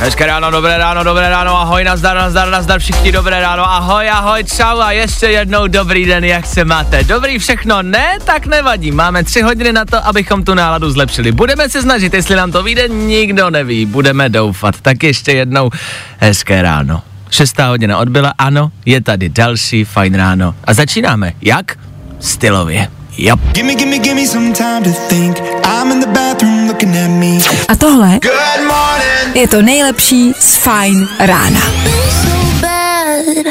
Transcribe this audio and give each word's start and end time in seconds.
Hezké 0.00 0.26
ráno, 0.26 0.50
dobré 0.50 0.78
ráno, 0.78 1.04
dobré 1.04 1.28
ráno, 1.28 1.60
ahoj, 1.60 1.84
nazdar, 1.84 2.16
nazdar, 2.16 2.48
nazdar, 2.48 2.80
všichni 2.80 3.12
dobré 3.12 3.40
ráno, 3.40 3.72
ahoj, 3.72 4.10
ahoj, 4.10 4.44
čau 4.44 4.80
a 4.80 4.92
ještě 4.92 5.26
jednou 5.26 5.66
dobrý 5.66 6.06
den, 6.06 6.24
jak 6.24 6.46
se 6.46 6.64
máte? 6.64 7.04
Dobrý 7.04 7.38
všechno, 7.38 7.82
ne? 7.82 8.18
Tak 8.24 8.46
nevadí, 8.46 8.92
máme 8.92 9.24
tři 9.24 9.42
hodiny 9.42 9.72
na 9.72 9.84
to, 9.84 10.06
abychom 10.06 10.44
tu 10.44 10.54
náladu 10.54 10.90
zlepšili. 10.90 11.32
Budeme 11.32 11.68
se 11.68 11.82
snažit, 11.82 12.14
jestli 12.14 12.36
nám 12.36 12.52
to 12.52 12.62
vyjde, 12.62 12.88
nikdo 12.88 13.50
neví, 13.50 13.86
budeme 13.86 14.28
doufat. 14.28 14.80
Tak 14.80 15.02
ještě 15.02 15.32
jednou 15.32 15.70
hezké 16.18 16.62
ráno. 16.62 17.02
Šestá 17.30 17.68
hodina 17.68 17.98
odbyla, 17.98 18.34
ano, 18.38 18.72
je 18.86 19.00
tady 19.00 19.28
další 19.28 19.84
fajn 19.84 20.14
ráno. 20.14 20.54
A 20.64 20.74
začínáme, 20.74 21.32
jak? 21.42 21.78
Stylově. 22.20 22.99
Jo. 23.18 23.36
Gimme, 23.52 23.74
gimme, 23.74 23.98
gimme 23.98 24.26
some 24.26 24.52
time 24.52 24.82
to 24.84 24.90
think. 25.08 25.36
I'm 25.64 25.92
in 25.92 26.00
the 26.00 26.06
bathroom 26.06 26.66
looking 26.68 26.96
at 26.96 27.10
me. 27.10 27.38
A 27.68 27.76
tohle 27.76 28.08
Good 28.22 28.66
morning. 28.66 29.36
je 29.36 29.48
to 29.48 29.62
nejlepší 29.62 30.32
z 30.40 30.56
Fine 30.56 31.06
rána. 31.20 31.60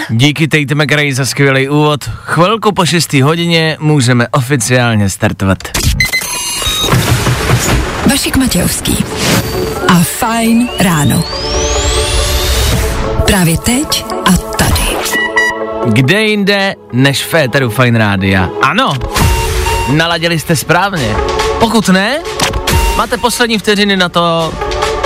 Díky 0.10 0.48
Tate 0.48 0.76
McRae 0.76 1.14
za 1.14 1.26
skvělý 1.26 1.70
úvod. 1.70 2.04
Chvilku 2.24 2.72
po 2.72 2.86
6. 2.86 3.14
hodině 3.14 3.78
můžeme 3.80 4.28
oficiálně 4.28 5.10
startovat. 5.10 5.58
Vašek 8.10 8.38
Matějovský 8.38 8.98
a 9.88 10.00
Fine 10.04 10.66
ráno. 10.80 11.24
Právě 13.26 13.58
teď 13.58 14.06
a 14.26 14.32
tady. 14.32 14.82
Kde 15.86 16.24
jinde 16.24 16.76
než 16.94 17.24
v 17.24 17.28
Féteru 17.28 17.70
Fine 17.70 18.00
Rádia? 18.00 18.50
Ano, 18.62 18.94
naladili 19.92 20.40
jste 20.40 20.56
správně. 20.56 21.16
Pokud 21.60 21.90
ne, 21.90 22.20
máte 22.98 23.18
poslední 23.18 23.58
vteřiny 23.58 23.98
na 23.98 24.10
to 24.10 24.54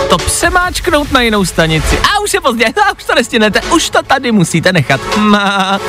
to 0.10 0.18
přemáčknout 0.18 1.12
na 1.12 1.22
jinou 1.22 1.46
stanici. 1.46 1.98
A 1.98 2.20
už 2.24 2.34
je 2.34 2.42
pozdě, 2.42 2.66
a 2.88 2.92
už 2.98 3.04
to 3.04 3.16
nestihnete, 3.16 3.62
už 3.62 3.90
to 3.90 4.04
tady 4.04 4.32
musíte 4.32 4.74
nechat. 4.74 5.02
Ma. 5.18 5.80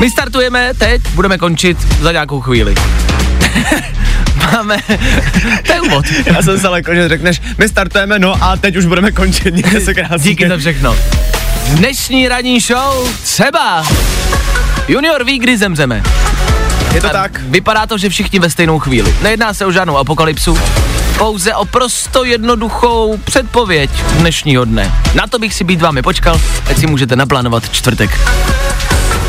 My 0.00 0.10
startujeme 0.10 0.74
teď, 0.78 1.02
budeme 1.14 1.38
končit 1.38 1.78
za 2.00 2.12
nějakou 2.12 2.40
chvíli. 2.40 2.74
Máme, 4.52 4.76
to 5.66 5.72
je 5.72 5.80
úvod. 5.80 6.04
Já 6.26 6.42
jsem 6.42 6.60
se 6.60 6.68
jako, 6.74 6.94
že 6.94 7.08
řekneš, 7.08 7.42
my 7.58 7.68
startujeme, 7.68 8.18
no 8.18 8.44
a 8.44 8.56
teď 8.56 8.76
už 8.76 8.86
budeme 8.86 9.12
končit, 9.12 9.54
mějte 9.54 9.80
se 9.80 9.94
krásně. 9.94 10.18
Díky 10.18 10.48
za 10.48 10.56
všechno. 10.56 10.96
Dnešní 11.68 12.28
ranní 12.28 12.60
show 12.60 13.08
třeba 13.22 13.86
Junior 14.88 15.24
ví, 15.24 15.38
kdy 15.38 15.58
zemřeme. 15.58 16.02
Je 16.94 17.00
to 17.00 17.08
tak. 17.08 17.40
Vypadá 17.40 17.86
to, 17.86 17.98
že 17.98 18.08
všichni 18.08 18.38
ve 18.38 18.50
stejnou 18.50 18.78
chvíli. 18.78 19.16
Nejedná 19.22 19.54
se 19.54 19.66
o 19.66 19.72
žádnou 19.72 19.96
apokalypsu, 19.96 20.58
pouze 21.18 21.54
o 21.54 21.64
prosto 21.64 22.24
jednoduchou 22.24 23.16
předpověď 23.24 23.90
dnešního 24.18 24.64
dne. 24.64 24.92
Na 25.14 25.26
to 25.26 25.38
bych 25.38 25.54
si 25.54 25.64
být 25.64 25.80
vámi 25.80 26.02
počkal, 26.02 26.40
ať 26.70 26.78
si 26.78 26.86
můžete 26.86 27.16
naplánovat 27.16 27.70
čtvrtek. 27.70 28.20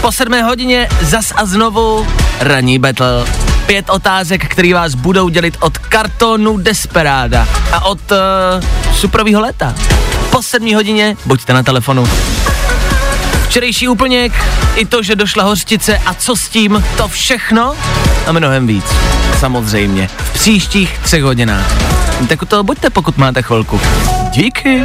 Po 0.02 0.11
sedmé 0.11 0.44
hodině 0.44 0.89
zas 1.02 1.33
a 1.36 1.45
znovu 1.45 2.08
ranní 2.39 2.80
battle. 2.80 3.25
Pět 3.66 3.89
otázek, 3.89 4.45
které 4.48 4.73
vás 4.73 4.95
budou 4.95 5.30
dělit 5.30 5.58
od 5.60 5.77
kartonu 5.77 6.58
Desperada 6.58 7.48
a 7.71 7.86
od 7.86 7.99
uh, 8.11 8.93
suprovýho 8.93 9.42
leta. 9.42 9.76
Po 10.32 10.43
sedmé 10.43 10.76
hodině 10.76 11.17
buďte 11.26 11.54
na 11.54 11.64
telefonu. 11.64 12.08
Včerejší 13.53 13.87
úplněk, 13.87 14.33
i 14.75 14.86
to, 14.86 15.03
že 15.03 15.15
došla 15.15 15.43
hořčice 15.43 15.97
a 15.97 16.14
co 16.14 16.36
s 16.36 16.49
tím, 16.49 16.83
to 16.97 17.08
všechno 17.08 17.75
a 18.27 18.31
mnohem 18.31 18.67
víc. 18.67 18.86
Samozřejmě. 19.39 20.08
V 20.17 20.33
příštích 20.33 20.99
třech 20.99 21.23
hodinách. 21.23 21.71
Tak 22.27 22.39
to 22.47 22.63
buďte, 22.63 22.89
pokud 22.89 23.17
máte 23.17 23.42
chvilku. 23.42 23.81
Díky. 24.30 24.83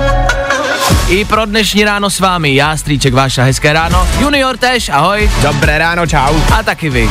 I 1.09 1.25
pro 1.25 1.47
dnešní 1.47 1.85
ráno 1.85 2.11
s 2.11 2.21
vámi, 2.21 2.55
já, 2.55 2.77
Strýček 2.77 3.15
Váša, 3.15 3.43
hezké 3.43 3.73
ráno. 3.73 4.09
Junior 4.21 4.57
tež, 4.57 4.89
ahoj. 4.89 5.31
Dobré 5.43 5.79
ráno, 5.79 6.07
čau. 6.07 6.35
A 6.59 6.63
taky 6.63 6.91
vy. 6.91 7.11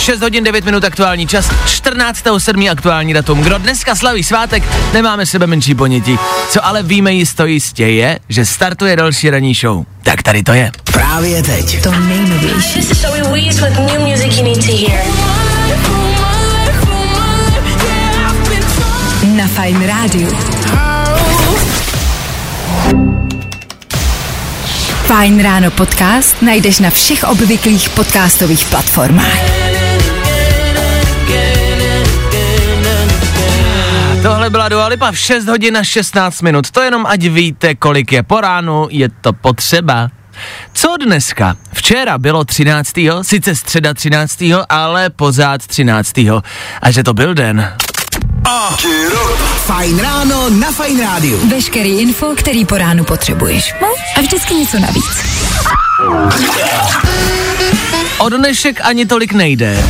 6 0.00 0.20
hodin 0.20 0.44
9 0.44 0.64
minut 0.64 0.84
aktuální 0.84 1.26
čas, 1.26 1.50
14.7. 1.66 2.70
aktuální 2.70 3.14
datum. 3.14 3.40
Kdo 3.40 3.58
dneska 3.58 3.94
slaví 3.94 4.24
svátek, 4.24 4.62
nemáme 4.92 5.26
sebe 5.26 5.46
menší 5.46 5.74
ponětí. 5.74 6.18
Co 6.50 6.66
ale 6.66 6.82
víme 6.82 7.12
jisto 7.12 7.46
jistě 7.46 7.86
je, 7.86 8.18
že 8.28 8.46
startuje 8.46 8.96
další 8.96 9.30
ranní 9.30 9.54
show. 9.54 9.84
Tak 10.02 10.22
tady 10.22 10.42
to 10.42 10.52
je. 10.52 10.70
Právě 10.92 11.42
teď. 11.42 11.82
To 11.82 11.90
nejnovější 11.90 12.82
na 19.36 19.46
Fine 19.46 19.86
Radio. 19.86 20.30
Fine 25.06 25.42
Ráno 25.42 25.70
podcast 25.70 26.42
najdeš 26.42 26.78
na 26.78 26.90
všech 26.90 27.24
obvyklých 27.24 27.88
podcastových 27.88 28.64
platformách. 28.64 29.59
Tohle 34.22 34.50
byla 34.50 34.68
Dua 34.68 34.86
Lipa 34.86 35.12
v 35.12 35.18
6 35.18 35.46
hodin 35.46 35.76
a 35.76 35.84
16 35.84 36.42
minut. 36.42 36.70
To 36.70 36.80
jenom 36.80 37.06
ať 37.06 37.20
víte, 37.22 37.74
kolik 37.74 38.12
je 38.12 38.22
po 38.22 38.40
ránu, 38.40 38.86
je 38.90 39.08
to 39.20 39.32
potřeba. 39.32 40.08
Co 40.72 40.96
dneska? 41.04 41.56
Včera 41.72 42.18
bylo 42.18 42.44
13. 42.44 42.92
sice 43.22 43.56
středa 43.56 43.94
13. 43.94 44.42
ale 44.68 45.10
pořád 45.10 45.66
13. 45.66 46.18
A 46.82 46.90
že 46.90 47.02
to 47.02 47.14
byl 47.14 47.34
den. 47.34 47.72
Fajn 49.56 49.98
ráno 49.98 50.50
na 50.50 50.72
Fajn 50.72 51.00
rádiu. 51.00 51.48
Veškerý 51.48 52.00
info, 52.00 52.34
který 52.36 52.64
po 52.64 52.78
ránu 52.78 53.04
potřebuješ. 53.04 53.74
No 53.80 53.88
a 54.16 54.20
vždycky 54.20 54.54
něco 54.54 54.78
navíc. 54.78 55.24
O 58.18 58.28
dnešek 58.28 58.80
ani 58.84 59.06
tolik 59.06 59.32
nejde. 59.32 59.84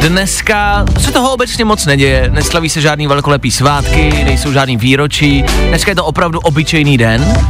Dneska 0.00 0.84
se 1.00 1.12
toho 1.12 1.32
obecně 1.32 1.64
moc 1.64 1.86
neděje, 1.86 2.30
neslaví 2.32 2.68
se 2.68 2.80
žádný 2.80 3.06
velkolepý 3.06 3.50
svátky, 3.50 4.24
nejsou 4.24 4.52
žádný 4.52 4.76
výročí, 4.76 5.44
dneska 5.68 5.90
je 5.90 5.94
to 5.94 6.04
opravdu 6.04 6.40
obyčejný 6.40 6.98
den, 6.98 7.48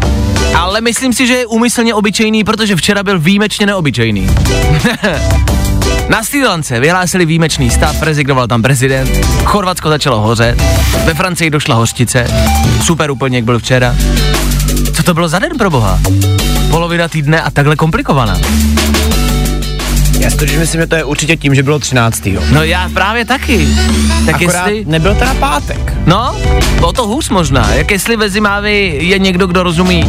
ale 0.56 0.80
myslím 0.80 1.12
si, 1.12 1.26
že 1.26 1.34
je 1.34 1.46
úmyslně 1.46 1.94
obyčejný, 1.94 2.44
protože 2.44 2.76
včera 2.76 3.02
byl 3.02 3.18
výjimečně 3.18 3.66
neobyčejný. 3.66 4.30
Na 6.08 6.24
Sri 6.24 6.44
Lance 6.44 6.80
vyhlásili 6.80 7.26
výjimečný 7.26 7.70
stav, 7.70 8.02
rezignoval 8.02 8.46
tam 8.46 8.62
prezident, 8.62 9.26
Chorvatsko 9.44 9.88
začalo 9.88 10.20
hořet, 10.20 10.62
ve 11.04 11.14
Francii 11.14 11.50
došla 11.50 11.74
hořtice, 11.74 12.26
super 12.82 13.10
úplněk 13.10 13.44
byl 13.44 13.58
včera. 13.58 13.96
Co 14.92 15.02
to 15.02 15.14
bylo 15.14 15.28
za 15.28 15.38
den 15.38 15.58
pro 15.58 15.70
boha? 15.70 15.98
Polovina 16.70 17.08
týdne 17.08 17.42
a 17.42 17.50
takhle 17.50 17.76
komplikovaná. 17.76 18.38
Já 20.20 20.30
si 20.30 20.58
myslím, 20.58 20.80
že 20.80 20.86
to 20.86 20.96
je 20.96 21.04
určitě 21.04 21.36
tím, 21.36 21.54
že 21.54 21.62
bylo 21.62 21.78
13. 21.78 22.28
No 22.52 22.62
já 22.62 22.88
právě 22.94 23.24
taky. 23.24 23.68
Tak 24.26 24.34
Akorát 24.34 24.66
jestli... 24.66 24.84
nebyl 24.90 25.14
teda 25.14 25.34
pátek. 25.34 25.94
No, 26.06 26.36
o 26.82 26.92
to 26.92 27.06
hůř 27.06 27.30
možná. 27.30 27.74
Jak 27.74 27.90
jestli 27.90 28.16
ve 28.16 28.30
Zimávi 28.30 28.98
je 29.02 29.18
někdo, 29.18 29.46
kdo 29.46 29.62
rozumí 29.62 30.04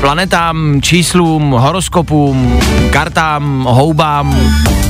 planetám, 0.00 0.80
číslům, 0.82 1.50
horoskopům, 1.50 2.60
kartám, 2.90 3.64
houbám, 3.68 4.36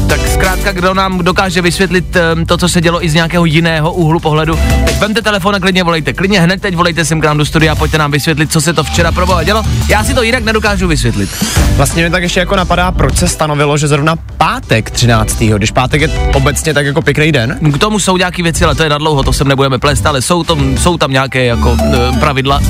tak 0.09 0.29
zkrátka, 0.29 0.73
kdo 0.73 0.95
nám 0.95 1.19
dokáže 1.19 1.63
vysvětlit 1.63 2.17
um, 2.37 2.47
to, 2.47 2.57
co 2.57 2.69
se 2.69 2.81
dělo 2.81 3.05
i 3.05 3.09
z 3.09 3.15
nějakého 3.15 3.45
jiného 3.45 3.93
úhlu 3.93 4.21
pohledu, 4.21 4.59
tak 4.87 4.97
vemte 4.97 5.23
telefon 5.23 5.55
a 5.55 5.61
klidně 5.61 5.85
volejte. 5.85 6.13
Klidně 6.13 6.41
hned 6.41 6.63
teď 6.63 6.77
volejte 6.77 7.05
sem 7.05 7.21
k 7.21 7.25
nám 7.25 7.39
do 7.39 7.45
studia 7.45 7.73
a 7.73 7.75
pojďte 7.75 7.99
nám 7.99 8.11
vysvětlit, 8.11 8.53
co 8.53 8.61
se 8.61 8.73
to 8.73 8.85
včera 8.85 9.13
pro 9.13 9.27
boha 9.27 9.43
dělo. 9.43 9.63
Já 9.89 10.05
si 10.05 10.15
to 10.15 10.23
jinak 10.23 10.45
nedokážu 10.45 10.89
vysvětlit. 10.89 11.31
Vlastně 11.77 12.05
mi 12.05 12.11
tak 12.11 12.23
ještě 12.23 12.41
jako 12.41 12.57
napadá, 12.57 12.93
proč 12.93 13.17
se 13.17 13.29
stanovilo, 13.29 13.79
že 13.79 13.89
zrovna 13.89 14.17
pátek 14.37 14.91
13. 14.91 15.39
Když 15.39 15.71
pátek 15.71 16.01
je 16.01 16.09
obecně 16.35 16.75
tak 16.75 16.87
jako 16.87 17.03
pěkný 17.03 17.33
den. 17.33 17.59
K 17.73 17.79
tomu 17.79 17.99
jsou 17.99 18.17
nějaké 18.17 18.43
věci, 18.43 18.65
ale 18.65 18.75
to 18.75 18.83
je 18.83 18.89
na 18.89 18.99
dlouho, 18.99 19.23
to 19.23 19.33
sem 19.33 19.49
nebudeme 19.49 19.79
plést, 19.79 20.07
ale 20.07 20.23
jsou 20.23 20.45
tam, 20.45 20.79
jsou 20.79 20.99
tam 20.99 21.13
nějaké 21.13 21.45
jako 21.45 21.77
e, 21.81 22.19
pravidla. 22.21 22.61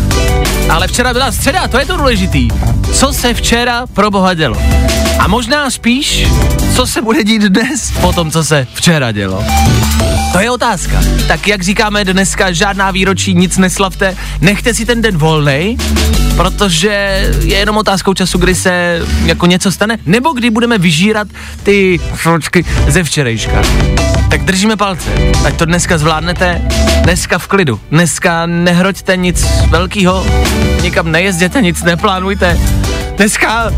Ale 0.71 0.89
včera 0.89 1.13
byla 1.13 1.33
středa, 1.33 1.69
to 1.69 1.79
je 1.79 1.87
to 1.87 1.97
důležitý. 1.97 2.49
Co 2.93 3.13
se 3.13 3.35
včera 3.35 3.87
pro 3.95 4.11
boha 4.11 4.35
dělo? 4.35 4.57
A 5.27 5.29
možná 5.29 5.71
spíš, 5.71 6.27
co 6.75 6.87
se 6.87 7.03
bude 7.03 7.25
dít 7.25 7.43
dnes 7.43 7.93
po 8.01 8.13
tom, 8.13 8.31
co 8.31 8.45
se 8.45 8.67
včera 8.75 9.13
dělo. 9.13 9.45
To 10.33 10.39
je 10.39 10.51
otázka. 10.51 11.01
Tak 11.29 11.49
jak 11.49 11.63
říkáme 11.63 12.05
dneska, 12.05 12.53
žádná 12.53 12.91
výročí, 12.91 13.35
nic 13.35 13.59
neslavte, 13.59 14.17
nechte 14.41 14.75
si 14.75 14.87
ten 14.87 15.03
den 15.03 15.19
volnej, 15.19 15.77
protože 16.37 16.89
je 17.43 17.59
jenom 17.59 17.77
otázkou 17.77 18.15
času, 18.15 18.39
kdy 18.39 18.55
se 18.55 19.03
jako 19.25 19.47
něco 19.47 19.73
stane, 19.73 19.99
nebo 20.07 20.33
kdy 20.33 20.51
budeme 20.51 20.79
vyžírat 20.79 21.29
ty 21.63 22.01
fročky 22.15 22.65
ze 22.89 23.05
včerejška. 23.05 23.63
Tak 24.31 24.45
držíme 24.45 24.77
palce, 24.77 25.11
ať 25.45 25.57
to 25.57 25.65
dneska 25.65 25.99
zvládnete, 25.99 26.63
dneska 27.03 27.39
v 27.39 27.47
klidu, 27.47 27.81
dneska 27.91 28.47
nehroďte 28.47 29.17
nic 29.17 29.47
velkého, 29.71 30.27
nikam 30.83 31.13
nejezděte, 31.13 31.63
nic 31.63 31.83
neplánujte, 31.83 32.59
dneska, 33.17 33.73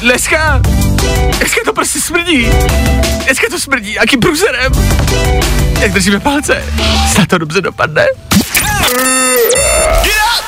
dneska, 0.00 0.60
dneska 1.38 1.60
to 1.64 1.72
prostě 1.72 2.00
smrdí, 2.00 2.48
dneska 3.24 3.46
to 3.50 3.60
smrdí, 3.60 3.92
jaký 3.92 4.16
průzerem, 4.16 4.72
jak 5.80 5.92
držíme 5.92 6.20
palce, 6.20 6.64
snad 7.12 7.28
to 7.28 7.38
dobře 7.38 7.60
dopadne. 7.60 8.06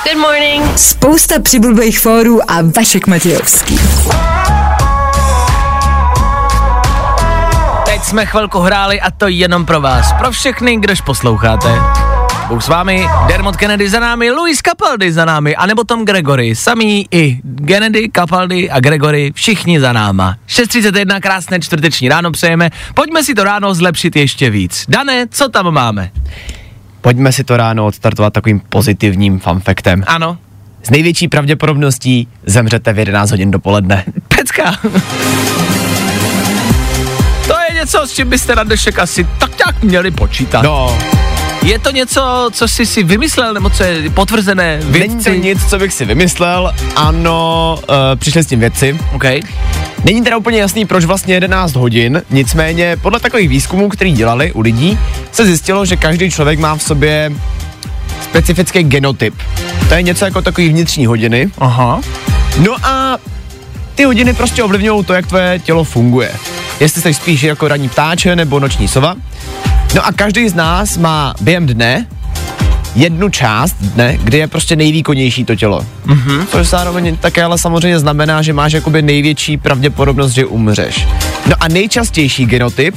Good 0.04 0.18
morning. 0.18 0.78
Spousta 0.78 1.34
přibulbých 1.42 2.00
fórů 2.00 2.50
a 2.50 2.54
Vašek 2.76 3.06
Matějovský. 3.06 3.80
Teď 7.84 8.02
jsme 8.02 8.26
chvilku 8.26 8.58
hráli 8.58 9.00
a 9.00 9.10
to 9.10 9.28
jenom 9.28 9.66
pro 9.66 9.80
vás, 9.80 10.12
pro 10.12 10.30
všechny, 10.30 10.76
kdož 10.76 11.00
posloucháte. 11.00 11.99
Bůh 12.50 12.64
s 12.64 12.68
vámi, 12.68 13.06
Dermot 13.28 13.56
Kennedy 13.56 13.88
za 13.88 14.00
námi, 14.00 14.30
Luis 14.30 14.58
Capaldi 14.58 15.12
za 15.12 15.24
námi, 15.24 15.56
anebo 15.56 15.84
Tom 15.84 16.04
Gregory, 16.04 16.56
samý 16.56 17.06
i 17.10 17.40
Kennedy, 17.66 18.08
Capaldi 18.16 18.70
a 18.70 18.80
Gregory, 18.80 19.32
všichni 19.34 19.80
za 19.80 19.92
náma. 19.92 20.36
6.31, 20.48 21.20
krásné 21.20 21.60
čtvrteční 21.60 22.08
ráno 22.08 22.30
přejeme, 22.30 22.70
pojďme 22.94 23.24
si 23.24 23.34
to 23.34 23.44
ráno 23.44 23.74
zlepšit 23.74 24.16
ještě 24.16 24.50
víc. 24.50 24.84
Dané, 24.88 25.26
co 25.30 25.48
tam 25.48 25.70
máme? 25.74 26.10
Pojďme 27.00 27.32
si 27.32 27.44
to 27.44 27.56
ráno 27.56 27.86
odstartovat 27.86 28.32
takovým 28.32 28.60
pozitivním 28.60 29.38
fanfaktem. 29.38 30.04
Ano, 30.06 30.38
S 30.82 30.90
největší 30.90 31.28
pravděpodobností 31.28 32.28
zemřete 32.46 32.92
v 32.92 32.98
11 32.98 33.30
hodin 33.30 33.50
dopoledne. 33.50 34.04
pecka. 34.36 34.72
To 37.46 37.54
je 37.68 37.74
něco, 37.74 38.06
s 38.06 38.12
čím 38.12 38.28
byste 38.28 38.56
na 38.56 38.62
dnešek 38.64 38.98
asi 38.98 39.24
tak 39.38 39.58
nějak 39.58 39.82
měli 39.82 40.10
počítat. 40.10 40.62
No, 40.62 40.98
Je 41.62 41.78
to 41.78 41.90
něco, 41.90 42.50
co 42.52 42.68
jsi 42.68 42.86
si 42.86 43.02
vymyslel, 43.02 43.54
nebo 43.54 43.70
co 43.70 43.82
je 43.82 44.10
potvrzené 44.10 44.80
není 44.90 45.14
to 45.24 45.30
vědci? 45.30 45.40
nic, 45.40 45.66
co 45.70 45.78
bych 45.78 45.92
si 45.92 46.04
vymyslel, 46.04 46.72
ano, 46.96 47.78
uh, 47.88 47.94
přišli 48.16 48.42
s 48.42 48.46
tím 48.46 48.60
věci. 48.60 48.98
OK. 49.14 49.24
Není 50.04 50.22
teda 50.22 50.36
úplně 50.36 50.58
jasný, 50.58 50.86
proč 50.86 51.04
vlastně 51.04 51.34
11 51.34 51.74
hodin, 51.74 52.22
nicméně 52.30 52.96
podle 53.02 53.20
takových 53.20 53.48
výzkumů, 53.48 53.88
který 53.88 54.12
dělali 54.12 54.52
u 54.52 54.60
lidí, 54.60 54.98
se 55.32 55.46
zjistilo, 55.46 55.84
že 55.84 55.96
každý 55.96 56.30
člověk 56.30 56.58
má 56.58 56.76
v 56.76 56.82
sobě 56.82 57.32
specifický 58.22 58.82
genotyp. 58.82 59.34
To 59.88 59.94
je 59.94 60.02
něco 60.02 60.24
jako 60.24 60.42
takový 60.42 60.68
vnitřní 60.68 61.06
hodiny. 61.06 61.50
Aha. 61.58 62.00
No 62.58 62.76
a 62.82 63.18
ty 63.94 64.04
hodiny 64.04 64.34
prostě 64.34 64.62
ovlivňují 64.62 65.04
to, 65.04 65.14
jak 65.14 65.26
tvoje 65.26 65.58
tělo 65.58 65.84
funguje. 65.84 66.32
Jestli 66.80 67.02
jsi 67.02 67.14
spíš 67.14 67.42
jako 67.42 67.68
ranní 67.68 67.88
ptáče 67.88 68.36
nebo 68.36 68.60
noční 68.60 68.88
sova. 68.88 69.14
No 69.94 70.06
a 70.06 70.12
každý 70.12 70.48
z 70.48 70.54
nás 70.54 70.96
má 70.96 71.34
během 71.40 71.66
dne 71.66 72.06
jednu 72.94 73.28
část 73.28 73.76
dne, 73.80 74.18
kdy 74.22 74.38
je 74.38 74.48
prostě 74.48 74.76
nejvýkonnější 74.76 75.44
to 75.44 75.54
tělo. 75.54 75.86
Mm-hmm. 76.06 76.46
Což 76.46 76.66
zároveň 76.66 77.16
také 77.16 77.42
ale 77.44 77.58
samozřejmě 77.58 77.98
znamená, 77.98 78.42
že 78.42 78.52
máš 78.52 78.72
jakoby 78.72 79.02
největší 79.02 79.56
pravděpodobnost, 79.56 80.32
že 80.32 80.46
umřeš. 80.46 81.06
No 81.46 81.54
a 81.60 81.68
nejčastější 81.68 82.46
genotyp 82.46 82.96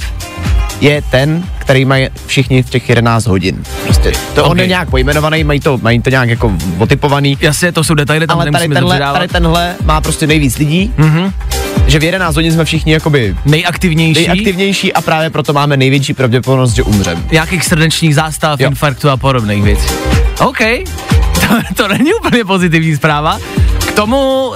je 0.81 1.01
ten, 1.01 1.43
který 1.57 1.85
mají 1.85 2.07
všichni 2.25 2.63
v 2.63 2.69
těch 2.69 2.89
11 2.89 3.25
hodin. 3.25 3.63
Prostě 3.83 4.11
to 4.35 4.41
okay. 4.41 4.51
on 4.51 4.59
je 4.59 4.67
nějak 4.67 4.89
pojmenovaný, 4.89 5.43
mají 5.43 5.59
to, 5.59 5.79
mají 5.81 6.01
to 6.01 6.09
nějak 6.09 6.29
jako 6.29 6.51
otypovaný, 6.77 7.37
Jasně, 7.41 7.71
to 7.71 7.83
jsou 7.83 7.93
detaily, 7.93 8.27
tam 8.27 8.39
ale 8.39 8.51
tady 8.51 8.67
tenhle, 8.67 8.99
tady 8.99 9.27
tenhle 9.27 9.75
má 9.83 10.01
prostě 10.01 10.27
nejvíc 10.27 10.57
lidí, 10.57 10.93
mm-hmm. 10.97 11.31
Že 11.93 11.99
v 11.99 12.03
11 12.03 12.35
hodin 12.35 12.51
jsme 12.51 12.65
všichni 12.65 12.93
jakoby 12.93 13.35
Nejaktivnější. 13.45 14.25
nejaktivnější 14.27 14.93
a 14.93 15.01
právě 15.01 15.29
proto 15.29 15.53
máme 15.53 15.77
největší 15.77 16.13
pravděpodobnost, 16.13 16.73
že 16.73 16.83
umřem. 16.83 17.25
Nějakých 17.31 17.63
srdečních 17.63 18.15
zástav, 18.15 18.59
Jo. 18.59 18.69
infarktu 18.69 19.09
a 19.09 19.17
podobných 19.17 19.63
věcí. 19.63 19.87
OK, 20.39 20.57
to, 21.47 21.55
to 21.75 21.87
není 21.87 22.13
úplně 22.13 22.45
pozitivní 22.45 22.95
zpráva. 22.95 23.39
K 23.87 23.91
tomu 23.91 24.47
uh, 24.47 24.55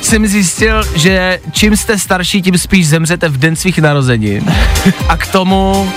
jsem 0.00 0.26
zjistil, 0.26 0.82
že 0.96 1.40
čím 1.52 1.76
jste 1.76 1.98
starší, 1.98 2.42
tím 2.42 2.58
spíš 2.58 2.88
zemřete 2.88 3.28
v 3.28 3.36
den 3.36 3.56
svých 3.56 3.78
narozenin. 3.78 4.52
A 5.08 5.16
k 5.16 5.26
tomu 5.26 5.92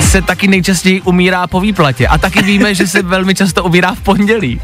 se 0.00 0.22
taky 0.22 0.48
nejčastěji 0.48 1.00
umírá 1.00 1.46
po 1.46 1.60
výplatě. 1.60 2.08
A 2.08 2.18
taky 2.18 2.42
víme, 2.42 2.74
že 2.74 2.86
se 2.86 3.02
velmi 3.16 3.34
často 3.34 3.64
umírá 3.64 3.94
v 3.94 4.00
pondělí. 4.00 4.60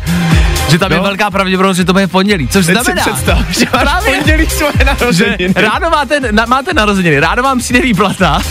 Že 0.71 0.79
tam 0.79 0.91
je 0.93 0.97
No. 0.99 1.03
velká 1.05 1.31
pravděpodobnost, 1.31 1.77
že 1.77 1.85
to 1.85 1.93
bude 1.93 2.07
v 2.07 2.11
pondělí. 2.11 2.49
Což 2.49 2.65
znamená, 2.65 3.03
že 3.05 3.11
máš 3.35 3.69
Právě. 3.83 4.15
pondělí 4.17 4.47
svoje 4.51 4.73
že 4.79 4.85
narozeniny. 4.85 5.53
ráno 5.57 5.91
máte, 5.91 6.21
na, 6.33 6.45
máte 6.47 6.75
narozeniny, 6.75 7.21
ráno 7.21 7.43
vám 7.43 7.59
přijde 7.59 7.81
výplata. 7.81 8.41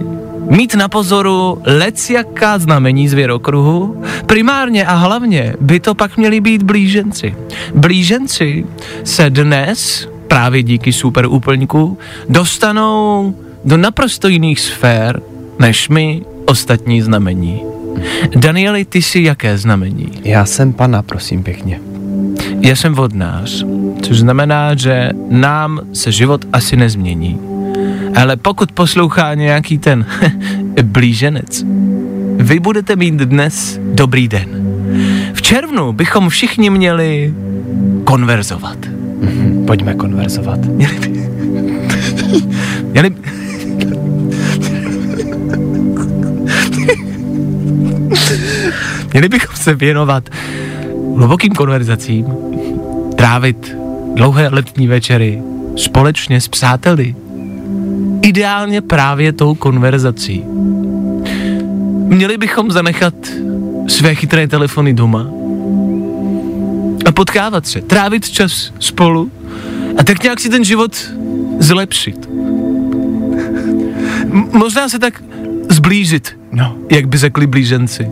mít 0.49 0.75
na 0.75 0.87
pozoru 0.87 1.61
lec 1.65 2.09
jaká 2.09 2.59
znamení 2.59 3.07
zvěrokruhu, 3.07 4.03
primárně 4.25 4.85
a 4.85 4.93
hlavně 4.93 5.53
by 5.61 5.79
to 5.79 5.95
pak 5.95 6.17
měli 6.17 6.41
být 6.41 6.63
blíženci. 6.63 7.35
Blíženci 7.75 8.65
se 9.03 9.29
dnes, 9.29 10.09
právě 10.27 10.63
díky 10.63 10.93
super 10.93 11.25
úplňku, 11.25 11.97
dostanou 12.29 13.35
do 13.65 13.77
naprosto 13.77 14.27
jiných 14.27 14.59
sfér, 14.59 15.21
než 15.59 15.89
my 15.89 16.21
ostatní 16.45 17.01
znamení. 17.01 17.61
Danieli, 18.35 18.85
ty 18.85 19.01
jsi 19.01 19.23
jaké 19.23 19.57
znamení? 19.57 20.11
Já 20.23 20.45
jsem 20.45 20.73
pana, 20.73 21.01
prosím 21.01 21.43
pěkně. 21.43 21.79
Já 22.61 22.75
jsem 22.75 22.93
vodnář, 22.93 23.65
což 24.01 24.19
znamená, 24.19 24.75
že 24.75 25.09
nám 25.29 25.79
se 25.93 26.11
život 26.11 26.45
asi 26.53 26.77
nezmění. 26.77 27.39
Ale 28.15 28.37
pokud 28.37 28.71
poslouchá 28.71 29.33
nějaký 29.33 29.77
ten 29.77 30.05
blíženec, 30.83 31.65
vy 32.37 32.59
budete 32.59 32.95
mít 32.95 33.13
dnes 33.13 33.79
dobrý 33.93 34.27
den. 34.27 34.49
V 35.33 35.41
červnu 35.41 35.93
bychom 35.93 36.29
všichni 36.29 36.69
měli 36.69 37.33
konverzovat. 38.03 38.77
Pojďme 39.67 39.93
konverzovat. 39.93 40.65
Měli 40.65 40.99
by... 40.99 41.09
Měli 42.91 43.09
by... 43.09 43.40
Měli 49.13 49.29
bychom 49.29 49.55
se 49.55 49.73
věnovat 49.73 50.29
hlubokým 51.17 51.53
konverzacím, 51.53 52.25
trávit 53.15 53.75
dlouhé 54.13 54.47
letní 54.47 54.87
večery 54.87 55.41
společně 55.75 56.41
s 56.41 56.47
přáteli. 56.47 57.15
Ideálně 58.21 58.81
právě 58.81 59.33
tou 59.33 59.55
konverzací. 59.55 60.43
Měli 62.07 62.37
bychom 62.37 62.71
zanechat 62.71 63.13
své 63.87 64.15
chytré 64.15 64.47
telefony 64.47 64.93
doma 64.93 65.27
a 67.05 67.11
potkávat 67.11 67.67
se, 67.67 67.81
trávit 67.81 68.29
čas 68.29 68.73
spolu 68.79 69.31
a 69.97 70.03
tak 70.03 70.23
nějak 70.23 70.39
si 70.39 70.49
ten 70.49 70.63
život 70.63 71.11
zlepšit. 71.59 72.29
M- 74.31 74.49
možná 74.51 74.89
se 74.89 74.99
tak 74.99 75.23
zblížit, 75.69 76.40
No. 76.51 76.75
jak 76.91 77.05
by 77.07 77.17
řekli 77.17 77.47
blíženci. 77.47 78.11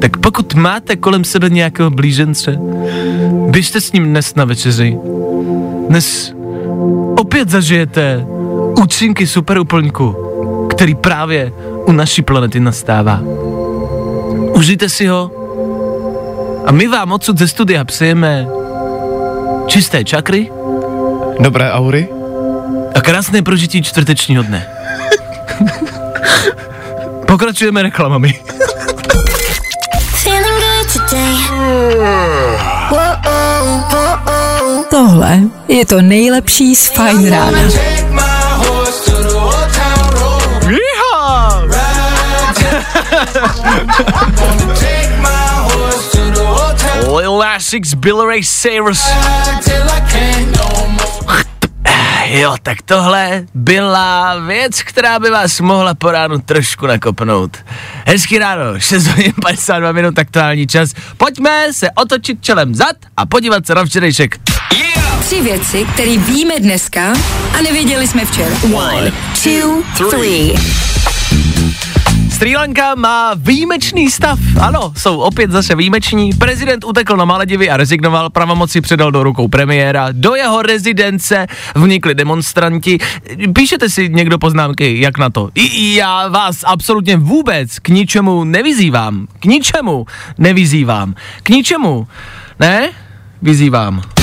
tak 0.00 0.16
pokud 0.16 0.54
máte 0.54 0.96
kolem 0.96 1.24
sebe 1.24 1.50
nějakého 1.50 1.90
blížence, 1.90 2.58
běžte 3.50 3.80
s 3.80 3.92
ním 3.92 4.04
dnes 4.04 4.34
na 4.34 4.44
večeři. 4.44 4.98
Dnes 5.88 6.34
opět 7.18 7.50
zažijete 7.50 8.26
účinky 8.82 9.26
superúplňku, 9.26 10.16
který 10.70 10.94
právě 10.94 11.52
u 11.86 11.92
naší 11.92 12.22
planety 12.22 12.60
nastává. 12.60 13.20
Užijte 14.56 14.88
si 14.88 15.06
ho 15.06 15.30
a 16.66 16.72
my 16.72 16.88
vám 16.88 17.12
odsud 17.12 17.38
ze 17.38 17.48
studia 17.48 17.84
přejeme 17.84 18.46
čisté 19.66 20.04
čakry 20.04 20.50
Dobré 21.40 21.72
aury? 21.72 22.08
a 22.94 23.00
krásné 23.00 23.42
prožití 23.42 23.82
čtvrtečního 23.82 24.42
dne. 24.42 24.75
Pokračujeme 27.26 27.82
reklamami. 27.82 28.40
Tohle 34.90 35.40
je 35.68 35.86
to 35.86 36.02
nejlepší 36.02 36.76
z 36.76 36.88
Fine 36.88 37.30
Rána. 37.30 37.58
Lil 47.16 47.38
Nas 47.38 47.72
X, 47.72 47.94
Bill 47.94 48.24
Ray 48.24 48.42
Cyrus. 48.44 49.08
Jo, 52.36 52.56
tak 52.62 52.82
tohle 52.82 53.46
byla 53.54 54.38
věc, 54.38 54.82
která 54.82 55.18
by 55.18 55.30
vás 55.30 55.60
mohla 55.60 55.94
po 55.94 56.10
ránu 56.10 56.38
trošku 56.38 56.86
nakopnout. 56.86 57.56
Hezký 58.06 58.38
ráno, 58.38 58.80
6 58.80 59.06
hodin 59.06 59.32
52 59.42 59.92
minut 59.92 60.18
aktuální 60.18 60.66
čas. 60.66 60.90
Pojďme 61.16 61.72
se 61.72 61.90
otočit 61.90 62.38
čelem 62.44 62.74
zad 62.74 62.96
a 63.16 63.26
podívat 63.26 63.66
se 63.66 63.74
na 63.74 63.84
včerejšek. 63.84 64.36
Tři 65.20 65.42
věci, 65.42 65.86
které 65.94 66.16
víme 66.18 66.60
dneska 66.60 67.12
a 67.58 67.62
nevěděli 67.62 68.08
jsme 68.08 68.24
včera. 68.24 68.56
One, 68.74 69.12
two, 69.42 69.82
three. 70.10 70.54
Sri 72.36 72.56
Lanka 72.56 72.94
má 72.94 73.34
výjimečný 73.34 74.10
stav. 74.10 74.38
Ano, 74.60 74.92
jsou 74.96 75.18
opět 75.18 75.50
zase 75.50 75.74
výjimeční. 75.74 76.30
Prezident 76.32 76.84
utekl 76.84 77.16
na 77.16 77.24
Maledivy 77.24 77.70
a 77.70 77.76
rezignoval, 77.76 78.30
pravomoci 78.30 78.80
předal 78.80 79.10
do 79.10 79.22
rukou 79.22 79.48
premiéra. 79.48 80.08
Do 80.12 80.34
jeho 80.34 80.62
rezidence 80.62 81.46
vnikli 81.74 82.14
demonstranti. 82.14 82.98
Píšete 83.54 83.90
si 83.90 84.08
někdo 84.08 84.38
poznámky, 84.38 85.00
jak 85.00 85.18
na 85.18 85.30
to? 85.30 85.48
I 85.54 85.94
já 85.94 86.28
vás 86.28 86.56
absolutně 86.66 87.16
vůbec 87.16 87.78
k 87.78 87.88
ničemu 87.88 88.44
nevyzývám. 88.44 89.26
K 89.40 89.44
ničemu 89.44 90.06
nevyzývám. 90.38 91.14
K 91.42 91.48
ničemu. 91.48 92.08
Ne? 92.60 92.90
Vyzývám. 93.42 94.15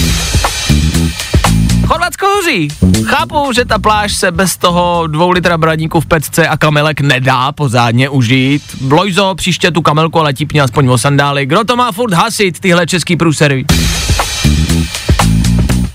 Chorvatsko 1.87 2.25
hoří. 2.25 2.67
Chápu, 3.05 3.53
že 3.53 3.65
ta 3.65 3.79
pláž 3.79 4.13
se 4.13 4.31
bez 4.31 4.57
toho 4.57 5.07
dvou 5.07 5.31
litra 5.31 5.57
braníku 5.57 5.99
v 5.99 6.05
pecce 6.05 6.47
a 6.47 6.57
kamelek 6.57 7.01
nedá 7.01 7.51
pořádně 7.51 8.09
užít. 8.09 8.63
Lojzo, 8.89 9.35
příště 9.35 9.71
tu 9.71 9.81
kamelku 9.81 10.19
ale 10.19 10.33
típni 10.33 10.61
aspoň 10.61 10.87
o 10.87 10.97
sandály. 10.97 11.45
Kdo 11.45 11.63
to 11.63 11.75
má 11.75 11.91
furt 11.91 12.13
hasit, 12.13 12.59
tyhle 12.59 12.87
český 12.87 13.15
průsery? 13.15 13.65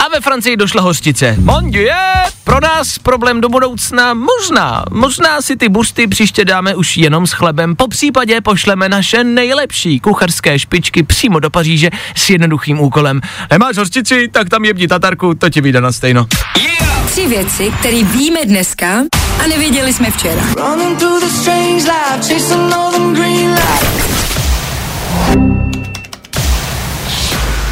A 0.09 0.11
ve 0.11 0.21
Francii 0.21 0.57
došla 0.57 0.83
hostice. 0.83 1.37
Mon 1.39 1.71
Dieu, 1.71 1.91
pro 2.45 2.61
nás 2.61 2.99
problém 2.99 3.41
do 3.41 3.49
budoucna 3.49 4.15
možná. 4.15 4.85
Možná 4.91 5.43
si 5.43 5.57
ty 5.57 5.69
buřty 5.69 6.07
příště 6.07 6.45
dáme 6.45 6.75
už 6.75 6.97
jenom 6.97 7.27
s 7.27 7.33
chlebem. 7.33 7.77
Po 7.77 7.89
případě 7.89 8.41
pošleme 8.41 8.89
naše 8.89 9.25
nejlepší 9.25 10.01
kucharské 10.01 10.59
špičky 10.59 11.03
přímo 11.03 11.41
do 11.41 11.51
Paříže 11.51 11.91
s 12.17 12.31
jednoduchým 12.31 12.81
úkolem. 12.81 13.21
Nemáš 13.51 13.77
hostici, 13.77 14.29
tak 14.33 14.49
tam 14.49 14.65
jebni 14.65 14.89
tatarku, 14.89 15.35
to 15.35 15.51
ti 15.51 15.61
vyjde 15.61 15.81
na 15.81 15.93
stejno. 15.93 16.27
Tři 17.07 17.27
věci, 17.27 17.73
které 17.81 18.05
víme 18.05 18.41
dneska 18.45 19.03
a 19.45 19.47
nevěděli 19.47 19.93
jsme 19.93 20.11
včera. 20.11 20.43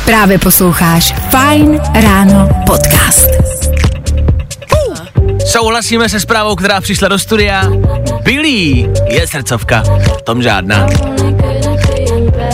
Právě 0.07 0.39
posloucháš 0.39 1.15
Fine 1.31 1.79
Ráno 1.95 2.49
podcast. 2.67 3.29
Souhlasíme 5.47 6.09
se 6.09 6.21
zprávou, 6.21 6.57
která 6.57 6.81
přišla 6.81 7.09
do 7.09 7.19
studia. 7.19 7.65
Billy 8.23 8.91
je 9.09 9.27
srdcovka, 9.27 9.83
tom 10.25 10.43
žádná. 10.43 10.87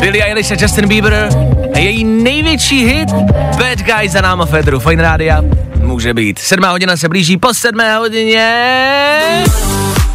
Billy 0.00 0.22
Eilish 0.22 0.52
a 0.52 0.56
Justin 0.60 0.88
Bieber 0.88 1.28
a 1.74 1.78
její 1.78 2.04
největší 2.04 2.86
hit 2.86 3.12
Bad 3.58 3.78
Guy 3.78 4.08
za 4.08 4.20
náma 4.20 4.46
Fedru. 4.46 4.80
Fine 4.80 5.02
Rádia 5.02 5.42
může 5.76 6.14
být. 6.14 6.38
Sedmá 6.38 6.70
hodina 6.70 6.96
se 6.96 7.08
blíží 7.08 7.36
po 7.36 7.54
sedmé 7.54 7.96
hodině. 7.96 9.44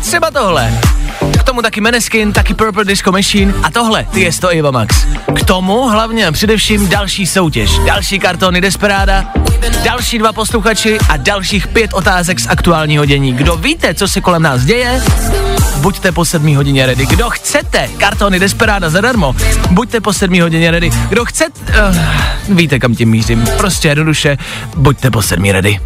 Třeba 0.01 0.31
tohle. 0.31 0.96
K 1.47 1.49
tomu 1.49 1.61
taky 1.61 1.81
Meneskin, 1.81 2.33
taky 2.33 2.53
Purple 2.53 2.85
Disco 2.85 3.11
Machine 3.11 3.53
a 3.63 3.71
tohle, 3.71 4.07
je 4.13 4.31
to 4.33 4.47
Eva 4.47 4.71
Max. 4.71 5.05
K 5.35 5.45
tomu 5.45 5.89
hlavně 5.89 6.27
a 6.27 6.31
především 6.31 6.89
další 6.89 7.25
soutěž, 7.25 7.79
další 7.79 8.19
kartony 8.19 8.61
Desperada, 8.61 9.25
další 9.83 10.17
dva 10.17 10.33
posluchači 10.33 10.97
a 11.09 11.17
dalších 11.17 11.67
pět 11.67 11.93
otázek 11.93 12.39
z 12.39 12.47
aktuálního 12.47 13.05
dění. 13.05 13.33
Kdo 13.33 13.55
víte, 13.55 13.93
co 13.93 14.07
se 14.07 14.21
kolem 14.21 14.41
nás 14.41 14.63
děje, 14.63 15.01
buďte 15.77 16.11
po 16.11 16.25
sedmí 16.25 16.55
hodině 16.55 16.85
ready. 16.85 17.05
Kdo 17.05 17.29
chcete 17.29 17.89
kartony 17.97 18.39
Desperada 18.39 18.89
zadarmo, 18.89 19.35
buďte 19.71 20.01
po 20.01 20.13
sedmí 20.13 20.41
hodině 20.41 20.71
ready. 20.71 20.91
Kdo 21.09 21.25
chcete, 21.25 21.59
uh, 22.49 22.55
víte 22.55 22.79
kam 22.79 22.95
tím 22.95 23.09
mířím, 23.09 23.47
prostě 23.57 23.87
jednoduše, 23.87 24.37
buďte 24.75 25.11
po 25.11 25.21
sedmí 25.21 25.51
ready. 25.51 25.79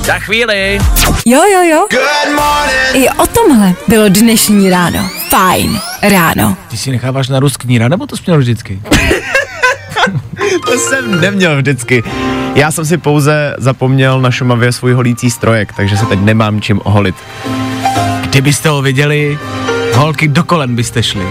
Za 0.00 0.18
chvíli. 0.18 0.80
Jo, 1.26 1.40
jo, 1.52 1.62
jo. 1.62 1.86
I 2.92 3.08
o 3.08 3.26
tomhle 3.26 3.72
bylo 3.88 4.08
dnešní 4.08 4.70
ráno. 4.70 5.10
Fajn 5.28 5.80
ráno. 6.02 6.56
Ty 6.68 6.76
si 6.76 6.90
necháváš 6.90 7.28
na 7.28 7.40
ruský 7.40 7.78
ráno, 7.78 7.88
nebo 7.88 8.06
to 8.06 8.16
jsi 8.16 8.22
měl 8.26 8.38
vždycky? 8.38 8.82
To 10.66 10.78
jsem 10.78 11.20
neměl 11.20 11.56
vždycky. 11.56 12.02
Já 12.54 12.70
jsem 12.70 12.86
si 12.86 12.98
pouze 12.98 13.54
zapomněl 13.58 14.20
na 14.20 14.30
Šumavě 14.30 14.72
svůj 14.72 14.92
holící 14.92 15.30
strojek, 15.30 15.72
takže 15.72 15.96
se 15.96 16.06
teď 16.06 16.20
nemám 16.20 16.60
čím 16.60 16.80
oholit. 16.84 17.14
Kdybyste 18.30 18.68
ho 18.68 18.82
viděli, 18.82 19.38
holky 19.94 20.28
do 20.28 20.44
kolen 20.44 20.76
byste 20.76 21.02
šli. 21.02 21.26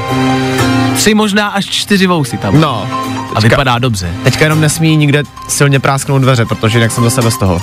Tři 0.96 1.14
možná 1.14 1.48
až 1.48 1.66
čtyři 1.66 2.08
vousy 2.08 2.38
tam. 2.38 2.62
No, 2.62 2.88
a 3.36 3.40
vypadá 3.40 3.80
dobře. 3.80 4.14
teďka 4.24 4.46
jenom 4.46 4.62
nesmí 4.62 4.98
nikde 4.98 5.24
silně 5.48 5.80
prásknout 5.80 6.22
dveře, 6.22 6.46
protože 6.46 6.78
jinak 6.78 6.92
jsem 6.92 7.04
zase 7.04 7.22
bez 7.22 7.38
toho. 7.38 7.62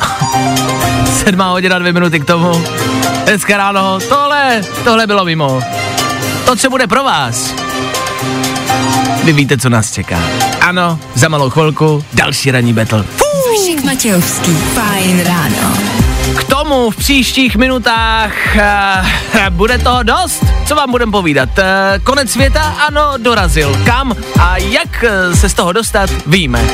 Sedmá 1.25 1.51
hodina, 1.51 1.79
dvě 1.79 1.93
minuty 1.93 2.21
k 2.21 2.25
tomu. 2.25 2.63
Dneska 3.25 3.57
ráno, 3.57 3.99
tohle, 4.09 4.63
tohle 4.85 5.07
bylo 5.07 5.25
mimo. 5.25 5.63
To, 6.45 6.57
co 6.57 6.71
bude 6.71 6.87
pro 6.87 7.05
vás. 7.05 7.55
Vy 9.25 9.33
víte, 9.33 9.59
co 9.59 9.69
nás 9.69 9.93
čeká. 9.93 10.19
Ano, 10.61 10.99
za 11.15 11.29
malou 11.29 11.51
chvilku 11.51 12.05
další 12.13 12.51
ranní 12.51 12.73
battle. 12.73 13.05
Vašek 13.51 13.85
Matějovský. 13.85 14.53
Fajn 14.55 15.25
ráno. 15.25 15.96
K 16.39 16.45
tomu 16.45 16.91
v 16.91 16.97
příštích 16.97 17.57
minutách 17.57 18.33
uh, 18.55 19.51
bude 19.51 19.79
to 19.79 19.99
dost. 20.03 20.45
Co 20.67 20.75
vám 20.75 20.91
budem 20.91 21.11
povídat? 21.13 21.49
Uh, 21.59 21.65
konec 22.05 22.31
světa? 22.31 22.77
Ano, 22.87 23.13
dorazil. 23.17 23.83
Kam 23.85 24.17
a 24.41 24.57
jak 24.57 25.05
uh, 25.05 25.35
se 25.35 25.49
z 25.49 25.55
toho 25.55 25.73
dostat? 25.73 26.11
Víme. 26.27 26.65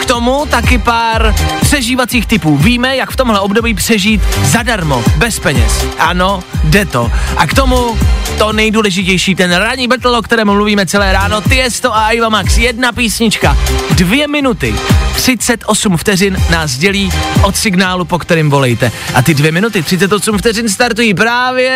K 0.00 0.04
tomu 0.04 0.46
taky 0.50 0.78
pár 0.78 1.34
přežívacích 1.60 2.26
typů. 2.26 2.56
Víme, 2.56 2.96
jak 2.96 3.10
v 3.10 3.16
tomhle 3.16 3.40
období 3.40 3.74
přežít 3.74 4.22
zadarmo, 4.42 5.04
bez 5.16 5.38
peněz. 5.38 5.86
Ano, 5.98 6.42
jde 6.64 6.84
to. 6.84 7.12
A 7.36 7.46
k 7.46 7.54
tomu 7.54 7.98
to 8.40 8.52
nejdůležitější, 8.52 9.34
ten 9.34 9.52
ranní 9.52 9.88
battle, 9.88 10.18
o 10.18 10.22
kterém 10.22 10.46
mluvíme 10.46 10.86
celé 10.86 11.12
ráno, 11.12 11.40
Tiesto 11.40 11.96
a 11.96 12.10
Iva 12.10 12.28
Max, 12.28 12.58
jedna 12.58 12.92
písnička, 12.92 13.56
dvě 13.90 14.28
minuty, 14.28 14.74
38 15.14 15.96
vteřin 15.96 16.36
nás 16.50 16.76
dělí 16.76 17.12
od 17.42 17.56
signálu, 17.56 18.04
po 18.04 18.18
kterým 18.18 18.50
volejte. 18.50 18.92
A 19.14 19.22
ty 19.22 19.34
dvě 19.34 19.52
minuty, 19.52 19.82
38 19.82 20.38
vteřin 20.38 20.68
startují 20.68 21.14
právě 21.14 21.70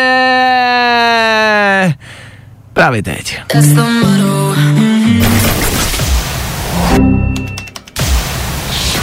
právě 2.72 3.02
teď. 3.02 3.38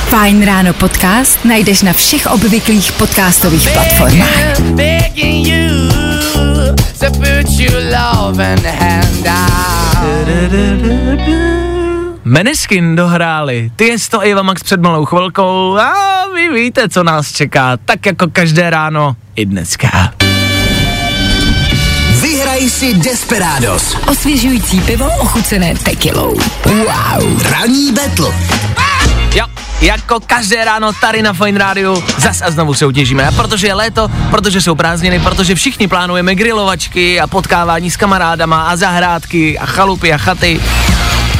Fajn 0.09 0.45
ráno 0.45 0.73
podcast 0.73 1.45
najdeš 1.45 1.81
na 1.81 1.93
všech 1.93 2.25
obvyklých 2.25 2.91
podcastových 2.91 3.69
platformách. 3.69 4.61
Meneskin 12.23 12.95
dohráli, 12.95 13.71
ty 13.75 13.87
je 13.87 13.97
to 14.09 14.19
Eva 14.19 14.41
Max 14.41 14.63
před 14.63 14.81
malou 14.81 15.05
chvilkou 15.05 15.77
a 15.77 15.93
vy 16.35 16.49
víte, 16.49 16.89
co 16.89 17.03
nás 17.03 17.31
čeká, 17.31 17.77
tak 17.85 18.05
jako 18.05 18.27
každé 18.27 18.69
ráno 18.69 19.15
i 19.35 19.45
dneska. 19.45 20.13
Vyhraj 22.21 22.69
si 22.69 22.93
Desperados. 22.93 23.97
Osvěžující 24.07 24.81
pivo 24.81 25.05
ochucené 25.19 25.75
tekilou. 25.75 26.39
Wow. 26.65 27.41
Ranní 27.51 27.91
betl. 27.91 28.33
Jako 29.81 30.19
každé 30.19 30.65
ráno 30.65 30.93
tady 31.01 31.21
na 31.21 31.33
Fine 31.33 31.59
Radio 31.59 32.03
zas 32.17 32.41
a 32.41 32.51
znovu 32.51 32.73
soutěžíme. 32.73 33.27
A 33.27 33.31
protože 33.31 33.67
je 33.67 33.73
léto, 33.73 34.07
protože 34.29 34.61
jsou 34.61 34.75
prázdniny, 34.75 35.19
protože 35.19 35.55
všichni 35.55 35.87
plánujeme 35.87 36.35
grilovačky 36.35 37.19
a 37.19 37.27
potkávání 37.27 37.91
s 37.91 37.97
kamarádama 37.97 38.63
a 38.63 38.75
zahrádky 38.75 39.59
a 39.59 39.65
chalupy 39.65 40.13
a 40.13 40.17
chaty, 40.17 40.61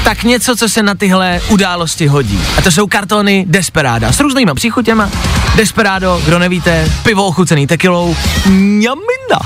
tak 0.04 0.24
něco, 0.24 0.56
co 0.56 0.70
se 0.70 0.84
na 0.84 0.96
tyhle 0.96 1.42
události 1.50 2.08
hodí. 2.08 2.42
A 2.58 2.62
to 2.62 2.72
jsou 2.72 2.88
kartony 2.88 3.46
Desperada 3.48 4.12
s 4.12 4.20
různýma 4.20 4.54
příchutěma. 4.54 5.10
Desperado, 5.56 6.22
kdo 6.26 6.40
nevíte, 6.40 6.92
pivo 7.04 7.26
ochucený 7.26 7.68
tekilou, 7.68 8.16
mňamina. 8.46 9.40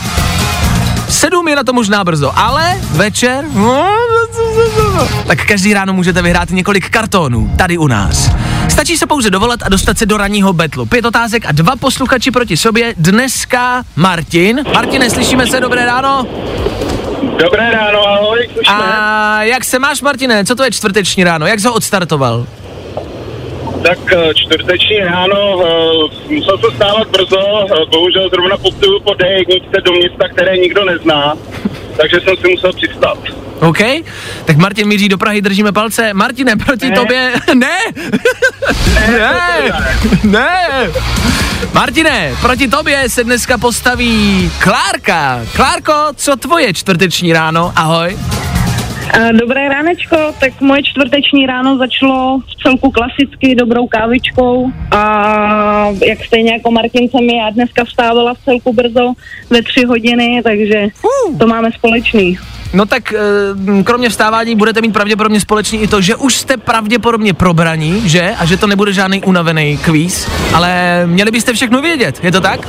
Sedm 1.09 1.47
je 1.47 1.55
na 1.55 1.63
to 1.63 1.73
možná 1.73 2.03
brzo, 2.03 2.39
ale 2.39 2.81
večer, 2.91 3.45
tak 5.27 5.45
každý 5.45 5.73
ráno 5.73 5.93
můžete 5.93 6.21
vyhrát 6.21 6.49
několik 6.49 6.89
kartonů 6.89 7.51
tady 7.57 7.77
u 7.77 7.87
nás. 7.87 8.31
Stačí 8.69 8.97
se 8.97 9.07
pouze 9.07 9.29
dovolat 9.29 9.59
a 9.63 9.69
dostat 9.69 9.97
se 9.97 10.05
do 10.05 10.17
ranního 10.17 10.53
betlu. 10.53 10.85
Pět 10.85 11.05
otázek 11.05 11.45
a 11.45 11.51
dva 11.51 11.75
posluchači 11.75 12.31
proti 12.31 12.57
sobě. 12.57 12.93
Dneska 12.97 13.83
Martin. 13.95 14.63
Martine, 14.73 15.09
slyšíme 15.09 15.47
se, 15.47 15.59
dobré 15.59 15.85
ráno. 15.85 16.27
Dobré 17.43 17.71
ráno, 17.71 18.07
ahoj, 18.07 18.49
slyšíme. 18.53 18.77
A 18.77 19.43
jak 19.43 19.63
se 19.63 19.79
máš, 19.79 20.01
Martine? 20.01 20.45
Co 20.45 20.55
to 20.55 20.63
je 20.63 20.71
čtvrteční 20.71 21.23
ráno? 21.23 21.47
Jak 21.47 21.59
jsi 21.59 21.67
ho 21.67 21.73
odstartoval? 21.73 22.47
Tak 23.83 23.99
eh, 24.13 24.33
čtvrteční 24.33 24.97
ráno, 24.97 25.57
uh, 25.57 26.11
musel 26.29 26.57
se 26.57 26.75
stávat 26.75 27.07
brzo, 27.07 27.37
uh, 27.37 27.89
bohužel 27.89 28.29
zrovna 28.29 28.57
potřebuji 28.57 28.99
po 28.99 29.11
D1 29.11 29.83
do 29.83 29.91
města, 29.91 30.27
které 30.27 30.57
nikdo 30.57 30.85
nezná, 30.85 31.33
takže 31.97 32.19
jsem 32.19 32.35
si 32.37 32.47
musel 32.51 32.73
přistat. 32.73 33.17
OK? 33.59 33.79
Tak 34.45 34.57
Martin 34.57 34.87
míří 34.87 35.09
do 35.09 35.17
Prahy, 35.17 35.41
držíme 35.41 35.71
palce. 35.71 36.13
Martine, 36.13 36.55
proti 36.55 36.89
Ne. 36.89 36.95
tobě... 36.95 37.31
Ne! 37.53 37.77
ne! 39.11 39.71
Ne! 40.23 40.57
Martine, 41.73 42.31
proti 42.41 42.67
tobě 42.67 43.09
se 43.09 43.23
dneska 43.23 43.57
postaví 43.57 44.51
Klárka. 44.59 45.41
Klárko, 45.55 45.93
co 46.15 46.35
tvoje 46.35 46.73
čtvrteční 46.73 47.33
ráno? 47.33 47.73
Ahoj. 47.75 48.17
Dobré 49.31 49.69
ránečko, 49.69 50.17
tak 50.39 50.61
moje 50.61 50.83
čtvrteční 50.83 51.45
ráno 51.45 51.77
začalo 51.77 52.39
v 52.39 52.63
celku 52.63 52.91
klasicky 52.91 53.55
dobrou 53.55 53.87
kávičkou 53.87 54.71
a 54.91 55.87
jak 56.07 56.25
stejně 56.25 56.53
jako 56.53 56.71
Martin 56.71 57.09
jsem 57.09 57.23
já 57.29 57.49
dneska 57.49 57.83
vstávala 57.83 58.33
v 58.33 58.43
celku 58.45 58.73
brzo 58.73 59.13
ve 59.49 59.61
tři 59.61 59.85
hodiny, 59.85 60.41
takže 60.43 60.87
to 61.39 61.47
máme 61.47 61.71
společný. 61.71 62.37
No 62.73 62.85
tak 62.85 63.13
eh, 63.13 63.83
kromě 63.83 64.09
vstávání 64.09 64.55
budete 64.55 64.81
mít 64.81 64.93
pravděpodobně 64.93 65.39
společný 65.39 65.81
i 65.81 65.87
to, 65.87 66.01
že 66.01 66.15
už 66.15 66.35
jste 66.35 66.57
pravděpodobně 66.57 67.33
probraní, 67.33 68.09
že? 68.09 68.35
A 68.37 68.45
že 68.45 68.57
to 68.57 68.67
nebude 68.67 68.93
žádný 68.93 69.23
unavený 69.23 69.77
kvíz, 69.77 70.27
ale 70.53 71.01
měli 71.05 71.31
byste 71.31 71.53
všechno 71.53 71.81
vědět, 71.81 72.19
je 72.23 72.31
to 72.31 72.41
tak? 72.41 72.67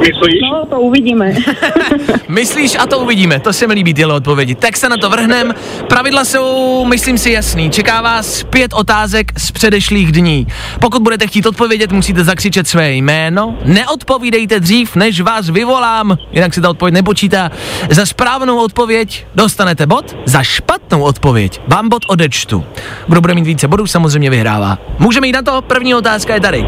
Myslíš? 0.00 0.40
No, 0.52 0.66
to 0.66 0.80
uvidíme. 0.80 1.34
Myslíš 2.28 2.76
a 2.78 2.86
to 2.86 2.98
uvidíme, 2.98 3.40
to 3.40 3.52
se 3.52 3.66
mi 3.66 3.74
líbí 3.74 3.94
tyhle 3.94 4.14
odpovědi. 4.14 4.54
Tak 4.54 4.76
se 4.76 4.88
na 4.88 4.96
to 4.96 5.10
vrhnem. 5.10 5.54
Pravidla 5.88 6.24
jsou, 6.24 6.84
myslím 6.84 7.18
si, 7.18 7.30
jasný. 7.30 7.70
Čeká 7.70 8.02
vás 8.02 8.42
pět 8.42 8.72
otázek 8.72 9.32
z 9.38 9.50
předešlých 9.50 10.12
dní. 10.12 10.46
Pokud 10.80 11.02
budete 11.02 11.26
chtít 11.26 11.46
odpovědět, 11.46 11.92
musíte 11.92 12.24
zakřičet 12.24 12.68
své 12.68 12.92
jméno. 12.92 13.58
Neodpovídejte 13.64 14.60
dřív, 14.60 14.96
než 14.96 15.20
vás 15.20 15.50
vyvolám, 15.50 16.18
jinak 16.32 16.54
se 16.54 16.60
ta 16.60 16.70
odpověď 16.70 16.94
nepočítá. 16.94 17.50
Za 17.90 18.06
správnou 18.06 18.64
odpověď 18.64 19.26
dostanete 19.34 19.86
bod, 19.86 20.16
za 20.24 20.42
špatnou 20.42 21.02
odpověď 21.02 21.60
vám 21.66 21.88
bod 21.88 22.02
odečtu. 22.08 22.64
Kdo 23.06 23.20
bude 23.20 23.34
mít 23.34 23.46
více 23.46 23.68
bodů, 23.68 23.86
samozřejmě 23.86 24.30
vyhrává. 24.30 24.78
Můžeme 24.98 25.26
jít 25.26 25.32
na 25.32 25.42
to? 25.42 25.62
První 25.62 25.94
otázka 25.94 26.34
je 26.34 26.40
tady. 26.40 26.66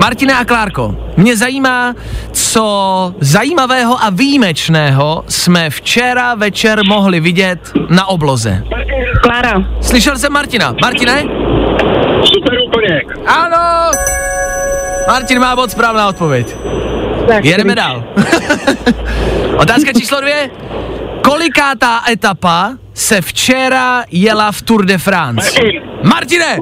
Martina 0.00 0.38
a 0.38 0.44
Klárko, 0.44 0.96
mě 1.16 1.36
zajímá, 1.36 1.94
co 2.32 3.14
zajímavého 3.20 4.02
a 4.04 4.10
výjimečného 4.10 5.24
jsme 5.28 5.70
včera 5.70 6.34
večer 6.34 6.80
mohli 6.88 7.20
vidět 7.20 7.58
na 7.88 8.06
obloze. 8.06 8.62
Klára, 9.22 9.54
Slyšel 9.80 10.18
jsem 10.18 10.32
Martina. 10.32 10.74
Martine? 10.82 11.22
Super 12.24 12.58
úplněk. 12.68 13.18
Ano! 13.26 13.90
Martin 15.08 15.38
má 15.40 15.56
bod, 15.56 15.70
správná 15.70 16.08
odpověď. 16.08 16.56
tak 17.28 17.44
Jedeme 17.44 17.74
dál. 17.74 18.04
Otázka 19.58 19.92
číslo 19.92 20.20
dvě. 20.20 20.50
Kolikátá 21.22 22.00
etapa 22.10 22.72
se 22.94 23.20
včera 23.20 24.04
jela 24.10 24.52
v 24.52 24.62
Tour 24.62 24.84
de 24.84 24.98
France? 24.98 25.50
Martin. 25.62 25.82
Martine! 26.02 26.58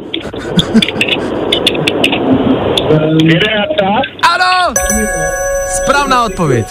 Jedenáctá. 3.25 3.87
Ano! 4.35 4.75
Správná 5.66 6.25
odpověď. 6.25 6.66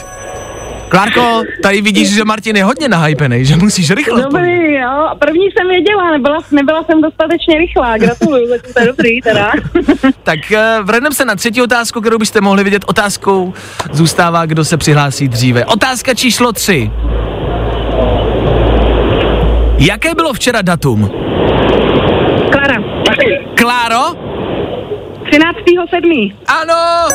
Klárko, 0.90 1.42
tady 1.64 1.82
vidíš, 1.82 2.16
že 2.16 2.26
Martin 2.26 2.56
je 2.56 2.64
hodně 2.64 2.90
nahypený, 2.90 3.46
že 3.46 3.56
musíš 3.56 3.92
rychle 3.92 4.26
odpovědět. 4.26 4.58
Dobrý, 4.58 4.74
jo. 4.74 5.10
První 5.20 5.46
jsem 5.52 5.68
věděla, 5.68 6.12
nebyla, 6.12 6.38
nebyla 6.52 6.84
jsem 6.84 7.02
dostatečně 7.02 7.58
rychlá. 7.58 7.98
Gratuluju, 7.98 8.48
zatím 8.48 8.74
to 8.74 8.80
je 8.80 8.88
dobrý 8.88 9.22
teda. 9.22 9.52
Tak 10.24 10.40
uh, 10.52 10.86
vrhneme 10.86 11.16
se 11.16 11.26
na 11.26 11.36
třetí 11.36 11.62
otázku, 11.62 12.02
kterou 12.02 12.18
byste 12.18 12.42
mohli 12.42 12.64
vidět. 12.64 12.86
Otázkou 12.88 13.54
zůstává, 13.92 14.46
kdo 14.46 14.66
se 14.66 14.78
přihlásí 14.78 15.28
dříve. 15.28 15.66
Otázka 15.66 16.14
číslo 16.14 16.52
tři. 16.52 16.92
Jaké 19.78 20.16
bylo 20.16 20.34
včera 20.34 20.62
datum? 20.62 21.12
Klára. 22.52 22.76
Kláro? 23.56 24.23
13.7. 25.66 26.34
Ano! 26.48 27.08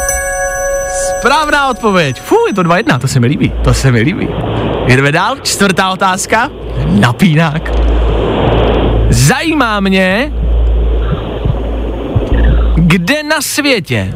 Správná 1.18 1.68
odpověď. 1.68 2.20
Fú, 2.20 2.36
je 2.48 2.54
to 2.54 2.62
2-1, 2.62 2.98
to 2.98 3.08
se 3.08 3.20
mi 3.20 3.26
líbí, 3.26 3.52
to 3.64 3.74
se 3.74 3.92
mi 3.92 4.00
líbí. 4.00 4.28
Jdeme 4.86 5.12
dál, 5.12 5.36
čtvrtá 5.42 5.90
otázka. 5.90 6.50
Napínák. 6.86 7.70
Zajímá 9.08 9.80
mě, 9.80 10.32
kde 12.76 13.22
na 13.22 13.40
světě 13.40 14.14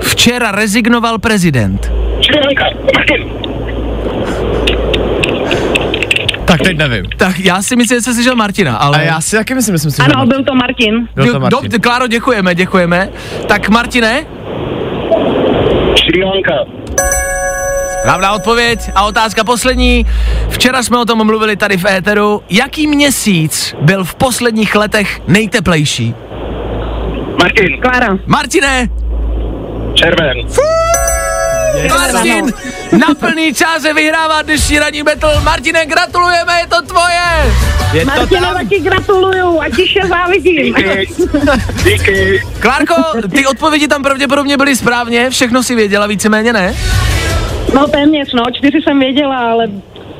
včera 0.00 0.50
rezignoval 0.52 1.18
prezident. 1.18 1.92
Tak 6.60 6.66
teď 6.66 6.76
nevím. 6.76 7.04
Tak 7.16 7.38
já 7.38 7.62
si 7.62 7.76
myslím, 7.76 7.96
že 7.98 8.02
jsi 8.02 8.14
slyšel 8.14 8.36
Martina, 8.36 8.76
ale... 8.76 8.98
A 8.98 9.02
já 9.02 9.20
si 9.20 9.36
taky 9.36 9.54
myslím, 9.54 9.72
myslím 9.72 9.90
si, 9.90 9.96
že 9.96 10.02
Ano, 10.02 10.14
Martin. 10.14 10.28
byl 10.28 10.44
to 10.44 10.54
Martin. 10.54 11.08
Byl 11.14 11.32
to 11.32 11.40
Martin. 11.40 11.70
do, 11.70 11.78
Kláro, 11.80 12.06
děkujeme, 12.06 12.54
děkujeme. 12.54 13.08
Tak 13.48 13.68
Martine, 13.68 14.26
Sri 15.96 16.24
Lanka. 16.24 16.52
Správná 18.00 18.32
odpověď 18.32 18.78
a 18.94 19.04
otázka 19.04 19.44
poslední. 19.44 20.06
Včera 20.48 20.82
jsme 20.82 20.98
o 20.98 21.04
tom 21.04 21.26
mluvili 21.26 21.56
tady 21.56 21.76
v 21.76 21.84
éteru. 21.84 22.42
Jaký 22.50 22.86
měsíc 22.86 23.74
byl 23.80 24.04
v 24.04 24.14
posledních 24.14 24.74
letech 24.74 25.20
nejteplejší? 25.26 26.14
Martin. 27.42 27.80
Klára, 27.82 28.18
Martine! 28.26 28.88
Červen. 29.94 30.36
Martin 32.12 32.52
na 32.98 33.14
plný 33.20 33.54
čáře 33.54 33.92
vyhrává 33.94 34.42
dnešní 34.42 34.78
ranní 34.78 35.02
battle. 35.02 35.40
Martine, 35.44 35.86
gratulujeme, 35.86 36.49
je! 37.92 38.00
Je 38.00 38.04
to 38.06 38.10
Martina 38.10 38.40
tam. 38.40 38.54
taky 38.54 38.80
gratuluju 38.80 39.60
a 39.60 39.68
tiše 39.76 40.00
závidím. 40.08 40.74
Díky. 40.74 41.08
Díky. 41.84 42.42
Klárko, 42.60 42.94
ty 43.34 43.46
odpovědi 43.46 43.88
tam 43.88 44.02
pravděpodobně 44.02 44.56
byly 44.56 44.76
správně, 44.76 45.30
všechno 45.30 45.62
si 45.62 45.74
věděla 45.74 46.06
víceméně, 46.06 46.52
ne? 46.52 46.76
No 47.74 47.86
téměř, 47.88 48.32
no, 48.32 48.42
čtyři 48.52 48.78
jsem 48.82 48.98
věděla, 48.98 49.36
ale 49.36 49.66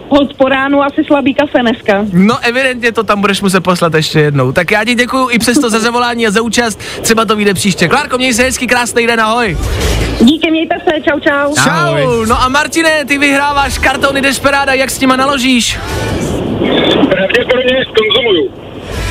hod 0.08 0.34
po 0.36 0.48
ránu 0.48 0.82
asi 0.82 1.04
slabý 1.06 1.34
kafe 1.34 1.58
dneska. 1.60 2.04
No 2.12 2.38
evidentně 2.42 2.92
to 2.92 3.02
tam 3.04 3.20
budeš 3.20 3.42
muset 3.42 3.60
poslat 3.60 3.94
ještě 3.94 4.20
jednou. 4.20 4.52
Tak 4.52 4.70
já 4.70 4.84
ti 4.84 4.94
děkuji 4.94 5.28
i 5.30 5.38
přesto 5.38 5.70
za 5.70 5.80
zavolání 5.80 6.26
a 6.26 6.30
za 6.30 6.42
účast. 6.42 6.80
Třeba 7.02 7.24
to 7.24 7.36
vyjde 7.36 7.54
příště. 7.54 7.88
Klárko, 7.88 8.18
měj 8.18 8.34
se 8.34 8.42
hezky, 8.42 8.66
krásný 8.66 9.06
den, 9.06 9.20
ahoj. 9.20 9.58
Díky, 10.20 10.50
mějte 10.50 10.74
se, 10.84 11.00
čau, 11.00 11.20
čau. 11.20 11.54
Čau. 11.54 12.24
No 12.24 12.42
a 12.42 12.48
Martine, 12.48 13.04
ty 13.04 13.18
vyhráváš 13.18 13.78
kartony 13.78 14.20
Desperada, 14.20 14.74
jak 14.74 14.90
s 14.90 15.00
nima 15.00 15.16
naložíš? 15.16 15.78
Pravděpodobně 17.20 17.74
je 17.76 17.84
skonzumuju. 17.84 18.50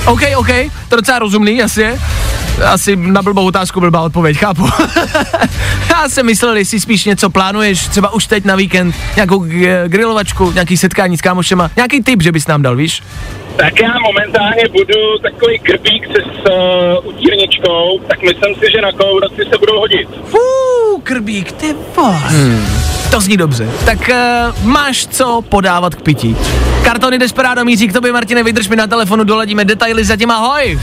OK, 0.06 0.22
OK, 0.38 0.48
to 0.90 0.96
docela 0.96 1.20
rozumný, 1.20 1.58
jasně. 1.58 2.00
Asi 2.66 2.96
na 2.96 3.22
blbou 3.22 3.46
otázku 3.46 3.80
blbá 3.80 4.02
odpověď, 4.02 4.38
chápu. 4.38 4.70
Já 5.90 6.10
jsem 6.10 6.26
myslel, 6.26 6.58
jestli 6.58 6.80
spíš 6.80 7.06
něco 7.06 7.30
plánuješ, 7.30 7.88
třeba 7.88 8.14
už 8.14 8.28
teď 8.28 8.46
na 8.46 8.56
víkend, 8.56 8.96
nějakou 9.16 9.46
grilovačku, 9.88 10.52
nějaký 10.52 10.78
setkání 10.78 11.18
s 11.18 11.22
kámošema, 11.22 11.72
nějaký 11.76 12.04
tip, 12.04 12.22
že 12.22 12.32
bys 12.32 12.48
nám 12.48 12.62
dal, 12.62 12.76
víš? 12.76 13.04
Tak 13.60 13.80
já 13.80 14.00
momentálně 14.00 14.64
budu 14.72 15.18
takový 15.22 15.60
krbík 15.60 16.08
se 16.08 16.22
s 16.22 16.50
uh, 16.50 17.08
utírničkou, 17.08 18.00
tak 18.08 18.22
myslím 18.22 18.56
si, 18.56 18.72
že 18.72 18.82
na 18.82 18.92
kolouraci 18.92 19.42
se 19.52 19.58
budou 19.58 19.80
hodit. 19.80 20.08
Fú, 20.26 21.02
krbík, 21.04 21.52
ty 21.52 21.76
vole. 21.96 22.14
Hmm. 22.14 22.66
To 23.12 23.22
zní 23.22 23.38
dobře. 23.38 23.70
Tak 23.86 24.10
uh, 24.10 24.66
máš 24.66 25.08
co 25.08 25.42
podávat 25.50 25.96
k 25.96 26.02
pití. 26.02 26.38
Kartony 26.84 27.20
Desperado 27.20 27.66
míří 27.66 27.88
k 27.88 27.94
tobě, 27.94 28.12
Martine, 28.14 28.44
vydrž 28.44 28.68
mi 28.68 28.76
na 28.76 28.88
telefonu, 28.88 29.24
doladíme 29.24 29.66
detaily, 29.66 30.06
zatím 30.06 30.32
ahoj. 30.32 30.80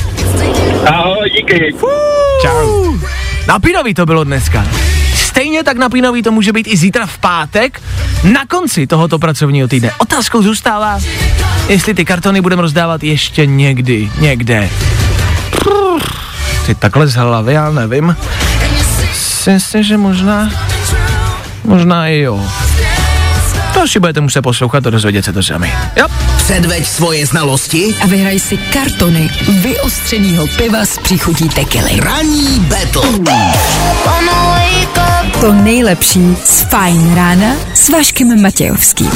Ahoj, 0.87 1.31
díky. 1.31 1.75
Čau. 2.43 2.95
Napínový 3.49 3.95
to 3.95 4.07
bylo 4.07 4.25
dneska. 4.25 4.65
Stejně 5.37 5.65
tak 5.65 5.77
napínový 5.77 6.23
to 6.23 6.33
může 6.33 6.53
být 6.53 6.67
i 6.69 6.77
zítra 6.77 7.07
v 7.07 7.19
pátek, 7.19 7.83
na 8.33 8.47
konci 8.47 8.87
tohoto 8.87 9.19
pracovního 9.19 9.69
týdne. 9.69 9.91
Otázkou 9.99 10.43
zůstává, 10.43 10.99
jestli 11.69 11.95
ty 11.95 12.05
kartony 12.05 12.41
budeme 12.41 12.63
rozdávat 12.63 13.03
ještě 13.03 13.47
někdy, 13.47 14.11
někde. 14.21 14.71
Ty 16.67 16.75
takhle 16.75 17.07
z 17.07 17.15
hlavy, 17.15 17.53
já 17.53 17.71
nevím. 17.71 18.17
Myslím 19.09 19.61
si, 19.61 19.85
že 19.85 19.97
možná, 19.97 20.51
možná 21.65 22.09
i 22.09 22.19
jo. 22.19 22.41
To 23.81 23.89
si 23.89 24.01
budete 24.01 24.21
muset 24.21 24.43
poslouchat 24.43 24.87
a 24.87 24.91
dozvědět 24.91 25.25
se 25.25 25.33
to 25.33 25.43
sami. 25.43 25.73
Jo. 25.97 26.07
Předveď 26.37 26.87
svoje 26.87 27.27
znalosti. 27.27 27.97
A 28.03 28.07
vyhraj 28.07 28.41
si 28.41 28.57
kartony 28.57 29.31
vyostřenýho 29.49 30.47
piva 30.47 30.85
s 30.85 30.99
příchutí 30.99 31.49
tekily. 31.49 32.01
Ranní 32.01 32.61
battle. 32.61 33.03
To 35.41 35.53
nejlepší 35.53 36.37
z 36.45 36.63
Fajn 36.63 37.15
rána 37.15 37.57
s 37.75 37.89
Vaškem 37.89 38.43
Matějovským. 38.43 39.11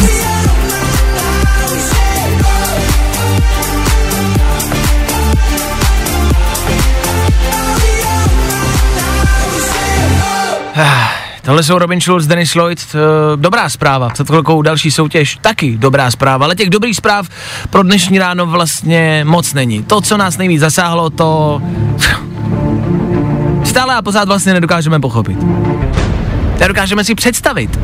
Tohle 11.42 11.62
jsou 11.62 11.79
Robin 11.79 12.00
Schulz, 12.00 12.26
Dennis 12.26 12.55
Lloyd, 12.55 12.85
t, 12.87 12.98
dobrá 13.37 13.68
zpráva. 13.68 14.09
Před 14.09 14.26
chvilkou 14.26 14.62
další 14.62 14.90
soutěž, 14.90 15.38
taky 15.40 15.76
dobrá 15.79 16.11
zpráva, 16.11 16.44
ale 16.44 16.55
těch 16.55 16.70
dobrých 16.70 16.96
zpráv 16.96 17.29
pro 17.70 17.83
dnešní 17.83 18.18
ráno 18.18 18.46
vlastně 18.46 19.24
moc 19.29 19.55
není. 19.55 19.83
To, 19.83 20.00
co 20.00 20.16
nás 20.16 20.37
nejvíc 20.38 20.61
zasáhlo, 20.61 21.11
to 21.11 21.62
stále 23.64 23.94
a 23.94 24.03
pořád 24.03 24.29
vlastně 24.29 24.53
nedokážeme 24.53 25.00
pochopit. 25.00 25.38
Nedokážeme 26.61 27.05
si 27.05 27.14
představit, 27.14 27.81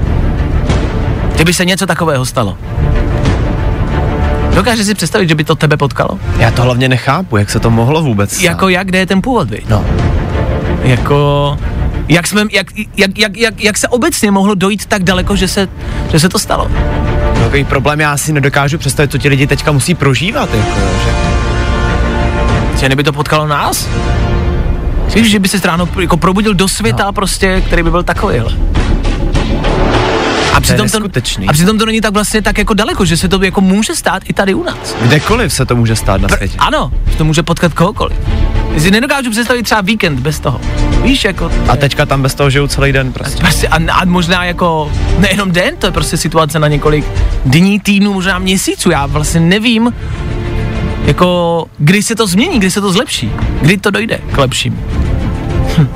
kdyby 1.35 1.55
se 1.55 1.65
něco 1.65 1.87
takového 1.87 2.27
stalo. 2.27 2.59
Dokáže 4.55 4.85
si 4.85 4.95
představit, 4.95 5.29
že 5.29 5.35
by 5.35 5.45
to 5.45 5.55
tebe 5.55 5.77
potkalo? 5.77 6.19
Já 6.39 6.51
to 6.51 6.63
hlavně 6.63 6.89
nechápu, 6.89 7.37
jak 7.37 7.51
se 7.51 7.61
to 7.61 7.71
mohlo 7.71 8.03
vůbec 8.03 8.33
stát. 8.33 8.43
Jako 8.43 8.69
jak, 8.69 8.87
kde 8.87 8.99
je 8.99 9.07
ten 9.07 9.23
původ, 9.23 9.51
vy? 9.51 9.63
No. 9.69 9.85
Jako, 10.83 11.59
jak, 12.09 12.27
jsme, 12.27 12.43
jak, 12.53 12.67
jak, 12.97 13.19
jak, 13.19 13.37
jak, 13.37 13.65
jak 13.65 13.79
se 13.79 13.89
obecně 13.89 14.31
mohlo 14.31 14.55
dojít 14.55 14.87
tak 14.87 15.05
daleko, 15.05 15.37
že 15.37 15.49
se, 15.49 15.69
že 16.13 16.21
se 16.21 16.29
to 16.29 16.39
stalo? 16.39 16.71
Takový 17.45 17.65
problém 17.65 18.01
já 18.01 18.17
si 18.17 18.33
nedokážu 18.33 18.79
představit, 18.79 19.13
co 19.13 19.19
ti 19.19 19.29
lidi 19.29 19.47
teďka 19.47 19.73
musí 19.73 19.95
prožívat, 19.95 20.55
jako, 20.55 20.81
že? 21.05 21.15
Že 22.81 22.89
neby 22.89 23.05
to 23.05 23.13
potkalo 23.13 23.47
nás? 23.47 23.89
Víš, 25.15 25.31
že 25.31 25.39
by 25.39 25.49
se 25.49 25.61
ráno 25.65 25.89
jako 26.01 26.17
probudil 26.17 26.55
do 26.55 26.69
světa 26.69 27.05
no. 27.05 27.13
prostě, 27.13 27.61
který 27.67 27.83
by 27.83 27.91
byl 27.91 28.03
takovýhle. 28.03 28.53
A 30.57 30.61
přitom, 30.61 30.89
to, 30.89 30.99
a 31.49 31.53
přitom 31.53 31.79
to 31.79 31.87
není 31.87 32.01
tak 32.01 32.13
vlastně 32.13 32.43
tak 32.43 32.59
jako 32.59 32.75
daleko, 32.75 33.05
že 33.05 33.17
se 33.17 33.29
to 33.29 33.45
jako 33.45 33.61
může 33.61 33.95
stát 33.95 34.23
i 34.27 34.33
tady 34.33 34.55
u 34.55 34.65
nás. 34.65 34.97
Kdekoliv 35.03 35.53
se 35.53 35.67
to 35.67 35.77
může 35.77 35.97
stát 35.97 36.21
na 36.21 36.29
světě. 36.29 36.57
Ano, 36.59 36.93
že 37.11 37.17
to 37.17 37.25
může 37.25 37.43
potkat 37.43 37.75
kohokoliv. 37.75 38.17
Já 38.73 38.81
si 38.81 38.91
nedokážu 38.91 39.31
představit 39.31 39.63
třeba 39.63 39.81
víkend 39.81 40.21
bez 40.21 40.41
toho. 40.41 40.61
Víš, 41.03 41.25
jako... 41.25 41.51
A 41.69 41.77
teďka 41.77 42.07
tam 42.07 42.23
bez 42.23 42.35
toho 42.35 42.51
žijou 42.51 42.67
celý 42.67 42.93
den 42.93 43.13
prostě. 43.13 43.41
Prostě 43.41 43.69
a, 43.69 43.93
a 43.93 44.05
možná 44.05 44.45
jako 44.45 44.93
nejenom 45.19 45.53
den, 45.53 45.77
to 45.77 45.87
je 45.87 45.93
prostě 45.93 46.17
situace 46.17 46.59
na 46.59 46.69
několik 46.69 47.05
dní, 47.45 47.81
týdnů, 47.81 48.13
možná 48.13 48.39
měsíců. 48.39 48.91
Já 48.91 49.07
vlastně 49.07 49.41
nevím, 49.41 49.93
jako 51.05 51.65
kdy 51.79 52.03
se 52.03 52.15
to 52.15 52.27
změní, 52.27 52.59
kdy 52.59 52.71
se 52.71 52.81
to 52.81 52.93
zlepší, 52.93 53.33
kdy 53.61 53.77
to 53.77 53.91
dojde 53.91 54.21
k 54.33 54.39
lepším. 54.39 54.79
Hm. 55.79 55.89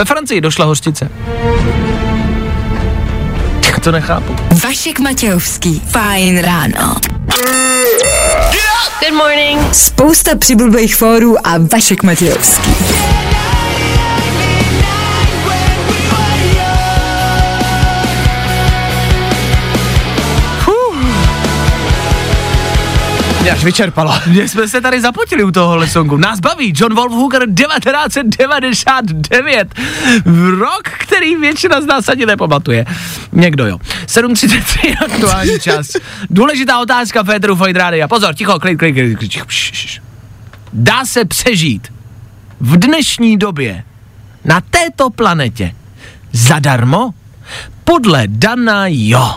Ve 0.00 0.04
Francii 0.04 0.40
došla 0.40 0.64
hořčice. 0.64 1.10
Já 3.70 3.78
to 3.80 3.92
nechápu. 3.92 4.36
Vašek 4.64 4.98
Matějovský. 4.98 5.82
Fajn 5.88 6.38
ráno. 6.38 6.96
Good 9.00 9.14
morning. 9.16 9.74
Spousta 9.74 10.36
přibulbých 10.36 10.96
fórů 10.96 11.46
a 11.46 11.54
Vašek 11.72 12.02
Matějovský. 12.02 12.70
Mě 23.40 23.50
až 23.50 23.64
vyčerpalo. 23.64 24.14
Že 24.32 24.48
jsme 24.48 24.68
se 24.68 24.80
tady 24.80 25.00
zapotili 25.00 25.44
u 25.44 25.50
tohohle 25.50 25.88
songu. 25.88 26.16
Nás 26.16 26.40
baví 26.40 26.72
John 26.76 26.94
Wolfhooker 26.94 27.42
1999. 27.54 29.74
Rok, 30.58 30.82
který 30.82 31.36
většina 31.36 31.80
z 31.80 31.86
nás 31.86 32.08
ani 32.08 32.26
nepamatuje. 32.26 32.86
Někdo 33.32 33.66
jo. 33.66 33.78
7.33 34.06 34.96
aktuální 35.04 35.60
čas. 35.64 35.88
Důležitá 36.30 36.78
otázka 36.78 37.24
Féteru 37.24 37.56
Fight 37.56 37.76
Rádia. 37.76 38.08
Pozor, 38.08 38.34
ticho, 38.34 38.58
klid, 38.58 38.78
klid, 38.78 38.92
klid, 38.92 39.18
klid. 39.18 39.44
Dá 40.72 41.04
se 41.04 41.24
přežít 41.24 41.92
v 42.60 42.76
dnešní 42.76 43.36
době 43.36 43.84
na 44.44 44.60
této 44.60 45.10
planetě 45.10 45.74
zadarmo? 46.32 47.10
Podle 47.84 48.22
Dana 48.26 48.84
jo. 48.88 49.34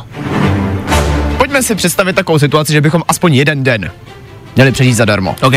Pojďme 1.54 1.64
si 1.68 1.76
představit 1.76 2.16
takovou 2.16 2.40
situaci, 2.40 2.74
že 2.74 2.82
bychom 2.82 3.02
aspoň 3.08 3.34
jeden 3.34 3.64
den 3.64 3.92
měli 4.56 4.72
přežít 4.72 4.96
zadarmo. 4.96 5.36
OK. 5.42 5.54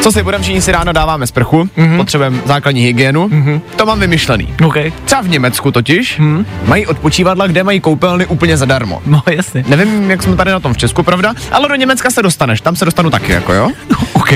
Co 0.00 0.12
si 0.12 0.22
budeme 0.22 0.42
všichni 0.42 0.62
si 0.62 0.72
ráno 0.72 0.92
dáváme 0.92 1.26
sprchu, 1.26 1.64
mm-hmm. 1.64 1.96
potřebujeme 1.96 2.40
základní 2.44 2.80
hygienu, 2.80 3.28
mm-hmm. 3.28 3.60
to 3.76 3.86
mám 3.86 4.00
vymyšlený. 4.00 4.54
OK. 4.66 4.74
Třeba 5.04 5.22
v 5.22 5.28
Německu 5.28 5.70
totiž 5.70 6.18
mm. 6.18 6.46
mají 6.64 6.86
odpočívadla, 6.86 7.46
kde 7.46 7.64
mají 7.64 7.80
koupelny 7.80 8.26
úplně 8.26 8.56
zadarmo. 8.56 9.02
No 9.06 9.22
jasně. 9.30 9.64
Nevím, 9.68 10.10
jak 10.10 10.22
jsme 10.22 10.36
tady 10.36 10.50
na 10.50 10.60
tom 10.60 10.74
v 10.74 10.76
Česku, 10.76 11.02
pravda? 11.02 11.34
Ale 11.52 11.68
do 11.68 11.74
Německa 11.74 12.10
se 12.10 12.22
dostaneš, 12.22 12.60
tam 12.60 12.76
se 12.76 12.84
dostanu 12.84 13.10
taky, 13.10 13.32
jako 13.32 13.52
jo? 13.52 13.70
OK. 14.12 14.30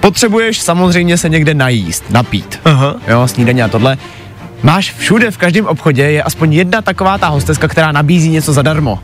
Potřebuješ 0.00 0.60
samozřejmě 0.60 1.18
se 1.18 1.28
někde 1.28 1.54
najíst, 1.54 2.10
napít. 2.10 2.60
Aha. 2.64 2.96
Jo, 3.08 3.28
snídaně 3.28 3.64
a 3.64 3.68
tohle. 3.68 3.96
Máš 4.64 4.92
všude, 4.92 5.30
v 5.30 5.36
každém 5.36 5.66
obchodě 5.66 6.02
je 6.02 6.22
aspoň 6.22 6.52
jedna 6.52 6.82
taková 6.82 7.18
ta 7.18 7.28
hosteska, 7.28 7.68
která 7.68 7.92
nabízí 7.92 8.30
něco 8.30 8.52
zadarmo. 8.52 8.98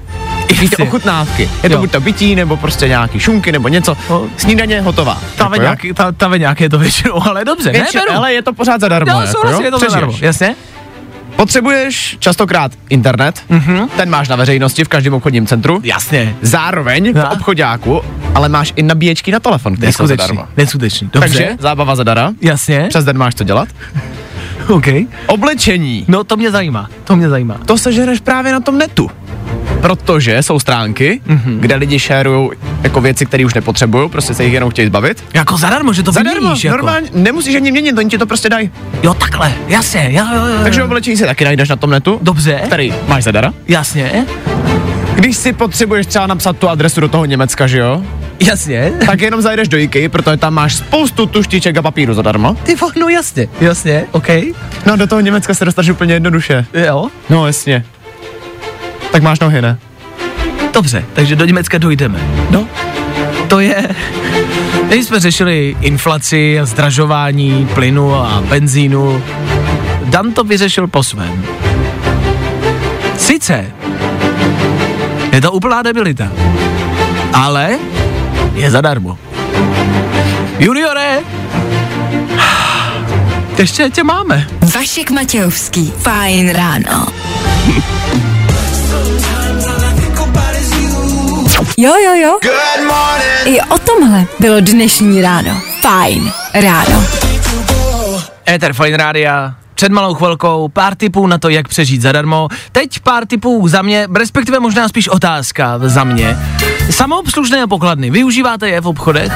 Ty 0.59 0.65
Jasně. 0.65 0.85
ochutnávky. 0.85 1.51
Je 1.63 1.69
to 1.69 1.75
Jo. 1.75 1.81
buď 1.81 1.91
to 1.91 2.01
bytí, 2.01 2.35
nebo 2.35 2.57
prostě 2.57 2.89
nějaký 2.89 3.21
šunky, 3.21 3.53
nebo 3.53 3.69
něco. 3.69 3.97
No. 4.11 4.27
Snídaně 4.37 4.81
hotová. 4.81 5.19
Ta 5.37 5.51
Jako 5.63 5.87
jo? 5.87 5.95
ta, 6.17 6.37
nějaký 6.37 6.63
je 6.65 6.69
to 6.71 6.79
většinou, 6.79 7.23
ale 7.27 7.45
dobře, 7.45 7.71
Větši- 7.73 7.95
ne, 8.09 8.17
ale 8.17 8.33
je 8.33 8.43
to 8.43 8.53
pořád 8.53 8.81
zadarmo. 8.81 9.13
Jo, 9.13 9.21
jako, 9.21 9.33
souhlasím, 9.33 9.65
je 9.65 9.71
to 9.71 9.77
Přežiješ. 9.77 9.93
zadarmo, 9.93 10.15
jasně? 10.21 10.55
Potřebuješ 11.37 12.17
častokrát 12.21 12.73
internet, 12.89 13.43
mm-hmm. 13.51 13.89
ten 13.97 14.11
máš 14.11 14.29
na 14.29 14.37
veřejnosti 14.37 14.85
v 14.85 14.89
každém 14.89 15.15
obchodním 15.15 15.47
centru. 15.47 15.81
Jasně. 15.85 16.37
Zároveň 16.43 17.15
v 17.15 17.25
obchodáku, 17.33 18.01
ale 18.35 18.49
máš 18.49 18.73
i 18.77 18.83
nabíječky 18.83 19.33
na 19.33 19.41
telefon, 19.41 19.77
které 19.77 19.93
jsou 19.93 20.07
zadarmo. 20.07 20.47
neskutečný, 20.57 21.11
dobře. 21.13 21.29
Takže 21.29 21.57
zábava 21.59 21.97
zadara. 21.97 22.33
Jasně, 22.41 22.87
Přes 22.89 23.05
den 23.05 23.19
máš 23.19 23.35
co 23.35 23.45
dělat. 23.45 23.69
OK. 24.69 24.87
Oblečení. 25.27 26.05
No 26.09 26.25
to 26.25 26.37
mě 26.37 26.51
zajímá, 26.51 26.89
to 27.05 27.17
mě 27.17 27.29
zajímá. 27.29 27.57
To 27.67 27.79
sežereš 27.79 28.21
právě 28.21 28.53
na 28.53 28.61
tom 28.61 28.79
netu. 28.79 29.11
Protože 29.81 30.43
jsou 30.43 30.59
stránky, 30.61 31.21
mm-hmm. 31.29 31.59
kde 31.61 31.75
lidi 31.77 31.99
šerují 31.99 32.51
jako 32.83 33.01
věci, 33.01 33.27
které 33.27 33.45
už 33.45 33.55
nepotřebují, 33.55 34.09
prostě 34.09 34.35
se 34.35 34.45
jich 34.45 34.53
jenom 34.53 34.71
chtějí 34.71 34.89
zbavit. 34.89 35.25
Jako 35.35 35.57
zadarmo, 35.57 35.93
že 35.93 36.03
to 36.03 36.13
Zadarmo, 36.13 36.41
vyměníš, 36.41 36.65
jako. 36.65 36.77
normálně, 36.77 37.09
nemusíš 37.15 37.55
ani 37.57 37.71
měnit, 37.73 37.99
oni 37.99 38.11
ti 38.11 38.19
to 38.19 38.27
prostě 38.27 38.49
dají. 38.49 38.71
Jo, 39.03 39.15
takhle, 39.15 39.53
jasně, 39.69 40.09
jo, 40.13 40.25
jo, 40.35 40.47
jo. 40.47 40.59
Takže 40.63 40.85
oblečení 40.85 41.17
si 41.17 41.25
taky 41.25 41.45
najdeš 41.45 41.69
na 41.69 41.77
tom 41.77 41.91
netu. 41.91 42.19
Dobře. 42.23 42.61
Který 42.67 42.95
máš 43.09 43.25
zadara. 43.25 43.53
Jasně, 43.69 44.27
Když 45.15 45.37
si 45.37 45.53
potřebuješ 45.53 46.07
třeba 46.07 46.27
napsat 46.27 46.57
tu 46.57 46.69
adresu 46.69 47.01
do 47.01 47.09
toho 47.09 47.25
Německa, 47.25 47.67
že 47.67 47.79
jo? 47.79 48.03
jasně. 48.41 48.93
Tak 49.07 49.21
jenom 49.21 49.43
zajdeš 49.43 49.69
do 49.69 49.79
IKEA, 49.79 50.09
protože 50.09 50.37
tam 50.37 50.55
máš 50.55 50.75
spoustu 50.77 51.27
tuštiček 51.27 51.77
a 51.77 51.83
papíru 51.83 52.15
zadarmo. 52.15 52.57
Ty 52.63 52.77
no 53.01 53.09
jasně, 53.09 53.49
jasně, 53.61 54.05
OK. 54.13 54.29
No 54.87 54.97
do 54.97 55.07
toho 55.07 55.21
Německa 55.21 55.55
se 55.55 55.65
dostaneš 55.65 55.91
úplně 55.91 56.15
jednoduše. 56.15 56.67
Jo, 56.87 57.09
No 57.31 57.47
jasně. 57.47 57.85
Tak 59.13 59.23
máš 59.23 59.41
nohy, 59.41 59.63
ne? 59.63 59.79
dobře, 60.73 61.05
takže 61.13 61.37
do 61.37 61.45
Německa 61.45 61.79
dojdeme. 61.79 62.19
No. 62.51 62.69
To 63.49 63.61
je... 63.61 63.89
Teď 64.89 65.05
jsme 65.05 65.21
řešili 65.21 65.77
inflaci 65.81 66.61
a 66.61 66.65
zdražování 66.65 67.69
plynu 67.75 68.15
a 68.15 68.43
benzínu. 68.49 69.23
Dan 70.05 70.33
to 70.33 70.45
vyřešil 70.45 70.87
po 70.87 71.03
svém. 71.03 71.45
Sice 73.19 73.67
je 75.33 75.41
to 75.41 75.53
úplná 75.53 75.83
debilita, 75.83 76.33
ale 77.33 77.79
je 78.55 78.71
zadarmo. 78.71 79.19
Juniore, 80.59 81.19
ještě 83.59 83.91
tě 83.91 84.05
máme. 84.05 84.47
Vašek 84.75 85.11
Matějovský. 85.11 85.93
Fajn 85.99 86.51
ráno. 86.51 87.07
Jo, 91.77 91.95
jo, 92.05 92.15
jo. 92.15 92.39
Good 92.43 92.87
morning. 92.87 93.57
I 93.57 93.61
o 93.61 93.79
tomhle 93.79 94.25
bylo 94.39 94.61
dnešní 94.61 95.23
ráno. 95.23 95.61
Fajn 95.81 96.33
ráno. 96.55 97.05
Ether 98.49 98.73
Fine 98.73 98.97
Rádia, 98.97 99.55
před 99.81 99.93
malou 99.93 100.15
chvilkou 100.15 100.69
pár 100.69 100.95
tipů 100.95 101.27
na 101.27 101.39
to, 101.39 101.49
jak 101.49 101.69
přežít 101.69 102.03
zadarmo. 102.03 102.49
Teď 102.73 103.01
pár 103.01 103.27
tipů 103.27 103.69
za 103.69 103.83
mě, 103.83 104.09
respektive 104.15 104.61
možná 104.61 104.89
spíš 104.89 105.09
otázka 105.09 105.79
za 105.79 106.05
mě. 106.05 106.37
Samoobslužné 106.91 107.67
pokladny, 107.67 108.11
využíváte 108.11 108.69
je 108.69 108.81
v 108.81 108.87
obchodech? 108.87 109.33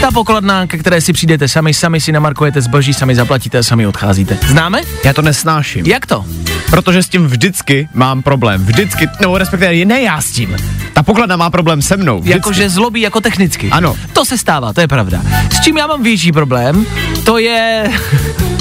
Ta 0.00 0.10
pokladna, 0.10 0.66
ke 0.66 0.78
které 0.78 1.00
si 1.00 1.12
přijdete 1.12 1.48
sami, 1.48 1.74
sami 1.74 2.00
si 2.00 2.12
namarkujete 2.12 2.60
zboží, 2.60 2.94
sami 2.94 3.14
zaplatíte 3.14 3.58
a 3.58 3.62
sami 3.62 3.86
odcházíte. 3.86 4.38
Známe? 4.46 4.80
Já 5.04 5.12
to 5.12 5.22
nesnáším. 5.22 5.86
Jak 5.86 6.06
to? 6.06 6.24
Protože 6.70 7.02
s 7.02 7.08
tím 7.08 7.26
vždycky 7.26 7.88
mám 7.94 8.22
problém. 8.22 8.64
Vždycky, 8.64 9.08
no 9.22 9.38
respektive 9.38 9.84
ne 9.84 10.02
já 10.02 10.20
s 10.20 10.30
tím. 10.30 10.56
Ta 10.92 11.02
pokladna 11.02 11.36
má 11.36 11.50
problém 11.50 11.82
se 11.82 11.96
mnou. 11.96 12.22
Jakože 12.24 12.70
zlobí 12.70 13.00
jako 13.00 13.20
technicky. 13.20 13.70
Ano. 13.70 13.96
To 14.12 14.24
se 14.24 14.38
stává, 14.38 14.72
to 14.72 14.80
je 14.80 14.88
pravda. 14.88 15.22
S 15.50 15.60
čím 15.60 15.76
já 15.76 15.86
mám 15.86 16.02
větší 16.02 16.32
problém, 16.32 16.86
to 17.24 17.38
je... 17.38 17.90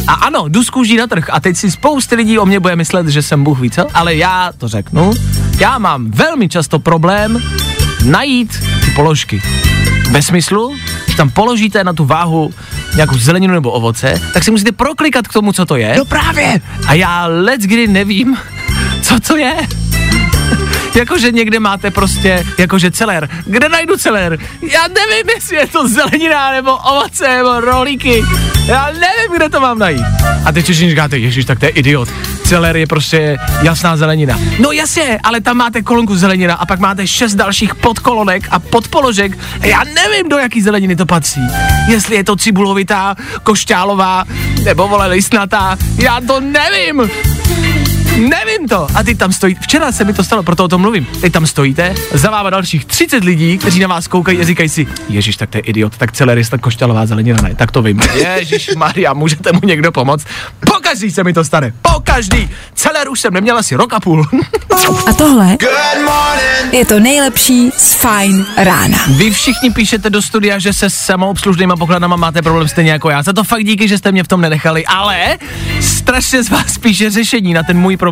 A 0.08 0.14
ano, 0.14 0.48
jdu 0.48 0.64
z 0.64 0.70
kůží 0.70 0.98
na 0.98 1.08
trh 1.12 1.30
a 1.32 1.40
teď 1.40 1.58
si 1.58 1.72
spousty 1.72 2.16
lidí 2.16 2.40
o 2.40 2.46
mě 2.46 2.60
bude 2.60 2.76
myslet, 2.76 3.08
že 3.08 3.22
jsem 3.22 3.44
Bůh 3.44 3.60
ví 3.60 3.70
co, 3.70 3.88
ale 3.94 4.16
já 4.16 4.52
to 4.58 4.68
řeknu. 4.68 5.12
Já 5.60 5.78
mám 5.78 6.12
velmi 6.12 6.50
často 6.50 6.80
problém 6.80 7.44
najít 8.06 8.64
ty 8.86 8.92
položky. 8.92 9.42
Ve 10.12 10.22
smyslu, 10.22 10.76
že 11.08 11.18
tam 11.18 11.30
položíte 11.30 11.84
na 11.84 11.94
tu 11.94 12.06
váhu 12.06 12.54
nějakou 12.96 13.18
zeleninu 13.18 13.54
nebo 13.54 13.72
ovoce, 13.72 14.22
tak 14.34 14.44
si 14.44 14.52
musíte 14.52 14.72
proklikat 14.72 15.28
k 15.28 15.34
tomu, 15.34 15.54
co 15.54 15.66
to 15.66 15.76
je. 15.76 15.96
No 15.98 16.06
právě. 16.06 16.62
A 16.88 16.94
já 16.94 17.26
let 17.26 17.62
kdy 17.62 17.88
nevím, 17.88 18.38
co 19.02 19.20
to 19.20 19.38
je. 19.38 19.68
Jakože 20.96 21.32
někde 21.32 21.60
máte 21.60 21.92
prostě, 21.92 22.46
jakože 22.58 22.92
celer. 22.92 23.30
Kde 23.46 23.70
najdu 23.70 23.98
celer? 23.98 24.38
Já 24.62 24.88
nevím, 24.88 25.30
jestli 25.36 25.56
je 25.56 25.68
to 25.68 25.88
zelenina, 25.88 26.52
nebo 26.52 26.78
ovoce, 26.78 27.28
nebo 27.38 27.60
rolíky. 27.60 28.24
Já 28.68 28.86
nevím, 28.86 29.38
kde 29.38 29.50
to 29.50 29.60
mám 29.60 29.80
najít. 29.80 30.06
A 30.46 30.52
teď 30.52 30.64
všichni 30.66 30.90
říkáte, 30.90 31.18
ježiš, 31.18 31.46
tak 31.46 31.60
to 31.60 31.66
je 31.66 31.70
idiot. 31.70 32.10
Celer 32.44 32.78
je 32.78 32.88
prostě 32.88 33.38
jasná 33.62 33.98
zelenina. 33.98 34.40
No 34.60 34.72
jasně, 34.72 35.20
ale 35.24 35.42
tam 35.42 35.58
máte 35.58 35.82
kolonku 35.82 36.16
zelenina 36.16 36.56
a 36.56 36.66
pak 36.66 36.80
máte 36.80 37.08
šest 37.08 37.36
dalších 37.36 37.76
podkolonek 37.76 38.48
a 38.52 38.60
podpoložek. 38.60 39.38
A 39.62 39.66
já 39.66 39.84
nevím, 39.84 40.30
do 40.30 40.38
jaký 40.38 40.62
zeleniny 40.62 40.96
to 40.96 41.06
patří. 41.06 41.42
Jestli 41.88 42.16
je 42.16 42.24
to 42.24 42.36
cibulovitá, 42.36 43.16
košťálová, 43.44 44.24
nebo 44.64 44.88
vole 44.88 45.08
listnatá. 45.08 45.78
Já 45.98 46.22
to 46.28 46.40
nevím. 46.40 47.12
Nevím 48.18 48.68
to. 48.70 48.88
A 48.96 49.04
ty 49.04 49.16
tam 49.16 49.34
stojí. 49.34 49.56
Včera 49.62 49.92
se 49.92 50.04
mi 50.04 50.14
to 50.14 50.24
stalo, 50.24 50.44
proto 50.44 50.64
o 50.64 50.68
tom 50.68 50.82
mluvím. 50.82 51.06
Teď 51.22 51.34
tam 51.34 51.48
stojíte, 51.48 51.96
za 52.14 52.30
váma 52.30 52.50
dalších 52.50 52.86
30 52.86 53.24
lidí, 53.24 53.58
kteří 53.58 53.80
na 53.80 53.88
vás 53.88 54.08
koukají 54.08 54.40
a 54.40 54.44
říkají 54.44 54.70
si, 54.70 54.88
Ježíš, 55.10 55.38
tak 55.38 55.50
to 55.50 55.58
je 55.58 55.62
idiot, 55.62 55.98
tak 55.98 56.12
celerista 56.12 56.58
košťalová 56.58 57.06
zelenina, 57.06 57.42
ne, 57.42 57.56
tak 57.56 57.72
to 57.72 57.82
vím. 57.82 58.02
Ježíš 58.38 58.76
Maria, 58.76 59.14
můžete 59.14 59.52
mu 59.52 59.60
někdo 59.64 59.92
pomoct? 59.92 60.26
Pokaždý 60.66 61.12
se 61.12 61.24
mi 61.24 61.34
to 61.34 61.44
stane, 61.44 61.74
pokaždý. 61.82 62.50
Celer 62.74 63.10
už 63.10 63.20
jsem 63.20 63.34
neměl 63.34 63.58
asi 63.58 63.76
rok 63.76 63.94
a 63.94 64.00
půl. 64.00 64.28
A 65.08 65.14
tohle 65.14 65.58
je 66.72 66.86
to 66.86 67.00
nejlepší 67.00 67.72
z 67.78 67.94
Fajn 67.94 68.46
rána. 68.58 68.98
Vy 69.18 69.32
všichni 69.32 69.72
píšete 69.72 70.10
do 70.10 70.22
studia, 70.22 70.60
že 70.60 70.74
se 70.74 70.90
s 70.90 70.94
samoobslužnýma 70.94 71.76
pokladnama 71.76 72.16
máte 72.16 72.42
problém 72.42 72.68
stejně 72.68 72.92
jako 72.92 73.10
já. 73.10 73.24
Za 73.24 73.34
to 73.34 73.44
fakt 73.44 73.64
díky, 73.64 73.88
že 73.88 73.98
jste 73.98 74.12
mě 74.12 74.24
v 74.24 74.28
tom 74.28 74.42
nenechali, 74.42 74.86
ale 74.86 75.38
strašně 75.82 76.44
z 76.44 76.50
vás 76.50 76.78
píše 76.78 77.10
řešení 77.10 77.54
na 77.54 77.64
ten 77.64 77.78
můj 77.78 77.98
problém. 77.98 78.11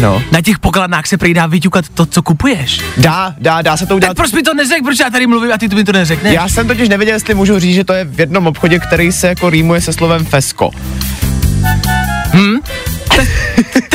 No. 0.00 0.22
Na 0.32 0.40
těch 0.40 0.58
pokladnách 0.58 1.06
se 1.06 1.18
prý 1.18 1.34
dá 1.34 1.46
vyťukat 1.46 1.88
to, 1.88 2.06
co 2.06 2.22
kupuješ. 2.22 2.80
Dá, 2.96 3.34
dá, 3.38 3.62
dá 3.62 3.76
se 3.76 3.86
to 3.86 3.96
udělat. 3.96 4.08
Tak 4.08 4.16
proč 4.16 4.32
mi 4.32 4.42
to 4.42 4.54
neřek, 4.54 4.82
proč 4.82 5.00
já 5.00 5.10
tady 5.10 5.26
mluvím 5.26 5.52
a 5.52 5.58
ty 5.58 5.68
tu 5.68 5.76
mi 5.76 5.84
to 5.84 5.92
neřekneš? 5.92 6.34
Já 6.34 6.48
jsem 6.48 6.66
totiž 6.66 6.88
nevěděl, 6.88 7.14
jestli 7.14 7.34
můžu 7.34 7.58
říct, 7.58 7.74
že 7.74 7.84
to 7.84 7.92
je 7.92 8.04
v 8.04 8.20
jednom 8.20 8.46
obchodě, 8.46 8.78
který 8.78 9.12
se 9.12 9.28
jako 9.28 9.50
rýmuje 9.50 9.80
se 9.80 9.92
slovem 9.92 10.24
fesko. 10.24 10.70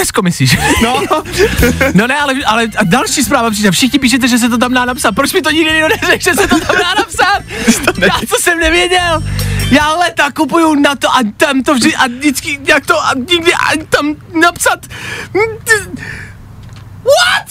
Tesko 0.03 0.21
myslíš? 0.21 0.57
No, 0.83 1.01
No 1.93 2.07
ne, 2.07 2.19
ale, 2.19 2.33
ale 2.45 2.63
a 2.77 2.83
další 2.83 3.23
zpráva 3.23 3.51
přijde. 3.51 3.71
Všichni 3.71 3.99
píšete, 3.99 4.27
že 4.27 4.37
se 4.37 4.49
to 4.49 4.57
tam 4.57 4.73
dá 4.73 4.85
napsat. 4.85 5.15
Proč 5.15 5.33
mi 5.33 5.41
to 5.41 5.51
nikdy 5.51 5.73
nikdo 5.73 5.87
neřekl, 5.87 6.23
že 6.23 6.33
se 6.33 6.47
to 6.47 6.59
tam 6.59 6.75
dá 6.75 6.93
napsat? 6.97 7.39
Já 7.97 8.19
to 8.29 8.35
jsem 8.41 8.59
nevěděl. 8.59 9.23
Já 9.71 9.93
leta 9.93 10.31
kupuju 10.31 10.75
na 10.75 10.95
to 10.95 11.09
a 11.09 11.19
tam 11.37 11.63
to 11.63 11.73
vždy 11.75 11.95
a 11.95 12.07
vždycky 12.07 12.59
jak 12.65 12.85
to 12.85 13.05
a 13.05 13.11
nikdy 13.29 13.53
a 13.53 13.85
tam 13.89 14.15
napsat. 14.41 14.79
What? 17.03 17.47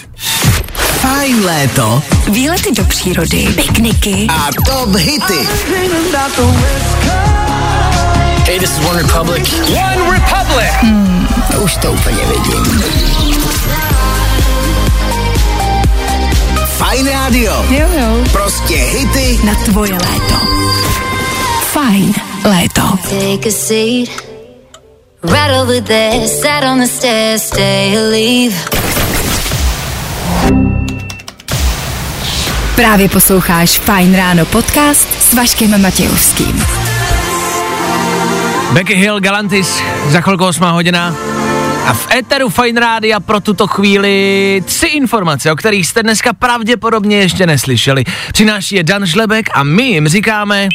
Fajn 1.01 1.45
léto 1.45 2.03
Výlety 2.29 2.73
do 2.73 2.85
přírody, 2.85 3.49
pikniky 3.57 4.27
a 4.31 4.49
top 4.67 4.95
hity. 4.97 5.49
Hey, 8.45 8.59
this 8.59 8.79
is 8.79 8.85
One 8.87 8.97
Republic. 8.97 9.47
One 9.71 10.11
Republic. 10.11 10.73
už 11.63 11.77
to 11.77 11.93
úplně 11.93 12.23
vidím. 12.27 12.83
Fajn 16.67 17.09
rádio. 17.09 17.65
Jo, 17.71 17.89
jo. 18.01 18.25
Prostě 18.33 18.75
hity 18.75 19.39
Na 19.45 19.55
tvoje 19.55 19.93
léto. 19.93 20.35
Fajn 21.73 22.15
léto. 22.45 22.83
Take 23.03 23.49
a 23.49 23.53
seat. 23.53 24.09
Right 25.25 25.57
over 25.63 25.83
there, 25.83 26.29
sat 26.29 26.65
on 26.65 26.81
the 26.81 26.87
stairs, 26.87 27.43
stay 27.43 27.97
or 27.97 28.11
leave. 28.11 28.57
Právě 32.77 33.09
posloucháš 33.09 33.79
Fajn 33.79 34.15
ráno 34.17 34.47
podcast 34.47 35.09
s 35.31 35.35
Vaškem 35.35 35.83
Matějovským. 35.83 36.65
Becky 38.73 38.95
Hill, 38.95 39.21
Galantis, 39.21 39.83
za 40.09 40.21
chvilku 40.21 40.45
8 40.45 40.65
hodina. 40.65 41.17
A 41.87 41.95
v 41.95 42.09
Eteru 42.15 42.49
Fine 42.49 42.81
Rádia 42.81 43.21
pro 43.21 43.41
tuto 43.41 43.67
chvíli 43.67 44.63
tři 44.65 44.87
informace, 44.87 45.53
o 45.53 45.57
kterých 45.57 45.87
jste 45.87 46.03
dneska 46.03 46.33
pravděpodobně 46.33 47.17
ještě 47.17 47.47
neslyšeli. 47.47 48.05
Přináší 48.33 48.75
je 48.75 48.83
Dan 48.83 49.07
Žlebek 49.07 49.47
a 49.55 49.63
my 49.63 49.83
jim 49.83 50.09
říkáme... 50.09 50.69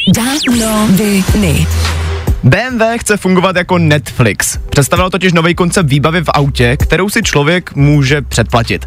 BMW 2.44 2.82
chce 2.96 3.16
fungovat 3.16 3.56
jako 3.56 3.78
Netflix. 3.78 4.58
Představilo 4.70 5.10
totiž 5.10 5.32
nový 5.32 5.54
koncept 5.54 5.86
výbavy 5.86 6.20
v 6.20 6.28
autě, 6.34 6.76
kterou 6.76 7.08
si 7.08 7.22
člověk 7.22 7.74
může 7.74 8.22
předplatit. 8.22 8.86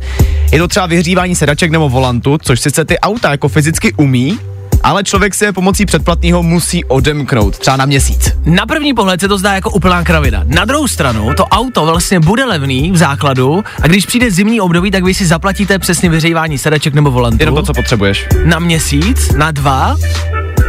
Je 0.51 0.59
to 0.59 0.67
třeba 0.67 0.85
vyhřívání 0.85 1.35
sedaček 1.35 1.71
nebo 1.71 1.89
volantu, 1.89 2.37
což 2.41 2.59
sice 2.59 2.85
ty 2.85 2.99
auta 2.99 3.31
jako 3.31 3.47
fyzicky 3.47 3.93
umí, 3.93 4.39
ale 4.83 5.03
člověk 5.03 5.35
si 5.35 5.45
je 5.45 5.53
pomocí 5.53 5.85
předplatného 5.85 6.43
musí 6.43 6.85
odemknout, 6.85 7.57
třeba 7.57 7.77
na 7.77 7.85
měsíc. 7.85 8.31
Na 8.45 8.65
první 8.65 8.93
pohled 8.93 9.21
se 9.21 9.27
to 9.27 9.37
zdá 9.37 9.53
jako 9.53 9.69
úplná 9.71 10.03
kravina. 10.03 10.43
Na 10.45 10.65
druhou 10.65 10.87
stranu, 10.87 11.33
to 11.37 11.45
auto 11.45 11.85
vlastně 11.85 12.19
bude 12.19 12.45
levný 12.45 12.91
v 12.91 12.97
základu 12.97 13.63
a 13.81 13.87
když 13.87 14.05
přijde 14.05 14.31
zimní 14.31 14.61
období, 14.61 14.91
tak 14.91 15.03
vy 15.03 15.13
si 15.13 15.25
zaplatíte 15.25 15.79
přesně 15.79 16.09
vyhřívání 16.09 16.57
sedaček 16.57 16.93
nebo 16.93 17.11
volantu. 17.11 17.37
Jenom 17.39 17.55
to, 17.55 17.63
co 17.63 17.73
potřebuješ. 17.73 18.27
Na 18.43 18.59
měsíc, 18.59 19.31
na 19.37 19.51
dva, 19.51 19.95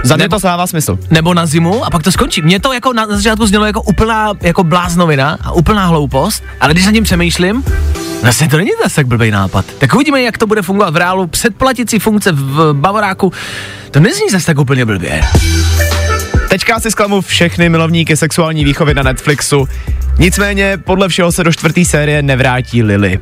Za 0.05 0.16
mě 0.16 0.29
to 0.29 0.38
dává 0.42 0.66
smysl. 0.66 0.98
nebo 1.11 1.35
na 1.35 1.46
zimu 1.46 1.85
a 1.85 1.90
pak 1.90 2.03
to 2.03 2.12
skončí. 2.12 2.42
Mně 2.42 2.61
to 2.61 2.72
jako 2.72 2.92
na, 2.92 3.07
na 3.07 3.16
začátku 3.16 3.46
znělo 3.46 3.66
jako 3.66 3.83
úplná 3.83 4.33
jako 4.40 4.64
bláznovina 4.64 5.38
a 5.42 5.53
úplná 5.53 5.87
hloupost, 5.87 6.42
ale 6.61 6.72
když 6.75 6.87
nad 6.87 6.92
tím 6.92 7.05
přemýšlím, 7.05 7.64
Vlastně 8.22 8.48
to 8.48 8.56
není 8.56 8.70
zase 8.82 8.96
tak 8.96 9.06
blbý 9.06 9.30
nápad. 9.30 9.64
Tak 9.78 9.94
uvidíme, 9.94 10.22
jak 10.22 10.38
to 10.38 10.46
bude 10.46 10.62
fungovat 10.62 10.94
v 10.94 10.96
reálu. 10.96 11.26
Předplaticí 11.26 11.98
funkce 11.98 12.32
v 12.32 12.72
Bavoráku, 12.72 13.32
to 13.90 14.00
nezní 14.00 14.30
zase 14.30 14.46
tak 14.46 14.58
úplně 14.58 14.85
blbě. 14.85 15.20
Teďka 16.48 16.80
si 16.80 16.90
zklamu 16.90 17.20
všechny 17.20 17.68
milovníky 17.68 18.16
sexuální 18.16 18.64
výchovy 18.64 18.94
na 18.94 19.02
Netflixu. 19.02 19.68
Nicméně 20.18 20.78
podle 20.85 21.08
všeho 21.08 21.32
se 21.32 21.44
do 21.44 21.52
čtvrté 21.52 21.85
série 21.85 22.22
nevrátí 22.22 22.82
Lily. 22.82 23.20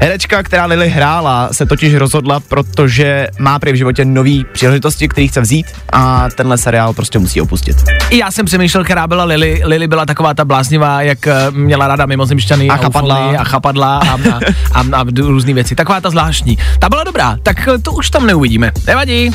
Herečka, 0.00 0.42
která 0.42 0.66
Lily 0.66 0.88
hrála, 0.88 1.48
se 1.52 1.66
totiž 1.66 1.94
rozhodla, 1.94 2.40
protože 2.40 3.26
má 3.38 3.58
prý 3.58 3.72
v 3.72 3.74
životě 3.74 4.04
nový 4.04 4.44
příležitosti, 4.52 5.08
který 5.08 5.28
chce 5.28 5.40
vzít 5.40 5.66
a 5.92 6.28
tenhle 6.34 6.58
seriál 6.58 6.92
prostě 6.92 7.18
musí 7.18 7.40
opustit. 7.40 7.76
I 8.10 8.18
já 8.18 8.30
jsem 8.30 8.46
přemýšlel, 8.46 8.84
která 8.84 9.06
byla 9.06 9.24
Lily. 9.24 9.62
Lily 9.64 9.86
byla 9.88 10.06
taková 10.06 10.34
ta 10.34 10.44
bláznivá, 10.44 11.02
jak 11.02 11.26
eh, 11.26 11.34
měla 11.50 11.88
ráda 11.88 12.06
mimozemšťany 12.06 12.68
A 12.68 12.76
chapadla. 12.76 13.30
a 13.38 13.44
chapadla 13.44 13.98
a, 13.98 14.12
a, 14.12 14.40
a, 14.74 14.84
a 14.92 15.04
různé 15.20 15.54
věci. 15.54 15.74
Taková 15.74 16.00
ta 16.00 16.10
zvláštní. 16.10 16.58
Ta 16.78 16.88
byla 16.88 17.04
dobrá, 17.04 17.36
tak 17.42 17.68
eh, 17.68 17.78
to 17.78 17.92
už 17.92 18.10
tam 18.10 18.26
neuvidíme. 18.26 18.72
Nevadí. 18.86 19.30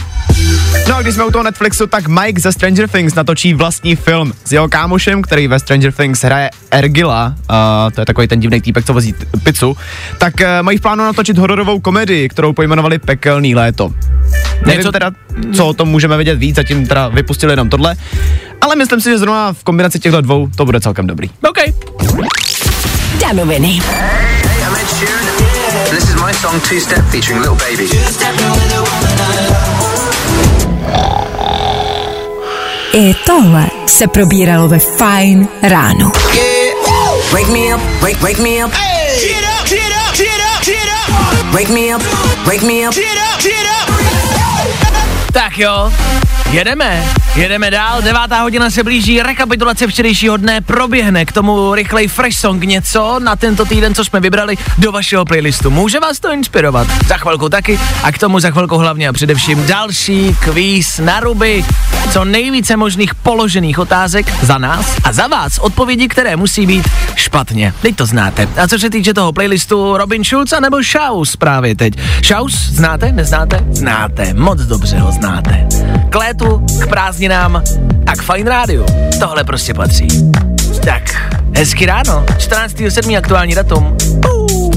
No 0.89 0.95
a 0.95 1.01
když 1.01 1.15
jsme 1.15 1.25
u 1.25 1.31
toho 1.31 1.43
Netflixu, 1.43 1.87
tak 1.87 2.07
Mike 2.07 2.41
ze 2.41 2.51
Stranger 2.51 2.87
Things 2.87 3.15
natočí 3.15 3.53
vlastní 3.53 3.95
film 3.95 4.33
s 4.45 4.51
jeho 4.51 4.69
kámošem, 4.69 5.21
který 5.21 5.47
ve 5.47 5.59
Stranger 5.59 5.91
Things 5.91 6.23
hraje 6.23 6.49
Ergila, 6.71 7.35
uh, 7.49 7.55
to 7.91 8.01
je 8.01 8.05
takový 8.05 8.27
ten 8.27 8.39
divný 8.39 8.61
týpek, 8.61 8.85
co 8.85 8.93
vozí 8.93 9.15
pizzu, 9.43 9.77
tak 10.17 10.33
uh, 10.41 10.47
mají 10.61 10.77
v 10.77 10.81
plánu 10.81 11.03
natočit 11.03 11.37
hororovou 11.37 11.79
komedii, 11.79 12.29
kterou 12.29 12.53
pojmenovali 12.53 12.99
Pekelný 12.99 13.55
léto. 13.55 13.91
Nevím 14.65 14.79
Něco- 14.79 14.91
teda, 14.91 15.11
co 15.55 15.67
o 15.67 15.73
tom 15.73 15.89
můžeme 15.89 16.15
vědět 16.17 16.35
víc, 16.35 16.55
zatím 16.55 16.87
teda 16.87 17.07
vypustili 17.07 17.53
jenom 17.53 17.69
tohle, 17.69 17.95
ale 18.61 18.75
myslím 18.75 19.01
si, 19.01 19.09
že 19.09 19.17
zrovna 19.17 19.53
v 19.53 19.63
kombinaci 19.63 19.99
těchto 19.99 20.21
dvou 20.21 20.47
to 20.55 20.65
bude 20.65 20.79
celkem 20.79 21.07
dobrý. 21.07 21.29
OK. 21.49 21.57
Danoviny. 23.21 23.67
I'm 23.67 24.75
Ed 24.75 24.89
Sheeran. 24.89 25.25
This 25.89 26.03
is 26.03 26.15
my 26.15 26.33
song 26.33 26.61
Two 26.69 26.79
Step 26.79 27.05
featuring 27.11 27.39
Little 27.41 27.55
Baby. 27.55 27.89
I 32.93 33.13
tohle 33.25 33.67
se 33.87 34.07
probíralo 34.07 34.67
ve 34.67 34.79
Fine 34.79 35.47
ráno. 35.61 36.11
Wake 37.31 37.47
me 37.51 37.75
up, 37.75 37.81
wake, 38.01 38.19
wake 38.21 38.41
me 38.41 38.65
up. 38.65 38.71
Wake 41.53 41.69
me 41.69 41.93
up, 41.93 42.01
wake 42.45 42.63
me 42.63 42.85
up. 42.85 42.93
Tak 45.33 45.40
jo, 45.61 45.93
jedeme, 46.51 47.03
jedeme 47.35 47.71
dál, 47.71 48.01
devátá 48.01 48.41
hodina 48.41 48.69
se 48.69 48.83
blíží, 48.83 49.21
rekapitulace 49.21 49.87
včerejšího 49.87 50.37
dne 50.37 50.61
proběhne, 50.61 51.25
k 51.25 51.31
tomu 51.31 51.75
rychlej 51.75 52.07
fresh 52.07 52.37
song 52.37 52.63
něco 52.63 53.19
na 53.19 53.35
tento 53.35 53.65
týden, 53.65 53.95
co 53.95 54.05
jsme 54.05 54.19
vybrali 54.19 54.57
do 54.77 54.91
vašeho 54.91 55.25
playlistu. 55.25 55.69
Může 55.69 55.99
vás 55.99 56.19
to 56.19 56.31
inspirovat, 56.31 56.87
za 57.07 57.17
chvilku 57.17 57.49
taky 57.49 57.79
a 58.03 58.11
k 58.11 58.17
tomu 58.17 58.39
za 58.39 58.51
chvilku 58.51 58.77
hlavně 58.77 59.09
a 59.09 59.13
především 59.13 59.65
další 59.65 60.35
kvíz 60.39 60.99
na 60.99 61.19
ruby, 61.19 61.65
co 62.11 62.25
nejvíce 62.25 62.77
možných 62.77 63.15
položených 63.15 63.79
otázek 63.79 64.43
za 64.43 64.57
nás 64.57 64.97
a 65.03 65.13
za 65.13 65.27
vás 65.27 65.59
odpovědi, 65.59 66.07
které 66.07 66.35
musí 66.35 66.65
být 66.65 66.89
špatně. 67.15 67.73
Teď 67.81 67.95
to 67.95 68.05
znáte. 68.05 68.47
A 68.63 68.67
co 68.67 68.79
se 68.79 68.89
týče 68.89 69.13
toho 69.13 69.33
playlistu 69.33 69.97
Robin 69.97 70.23
Schulz 70.23 70.53
nebo 70.61 70.83
Shaus 70.83 71.35
právě 71.35 71.75
teď. 71.75 71.93
Shaus 72.23 72.53
znáte, 72.53 73.11
neznáte? 73.11 73.65
Znáte, 73.71 74.33
moc 74.33 74.61
dobře 74.61 74.99
ho 74.99 75.11
znáte. 75.11 75.50
K 76.09 76.15
létu, 76.15 76.65
k 76.81 76.87
prázdninám 76.87 77.63
a 78.07 78.15
k 78.15 78.21
Fine 78.21 78.49
Rádiu. 78.49 78.85
Tohle 79.19 79.43
prostě 79.43 79.73
patří. 79.73 80.07
Tak, 80.85 81.33
hezky 81.55 81.85
ráno, 81.85 82.25
14.7. 82.37 83.17
aktuální 83.17 83.55
datum. 83.55 83.97
Uh. 84.33 84.71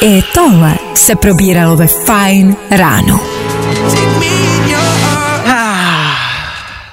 I 0.00 0.22
tohle 0.34 0.74
se 0.94 1.16
probíralo 1.16 1.76
ve 1.76 1.86
Fine 1.86 2.54
ráno. 2.70 3.20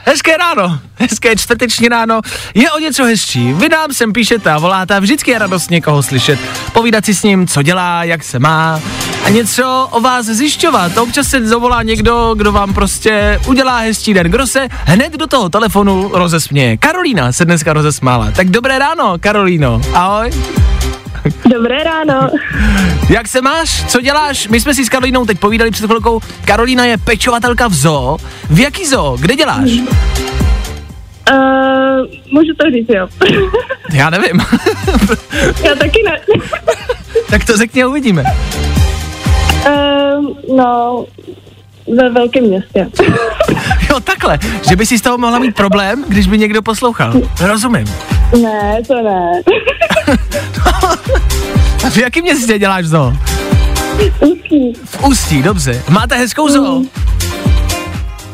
Hezké 0.06 0.38
ráno, 0.38 0.80
hezké 0.95 1.36
čtvrteční 1.36 1.88
ráno, 1.88 2.21
je 2.54 2.71
o 2.71 2.80
něco 2.80 3.04
hezčí. 3.04 3.54
Vy 3.54 3.69
nám 3.69 3.93
sem 3.93 4.13
píšete 4.13 4.51
a 4.51 4.58
voláte 4.58 4.95
a 4.95 4.99
vždycky 4.99 5.32
je 5.32 5.39
radost 5.39 5.71
někoho 5.71 6.04
slyšet, 6.04 6.39
povídat 6.73 7.06
si 7.06 7.15
s 7.15 7.23
ním, 7.23 7.47
co 7.47 7.62
dělá, 7.62 8.04
jak 8.04 8.23
se 8.23 8.39
má 8.39 8.82
a 9.25 9.29
něco 9.29 9.88
o 9.91 10.01
vás 10.01 10.25
zjišťovat. 10.25 10.97
Občas 10.97 11.27
se 11.27 11.47
zavolá 11.47 11.83
někdo, 11.83 12.33
kdo 12.38 12.51
vám 12.51 12.73
prostě 12.73 13.39
udělá 13.47 13.77
hezčí 13.77 14.13
den. 14.13 14.27
Kdo 14.27 14.47
se 14.47 14.67
hned 14.69 15.13
do 15.13 15.27
toho 15.27 15.49
telefonu 15.49 16.11
rozesměje. 16.13 16.77
Karolína 16.77 17.31
se 17.31 17.45
dneska 17.45 17.73
rozesmála. 17.73 18.31
Tak 18.31 18.49
dobré 18.49 18.79
ráno, 18.79 19.15
Karolíno. 19.19 19.81
Ahoj. 19.93 20.31
Dobré 21.53 21.83
ráno. 21.83 22.29
Jak 23.09 23.27
se 23.27 23.41
máš? 23.41 23.85
Co 23.85 24.01
děláš? 24.01 24.47
My 24.47 24.59
jsme 24.61 24.73
si 24.73 24.85
s 24.85 24.89
Karolínou 24.89 25.25
teď 25.25 25.39
povídali 25.39 25.71
před 25.71 25.85
chvilkou. 25.85 26.19
Karolína 26.45 26.85
je 26.85 26.97
pečovatelka 26.97 27.67
v 27.67 27.73
zoo. 27.73 28.17
V 28.49 28.59
jaký 28.59 28.85
zoo? 28.85 29.17
Kde 29.17 29.35
děláš? 29.35 29.71
Uh, 31.31 32.05
můžu 32.31 32.53
to 32.57 32.69
říct, 32.71 32.89
jo. 32.89 33.07
Já 33.93 34.09
nevím. 34.09 34.39
Já 35.63 35.75
taky 35.75 36.03
ne. 36.05 36.19
tak 37.29 37.45
to 37.45 37.57
řekni 37.57 37.83
a 37.83 37.88
uvidíme. 37.88 38.23
Uh, 39.65 40.25
no, 40.58 41.06
ve 41.97 42.10
velkém 42.10 42.43
městě. 42.43 42.88
Jo, 43.89 43.99
takhle, 43.99 44.39
že 44.69 44.75
by 44.75 44.86
si 44.86 44.97
z 44.97 45.01
toho 45.01 45.17
mohla 45.17 45.39
mít 45.39 45.56
problém, 45.56 46.06
když 46.08 46.28
by 46.28 46.38
někdo 46.38 46.62
poslouchal. 46.62 47.13
Rozumím. 47.41 47.86
ne, 48.41 48.82
to 48.88 48.93
ne. 49.01 49.32
A 51.86 51.89
v 51.89 51.97
jakém 51.97 52.23
městě 52.23 52.60
děláš 52.60 52.86
zoo? 52.86 53.13
Ústí. 54.19 54.73
V 54.86 55.04
Ústí, 55.04 55.43
dobře. 55.43 55.84
Máte 55.89 56.15
hezkou 56.17 56.49
zoo? 56.49 56.82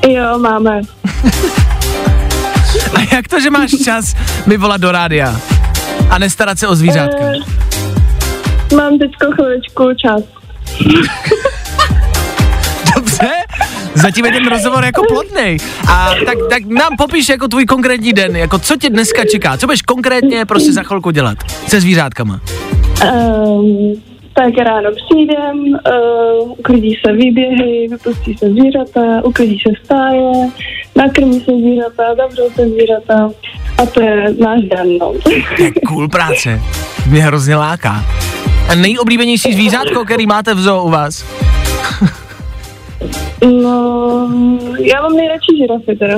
Jo, 0.09 0.39
máme. 0.39 0.81
A 2.95 3.15
jak 3.15 3.27
to, 3.27 3.39
že 3.39 3.49
máš 3.49 3.71
čas 3.85 4.15
mi 4.45 4.57
volat 4.57 4.81
do 4.81 4.91
rádia? 4.91 5.35
A 6.09 6.17
nestarat 6.19 6.59
se 6.59 6.67
o 6.67 6.75
zvířátka? 6.75 7.23
Uh, 7.23 8.77
mám 8.77 8.97
teďko 8.97 9.31
chviličku 9.31 9.83
čas. 10.05 10.40
Dobře, 12.95 13.29
zatím 13.93 14.25
je 14.25 14.31
ten 14.31 14.47
rozhovor 14.47 14.85
jako 14.85 15.01
plodnej. 15.07 15.57
A 15.91 16.09
tak, 16.25 16.37
tak 16.49 16.65
nám 16.65 16.97
popiš 16.97 17.29
jako 17.29 17.47
tvůj 17.47 17.65
konkrétní 17.65 18.13
den, 18.13 18.35
jako 18.35 18.59
co 18.59 18.75
tě 18.75 18.89
dneska 18.89 19.25
čeká, 19.25 19.57
co 19.57 19.65
budeš 19.65 19.81
konkrétně 19.81 20.45
prostě 20.45 20.73
za 20.73 20.83
chvilku 20.83 21.11
dělat 21.11 21.37
se 21.67 21.81
zvířátkama. 21.81 22.39
Um, 23.13 23.93
tak 24.33 24.57
ráno 24.57 24.89
přijdem, 25.05 25.57
uh, 25.57 26.51
uklidí 26.51 26.97
se 27.05 27.13
výběhy, 27.13 27.87
vypustí 27.91 28.37
se 28.37 28.49
zvířata, 28.49 29.01
uklidí 29.23 29.59
se 29.67 29.85
stáje, 29.85 30.31
nakrmí 30.95 31.39
se 31.39 31.51
zvířata, 31.51 32.03
zavřou 32.15 32.49
se 32.55 32.69
zvířata 32.69 33.29
a 33.77 33.85
to 33.85 34.01
je 34.01 34.35
náš 34.39 34.61
den, 34.61 34.97
no. 34.97 35.13
Cool 35.87 36.07
práce, 36.07 36.61
mě 37.09 37.23
hrozně 37.23 37.55
láká. 37.55 38.05
A 38.69 38.75
nejoblíbenější 38.75 39.53
zvířátko, 39.53 40.05
který 40.05 40.27
máte 40.27 40.53
v 40.53 40.59
zoo 40.59 40.83
u 40.83 40.89
vás? 40.89 41.25
No, 43.61 44.29
já 44.79 45.01
mám 45.01 45.13
nejradši 45.17 45.57
žirafy 45.57 45.95
teda. 45.99 46.15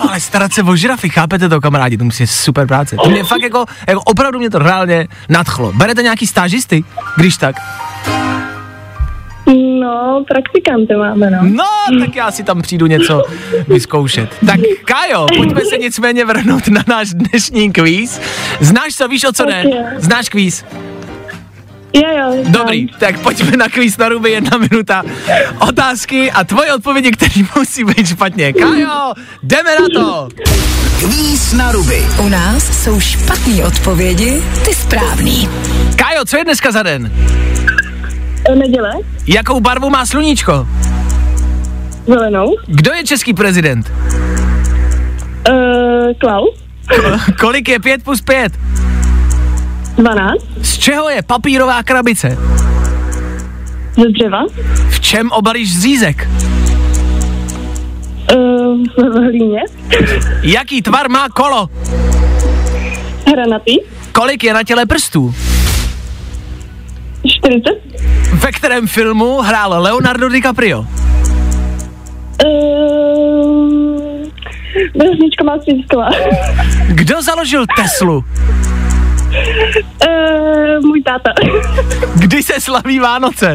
Ale 0.00 0.20
starat 0.20 0.52
se 0.52 0.62
o 0.62 0.76
žirafy, 0.76 1.08
chápete 1.08 1.48
to, 1.48 1.60
kamarádi, 1.60 1.98
to 1.98 2.04
musí 2.04 2.26
super 2.26 2.66
práce. 2.66 2.96
To 3.04 3.10
mě 3.10 3.24
fakt 3.24 3.42
jako, 3.42 3.64
jako 3.88 4.00
opravdu 4.00 4.38
mě 4.38 4.50
to 4.50 4.58
reálně 4.58 5.08
nadchlo. 5.28 5.72
Berete 5.72 6.02
nějaký 6.02 6.26
stážisty, 6.26 6.84
když 7.16 7.36
tak? 7.36 7.56
No, 9.80 10.24
praktikanty 10.28 10.94
máme, 10.96 11.30
no. 11.30 11.38
No, 11.42 11.98
tak 12.00 12.16
já 12.16 12.30
si 12.30 12.44
tam 12.44 12.62
přijdu 12.62 12.86
něco 12.86 13.22
vyzkoušet. 13.68 14.30
Tak 14.46 14.60
Kajo, 14.84 15.26
pojďme 15.36 15.60
se 15.60 15.78
nicméně 15.78 16.24
vrhnout 16.24 16.68
na 16.68 16.84
náš 16.86 17.08
dnešní 17.14 17.72
kvíz. 17.72 18.20
Znáš 18.60 18.94
co, 18.94 19.08
víš 19.08 19.24
o 19.24 19.32
co 19.32 19.44
jde? 19.44 19.64
Znáš 19.98 20.28
kvíz? 20.28 20.64
Jo, 21.92 22.08
jo. 22.18 22.44
Dobrý, 22.48 22.86
tak 22.98 23.18
pojďme 23.18 23.56
na 23.56 23.68
kvíz 23.68 23.96
na 23.98 24.08
ruby 24.08 24.30
jedna 24.30 24.58
minuta. 24.58 25.02
Otázky 25.68 26.30
a 26.30 26.44
tvoje 26.44 26.72
odpovědi, 26.74 27.10
které 27.10 27.42
musí 27.56 27.84
být 27.84 28.06
špatně. 28.06 28.52
Kajo, 28.52 29.12
jdeme 29.42 29.70
na 29.74 29.86
to! 30.00 30.28
Kvíz 30.98 31.52
na 31.52 31.72
ruby. 31.72 32.02
U 32.18 32.28
nás 32.28 32.82
jsou 32.84 33.00
špatné 33.00 33.64
odpovědi, 33.64 34.42
ty 34.64 34.74
správný. 34.74 35.48
Kajo, 35.96 36.24
co 36.24 36.36
je 36.36 36.44
dneska 36.44 36.70
za 36.72 36.82
den? 36.82 37.12
E, 38.52 38.54
Neděle? 38.56 38.92
Jakou 39.26 39.60
barvu 39.60 39.90
má 39.90 40.06
sluníčko? 40.06 40.66
Zelenou? 42.06 42.56
Kdo 42.66 42.92
je 42.92 43.04
český 43.04 43.34
prezident? 43.34 43.92
Uh, 45.50 45.54
Klaus? 46.20 46.54
Kolik 47.40 47.68
je 47.68 47.78
5 47.78 48.04
plus 48.04 48.20
5? 48.20 48.52
12? 49.98 50.44
Z 50.62 50.78
čeho 50.78 51.08
je 51.10 51.22
papírová 51.22 51.82
krabice? 51.82 52.38
Ze 53.96 54.08
dřeva? 54.08 54.42
V 54.90 55.00
čem 55.00 55.30
obalíš 55.30 55.74
zřízek? 55.74 56.28
Uh, 58.34 58.84
v 58.96 59.24
hlíně? 59.24 59.60
Jaký 60.42 60.82
tvar 60.82 61.08
má 61.10 61.28
kolo? 61.28 61.68
Hranatý? 63.26 63.76
Kolik 64.12 64.44
je 64.44 64.54
na 64.54 64.62
těle 64.62 64.86
prstů? 64.86 65.34
40. 67.26 67.62
Ve 68.34 68.52
kterém 68.52 68.86
filmu 68.86 69.40
hrál 69.40 69.82
Leonardo 69.82 70.28
DiCaprio? 70.28 70.86
Uh, 72.44 74.08
Věznička 74.94 75.44
má 75.44 75.58
střízková. 75.58 76.10
Kdo 76.88 77.22
založil 77.22 77.64
Teslu? 77.76 78.24
Uh, 80.08 80.80
můj 80.86 81.02
táta. 81.02 81.32
Kdy 82.14 82.42
se 82.42 82.60
slaví 82.60 82.98
Vánoce? 82.98 83.54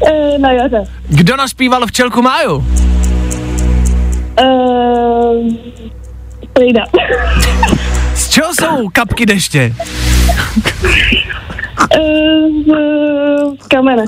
uh, 0.00 0.38
na 0.38 0.52
jaře. 0.52 0.84
Kdo 1.08 1.36
naspíval 1.36 1.86
včelku 1.86 2.22
Máju? 2.22 2.54
Uh, 4.42 5.48
Frida. 6.58 6.82
Z 8.14 8.28
čeho 8.28 8.54
jsou 8.54 8.88
kapky 8.88 9.26
deště? 9.26 9.74
Uh, 11.98 13.54
z 13.62 13.66
kamene. 13.68 14.04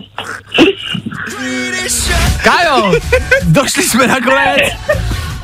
Kájo, 2.45 2.93
došli 3.45 3.83
jsme 3.83 4.07
nakonec. 4.07 4.59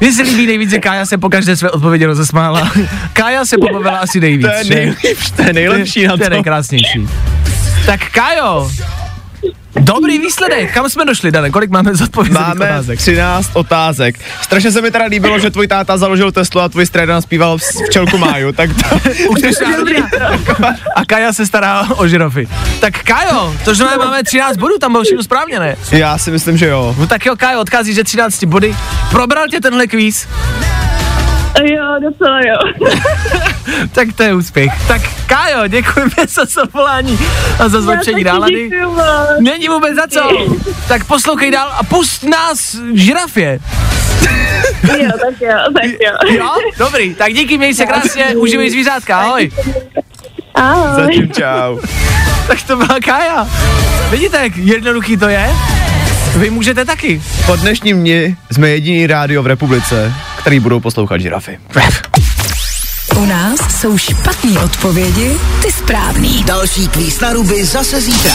Mně 0.02 0.12
se 0.12 0.22
líbí 0.22 0.46
nejvíc, 0.46 0.70
že 0.70 0.78
Kája 0.78 1.06
se 1.06 1.18
po 1.18 1.28
každé 1.28 1.56
své 1.56 1.70
odpovědi 1.70 2.04
rozesmála. 2.06 2.72
Kája 3.12 3.44
se 3.44 3.58
pobavila 3.58 3.98
asi 3.98 4.20
nejvíc. 4.20 4.46
To 4.46 4.52
je 4.52 4.64
nejlepší, 4.64 5.32
to 5.36 5.42
je 5.42 5.52
nejlepší 5.52 6.06
na 6.06 6.16
To 6.16 6.22
je 6.22 6.28
to. 6.28 6.34
nejkrásnější. 6.34 7.08
Tak 7.86 8.00
Kájo, 8.10 8.70
dobrý 9.80 10.18
výsledek. 10.18 10.74
Kam 10.74 10.90
jsme 10.90 11.04
došli, 11.04 11.30
Dane? 11.30 11.50
Kolik 11.50 11.70
máme 11.70 11.94
zodpovězených 11.94 12.46
Máme 12.46 12.66
otázek? 12.66 12.98
13 12.98 13.50
otázek. 13.52 14.20
Strašně 14.42 14.72
se 14.72 14.82
mi 14.82 14.90
teda 14.90 15.04
líbilo, 15.04 15.38
že 15.38 15.50
tvůj 15.50 15.68
táta 15.68 15.98
založil 15.98 16.32
Teslu 16.32 16.60
a 16.60 16.68
tvůj 16.68 16.86
strejda 16.86 17.14
naspíval 17.14 17.58
v 17.58 17.62
včelku 17.86 18.18
Máju, 18.18 18.52
tak 18.52 18.70
to, 18.70 18.96
Už 19.28 19.40
to 19.40 19.48
A 20.96 21.04
Kaja 21.04 21.32
se 21.32 21.46
stará 21.46 21.88
o 21.96 22.08
žirofy. 22.08 22.48
Tak 22.80 23.02
Kajo, 23.02 23.54
to 23.64 23.74
znamená, 23.74 24.04
máme 24.04 24.22
13 24.22 24.56
bodů, 24.56 24.78
tam 24.78 24.92
bylo 24.92 25.04
všechno 25.04 25.22
správně, 25.22 25.58
ne? 25.58 25.76
já 25.90 26.18
si 26.18 26.30
myslím, 26.30 26.56
že 26.56 26.66
jo. 26.66 26.94
No 26.98 27.06
tak 27.06 27.26
jo, 27.26 27.36
Kajo, 27.36 27.60
odchází, 27.60 27.94
že 27.94 28.04
13 28.04 28.44
body. 28.44 28.76
Probral 29.10 29.48
tě 29.48 29.60
tenhle 29.60 29.86
kvíz? 29.86 30.28
Jo, 31.60 31.84
docela 32.02 32.40
jo. 32.40 32.88
Tak 33.92 34.08
to 34.14 34.22
je 34.22 34.34
úspěch. 34.34 34.72
Tak 34.88 35.02
Kájo, 35.26 35.66
děkujeme 35.66 36.12
za 36.28 36.44
zavolání 36.44 37.18
a 37.58 37.68
za 37.68 37.80
zlepšení 37.80 38.24
nálady. 38.24 38.70
Není 39.40 39.68
vůbec 39.68 39.94
za 39.94 40.06
co. 40.08 40.46
Tak 40.88 41.04
poslouchej 41.04 41.50
dál 41.50 41.72
a 41.78 41.84
pust 41.84 42.24
nás 42.24 42.76
žirafě. 42.94 43.58
Jo, 44.82 45.10
tak 45.20 45.40
jo, 45.40 45.58
tak 45.74 45.84
jo. 45.84 46.34
Jo? 46.38 46.50
Dobrý, 46.78 47.14
tak 47.14 47.34
díky, 47.34 47.58
měj 47.58 47.74
se 47.74 47.86
krásně, 47.86 48.24
uživej 48.36 48.70
zvířátka, 48.70 49.18
ahoj. 49.18 49.50
Ahoj. 50.54 51.04
Zatím 51.04 51.32
čau. 51.32 51.78
Tak 52.46 52.62
to 52.62 52.76
byla 52.76 52.98
Kája. 53.04 53.48
Vidíte, 54.10 54.42
jak 54.42 54.56
jednoduchý 54.56 55.16
to 55.16 55.28
je? 55.28 55.50
Vy 56.36 56.50
můžete 56.50 56.84
taky. 56.84 57.22
Po 57.46 57.56
dnešním 57.56 58.00
dni 58.00 58.36
jsme 58.52 58.68
jediný 58.68 59.06
rádio 59.06 59.42
v 59.42 59.46
republice, 59.46 60.12
který 60.42 60.60
budou 60.60 60.80
poslouchat 60.80 61.20
žirafy. 61.20 61.60
U 63.16 63.24
nás 63.24 63.80
jsou 63.80 63.98
špatné 63.98 64.60
odpovědi, 64.60 65.36
ty 65.62 65.72
správný. 65.72 66.44
Další 66.44 66.88
kvíz 66.88 67.20
na 67.20 67.32
ruby 67.32 67.64
zase 67.64 68.00
zítra. 68.00 68.32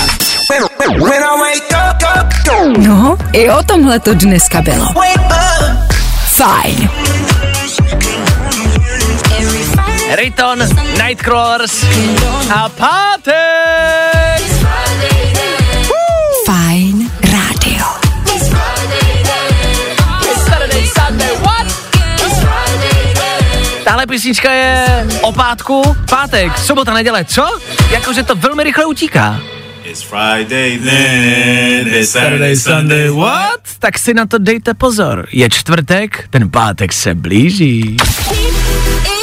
No, 2.77 3.17
i 3.33 3.49
o 3.49 3.63
tomhle 3.63 3.99
to 3.99 4.13
dneska 4.13 4.61
bylo. 4.61 4.85
Fajn. 6.35 6.89
Riton, 10.15 10.59
Nightcrawlers 11.03 11.85
a 12.53 12.69
pátek. 12.69 14.36
Tahle 24.07 24.15
písnička 24.15 24.51
je 24.53 25.07
o 25.21 25.31
pátku, 25.31 25.81
pátek, 26.09 26.57
sobota, 26.57 26.93
neděle, 26.93 27.25
co? 27.25 27.59
Jakože 27.91 28.23
to 28.23 28.35
velmi 28.35 28.63
rychle 28.63 28.85
utíká. 28.85 29.41
It's 29.83 30.01
Friday 30.01 30.79
then, 30.79 31.87
it's 31.87 32.11
Saturday, 32.11 32.55
Sunday, 32.55 33.09
what? 33.09 33.17
What? 33.17 33.59
Tak 33.79 33.99
si 33.99 34.13
na 34.13 34.25
to 34.25 34.37
dejte 34.37 34.73
pozor. 34.73 35.27
Je 35.31 35.49
čtvrtek, 35.49 36.27
ten 36.29 36.49
pátek 36.49 36.93
se 36.93 37.15
blíží. 37.15 37.97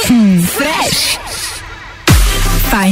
Hmm, 0.07 0.47
fresh. 0.47 1.19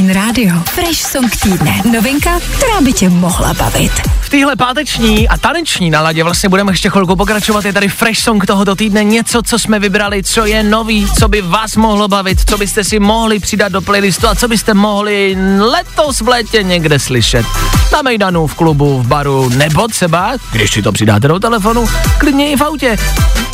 Fajn 0.04 0.16
rádio. 0.16 0.62
Fresh 0.66 1.00
song 1.00 1.36
týdne. 1.36 1.82
Novinka, 1.92 2.40
která 2.40 2.80
by 2.80 2.92
tě 2.92 3.08
mohla 3.08 3.54
bavit. 3.54 3.92
V 4.20 4.28
téhle 4.28 4.56
páteční 4.56 5.28
a 5.28 5.38
taneční 5.38 5.90
naladě 5.90 6.24
vlastně 6.24 6.48
budeme 6.48 6.72
ještě 6.72 6.90
chvilku 6.90 7.16
pokračovat. 7.16 7.64
Je 7.64 7.72
tady 7.72 7.88
fresh 7.88 8.20
song 8.20 8.46
tohoto 8.46 8.76
týdne, 8.76 9.04
něco, 9.04 9.42
co 9.42 9.58
jsme 9.58 9.78
vybrali, 9.78 10.22
co 10.22 10.46
je 10.46 10.62
nový, 10.62 11.06
co 11.18 11.28
by 11.28 11.42
vás 11.42 11.76
mohlo 11.76 12.08
bavit, 12.08 12.50
co 12.50 12.58
byste 12.58 12.84
si 12.84 12.98
mohli 12.98 13.38
přidat 13.38 13.72
do 13.72 13.80
playlistu 13.80 14.28
a 14.28 14.34
co 14.34 14.48
byste 14.48 14.74
mohli 14.74 15.36
letos 15.58 16.20
v 16.20 16.28
létě 16.28 16.62
někde 16.62 16.98
slyšet. 16.98 17.46
Na 17.92 18.02
Mejdanu, 18.02 18.46
v 18.46 18.54
klubu, 18.54 19.02
v 19.02 19.06
baru, 19.06 19.48
nebo 19.48 19.88
třeba, 19.88 20.32
když 20.52 20.72
si 20.72 20.82
to 20.82 20.92
přidáte 20.92 21.28
do 21.28 21.38
telefonu, 21.38 21.88
klidně 22.18 22.50
i 22.50 22.56
v 22.56 22.62
autě. 22.62 22.98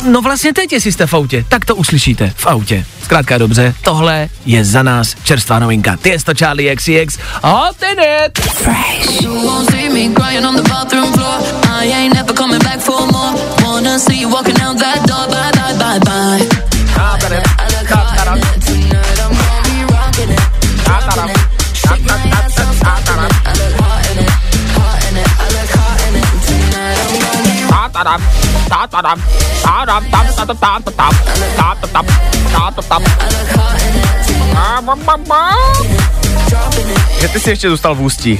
No 0.07 0.21
vlastně 0.21 0.53
teď, 0.53 0.73
jestli 0.73 0.91
jste 0.91 1.07
v 1.07 1.13
autě, 1.13 1.45
tak 1.49 1.65
to 1.65 1.75
uslyšíte 1.75 2.33
v 2.35 2.47
autě. 2.47 2.85
Zkrátka 3.03 3.37
dobře, 3.37 3.75
tohle 3.83 4.29
je 4.45 4.65
za 4.65 4.83
nás 4.83 5.15
čerstvá 5.23 5.59
novinka. 5.59 5.97
Ty 5.97 6.09
je 6.09 6.23
to 6.23 6.33
Charlie 6.41 6.73
XCX, 6.73 7.21
Hot 7.45 7.77
in 7.85 7.99
it! 8.01 8.33
Fresh. 8.65 9.21
You 9.21 9.29
won't 9.29 9.69
see 9.69 9.93
me 9.93 10.09
crying 10.09 10.41
on 10.43 10.57
the 10.57 10.65
bathroom 10.65 11.13
floor. 11.13 11.37
I 11.69 11.85
ain't 11.85 12.17
never 12.17 12.33
coming 12.33 12.57
back 12.65 12.81
for 12.81 12.97
more. 13.13 13.37
Wanna 13.61 14.01
see 14.01 14.17
you 14.17 14.27
walking 14.27 14.57
out 14.57 14.73
that 14.81 15.05
door. 15.05 15.29
Bye, 15.29 15.53
bye, 15.53 15.77
bye, 15.77 16.01
bye. 16.01 16.41
I 16.97 17.69
look 17.77 17.85
hot 17.93 18.25
in 18.25 18.41
it 18.41 18.57
tonight. 18.57 19.21
I'm 19.21 19.37
gonna 19.37 19.69
be 19.69 19.85
rocking 19.93 20.33
it, 20.33 20.41
dropping 20.81 21.29
it. 21.29 21.37
Shake 21.77 22.09
my 22.09 22.17
ass 22.33 22.57
up. 22.57 22.73
I 22.89 23.53
look 23.61 23.77
hot 23.77 24.01
in 24.09 24.25
it, 24.25 24.33
hot 24.73 24.97
in 24.97 25.21
it. 25.21 25.29
I 25.29 25.45
look 25.45 25.69
hot 25.77 26.01
in 26.09 26.25
it 26.25 26.41
tonight. 26.41 27.05
I'm 27.05 27.93
gonna 27.93 28.17
be 28.17 28.40
Že 37.19 37.27
ty 37.27 37.39
jsi 37.39 37.49
ještě 37.49 37.69
zůstal 37.69 37.95
v 37.95 38.01
ústí. 38.01 38.39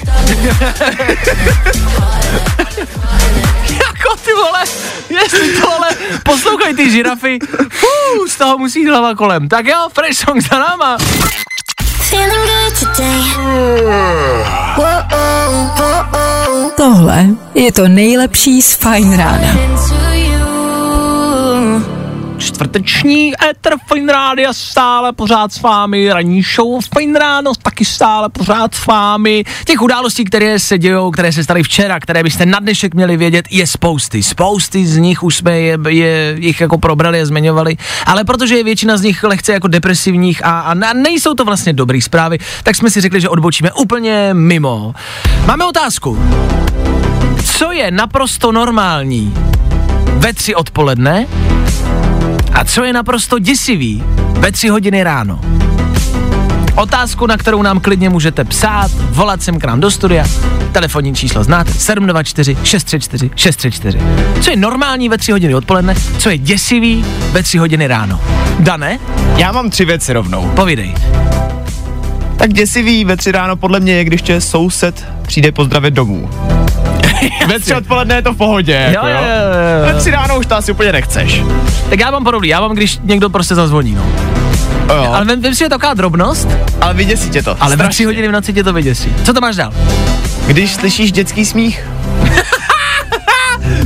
jako 3.70 4.16
ty 4.26 4.34
vole, 4.34 4.64
jestli 5.10 5.62
tohle, 5.62 5.90
poslouchaj 6.24 6.74
ty 6.74 6.92
žirafy, 6.92 7.40
Fů, 7.70 8.28
z 8.30 8.36
toho 8.36 8.58
musí 8.58 8.88
hlava 8.88 9.16
kolem. 9.16 9.50
Tak 9.50 9.68
jo, 9.68 9.90
fresh 9.94 10.18
song 10.18 10.42
za 10.42 10.60
náma. 10.60 10.98
Tohle 16.78 17.26
je 17.54 17.72
to 17.72 17.88
nejlepší 17.88 18.62
z 18.62 18.76
Fajn 18.76 19.18
rána. 19.18 19.54
Čtvrteční 22.42 23.34
Ether 23.50 23.74
Fine 23.94 24.14
Rádia 24.14 24.54
stále 24.54 25.14
pořád 25.14 25.54
s 25.54 25.62
vámi, 25.62 26.14
ranní 26.14 26.42
show 26.56 26.82
Fine 26.98 27.20
Ráno 27.20 27.52
taky 27.62 27.86
stále 27.86 28.30
pořád 28.30 28.76
s 28.76 28.86
vámi. 28.86 29.44
Těch 29.66 29.82
událostí, 29.82 30.26
které 30.26 30.60
se 30.60 30.78
dějou, 30.78 31.12
které 31.12 31.32
se 31.32 31.44
staly 31.44 31.64
včera, 31.64 32.00
které 32.00 32.24
byste 32.24 32.46
na 32.46 32.60
dnešek 32.60 32.94
měli 32.94 33.18
vědět, 33.18 33.46
je 33.52 33.68
spousty. 33.68 34.24
Spousty 34.24 34.86
z 34.86 34.98
nich 34.98 35.24
už 35.24 35.36
jsme 35.36 35.60
je, 35.60 35.78
je, 35.88 36.36
jich 36.40 36.62
jako 36.62 36.78
probrali 36.78 37.22
a 37.22 37.26
zmiňovali, 37.26 37.78
ale 38.06 38.24
protože 38.24 38.58
je 38.58 38.64
většina 38.64 38.98
z 38.98 39.02
nich 39.02 39.24
lehce 39.24 39.54
jako 39.54 39.68
depresivních 39.68 40.46
a, 40.46 40.60
a 40.60 40.74
ne- 40.74 40.94
nejsou 40.94 41.34
to 41.34 41.46
vlastně 41.46 41.74
dobré 41.74 42.02
zprávy, 42.02 42.38
tak 42.64 42.76
jsme 42.76 42.90
si 42.90 43.02
řekli, 43.02 43.22
že 43.22 43.30
odbočíme 43.30 43.72
úplně 43.72 44.30
mimo. 44.34 44.94
Máme 45.46 45.66
otázku. 45.66 46.20
Co 47.46 47.72
je 47.72 47.92
naprosto 47.92 48.52
normální 48.52 49.34
ve 50.18 50.34
tři 50.34 50.56
odpoledne 50.56 51.28
a 52.54 52.64
co 52.66 52.84
je 52.84 52.94
naprosto 52.94 53.40
děsivý 53.40 54.04
ve 54.40 54.52
tři 54.52 54.68
hodiny 54.70 55.04
ráno? 55.04 55.40
Otázku, 56.76 57.28
na 57.28 57.38
kterou 57.38 57.62
nám 57.62 57.80
klidně 57.80 58.10
můžete 58.10 58.44
psát, 58.44 58.92
volat 59.10 59.42
sem 59.44 59.60
k 59.60 59.66
nám 59.66 59.80
do 59.80 59.92
studia. 59.92 60.26
Telefonní 60.72 61.16
číslo 61.16 61.44
znáte 61.44 61.74
724 61.74 62.58
634 62.64 63.30
634. 63.36 64.00
Co 64.42 64.50
je 64.50 64.56
normální 64.58 65.10
ve 65.10 65.18
tři 65.18 65.32
hodiny 65.32 65.56
odpoledne, 65.56 65.96
co 66.18 66.30
je 66.30 66.38
děsivý 66.38 67.06
ve 67.32 67.44
tři 67.44 67.58
hodiny 67.58 67.88
ráno? 67.88 68.20
Dané, 68.60 69.00
Já 69.38 69.52
mám 69.52 69.70
tři 69.70 69.86
věci 69.86 70.14
rovnou. 70.14 70.52
povídej. 70.56 70.94
Tak 72.38 72.54
děsivý 72.54 73.06
ve 73.06 73.18
tři 73.18 73.32
ráno 73.32 73.56
podle 73.56 73.80
mě 73.80 73.94
je, 73.94 74.04
když 74.04 74.22
tě 74.22 74.42
soused 74.42 75.06
přijde 75.28 75.52
pozdravit 75.52 75.94
domů. 75.94 76.30
ve 77.48 77.60
tři 77.60 77.76
odpoledne 77.76 78.16
je 78.16 78.22
to 78.22 78.34
v 78.34 78.38
pohodě. 78.38 78.84
Jo, 78.88 78.92
Jako, 78.94 79.08
jo, 79.08 79.14
jo. 79.14 79.20
jo, 79.22 79.88
jo. 79.88 79.94
Ve 79.94 80.00
tři 80.00 80.12
ráno 80.12 80.40
už 80.40 80.46
to 80.46 80.56
asi 80.56 80.72
úplně 80.72 80.92
nechceš. 80.92 81.42
Tak 81.90 82.00
já 82.00 82.12
mám 82.12 82.24
podobný, 82.24 82.48
já 82.50 82.62
mám, 82.62 82.72
když 82.76 83.00
někdo 83.04 83.30
prostě 83.30 83.56
zazvoní, 83.56 83.96
no. 83.96 84.06
Jo. 84.90 85.12
Ale 85.14 85.26
vím, 85.26 85.42
vím 85.42 85.54
si, 85.54 85.60
že 85.60 85.66
je 85.66 85.70
taková 85.70 85.94
drobnost, 85.94 86.48
Ale 86.82 86.94
vyděsí 86.94 87.30
tě 87.30 87.44
to. 87.44 87.58
ale 87.60 87.76
ve 87.76 87.88
tři 87.90 88.06
hodiny 88.06 88.28
v 88.28 88.32
noci 88.32 88.54
tě 88.54 88.64
to 88.64 88.74
vyděsí. 88.74 89.10
Co 89.24 89.34
to 89.34 89.42
máš 89.42 89.56
dál? 89.56 89.74
Když 90.48 90.74
slyšíš 90.74 91.12
dětský 91.12 91.46
smích, 91.46 91.84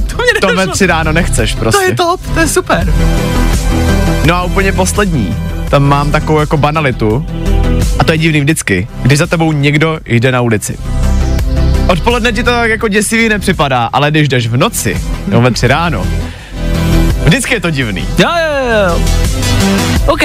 To 0.08 0.16
mě 0.24 0.42
to 0.42 0.56
ve 0.56 0.68
tři 0.68 0.86
ráno 0.86 1.12
nechceš 1.12 1.56
prostě. 1.56 1.78
To 1.82 1.84
je 1.90 1.96
top, 1.96 2.22
to 2.34 2.40
je 2.40 2.48
super. 2.48 2.94
No 4.26 4.36
a 4.36 4.44
úplně 4.44 4.72
poslední. 4.72 5.36
Tam 5.70 5.84
mám 5.84 6.12
takovou 6.12 6.40
jako 6.40 6.58
banalitu. 6.58 7.26
A 8.00 8.04
to 8.04 8.12
je 8.12 8.18
divný 8.18 8.40
vždycky, 8.40 8.88
když 9.04 9.20
za 9.20 9.28
tebou 9.28 9.52
někdo 9.52 10.00
jde 10.06 10.32
na 10.32 10.42
ulici. 10.42 10.78
Odpoledne 11.88 12.32
ti 12.34 12.44
to 12.44 12.52
tak 12.52 12.70
jako 12.70 12.88
děsivý 12.88 13.30
nepřipadá, 13.30 13.90
ale 13.94 14.12
když 14.12 14.28
jdeš 14.28 14.48
v 14.48 14.58
noci, 14.58 15.02
nebo 15.28 15.42
ve 15.42 15.52
tři 15.52 15.68
ráno, 15.68 16.06
vždycky 17.24 17.54
je 17.54 17.60
to 17.60 17.70
divný. 17.70 18.08
Jo, 18.18 18.30
jo, 18.30 18.66
jo. 18.88 19.02
OK. 20.08 20.22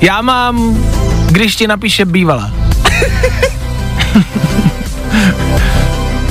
Já 0.00 0.22
mám, 0.22 0.84
když 1.26 1.56
ti 1.56 1.66
napíše 1.66 2.04
bývala. 2.04 2.50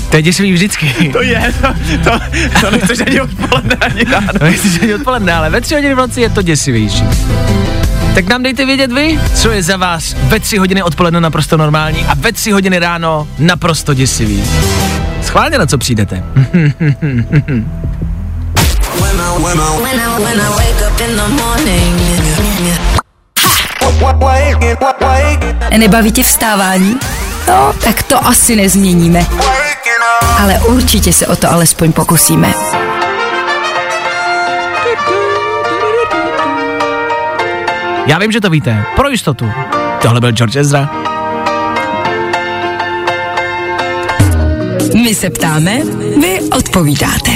to 0.10 0.16
je 0.16 0.22
děsivý 0.22 0.54
vždycky. 0.54 1.10
To 1.14 1.22
je, 1.22 1.54
to, 1.62 1.68
to, 2.04 2.20
to 2.62 2.72
nechceš 2.72 2.99
ani 3.08 3.22
odpoledne, 3.22 3.76
ani 3.76 4.04
ráno. 4.04 4.28
To 4.39 4.45
nechci 4.45 4.80
ani 4.82 4.93
odpoledne, 4.95 5.34
ale 5.34 5.49
ve 5.49 5.62
tři 5.62 5.76
hodiny 5.76 5.93
v 5.93 5.97
noci 5.97 6.22
je 6.22 6.30
to 6.30 6.41
děsivější. 6.41 7.04
Tak 8.16 8.28
nám 8.28 8.43
dejte 8.43 8.66
vědět 8.66 8.91
vy, 8.91 9.20
co 9.36 9.51
je 9.51 9.64
za 9.64 9.78
vás 9.78 10.16
ve 10.24 10.39
tři 10.39 10.57
hodiny 10.57 10.84
odpoledne 10.84 11.22
naprosto 11.22 11.57
normální 11.57 12.05
a 12.05 12.14
ve 12.14 12.32
tři 12.32 12.51
hodiny 12.51 12.80
ráno 12.80 13.28
naprosto 13.39 13.93
děsivý. 13.93 14.43
Schválně 15.24 15.57
na 15.57 15.66
co 15.66 15.78
přijdete. 15.78 16.24
Nebaví 25.78 26.12
tě 26.12 26.24
vstávání? 26.24 26.97
No, 27.47 27.74
tak 27.84 28.03
to 28.03 28.28
asi 28.28 28.55
nezměníme. 28.55 29.26
Ale 30.39 30.59
určitě 30.59 31.14
se 31.14 31.28
o 31.28 31.36
to 31.36 31.51
alespoň 31.51 31.91
pokusíme. 31.91 32.53
Já 38.12 38.18
vím, 38.20 38.32
že 38.32 38.41
to 38.41 38.49
víte, 38.49 38.86
pro 38.95 39.09
jistotu. 39.09 39.51
Tohle 40.01 40.20
byl 40.20 40.32
George 40.32 40.55
Ezra. 40.55 40.89
My 45.03 45.16
se 45.16 45.30
ptáme, 45.30 45.80
vy 46.22 46.39
odpovídáte. 46.57 47.32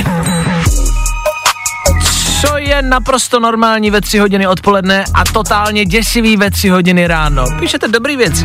Co 2.41 2.57
je 2.57 2.81
naprosto 2.81 3.39
normální 3.39 3.91
ve 3.91 4.01
tři 4.01 4.19
hodiny 4.19 4.47
odpoledne 4.47 5.05
a 5.13 5.23
totálně 5.33 5.85
děsivý 5.85 6.37
ve 6.37 6.51
tři 6.51 6.69
hodiny 6.69 7.07
ráno. 7.07 7.45
Píšete 7.59 7.87
dobrý 7.87 8.15
věci. 8.15 8.43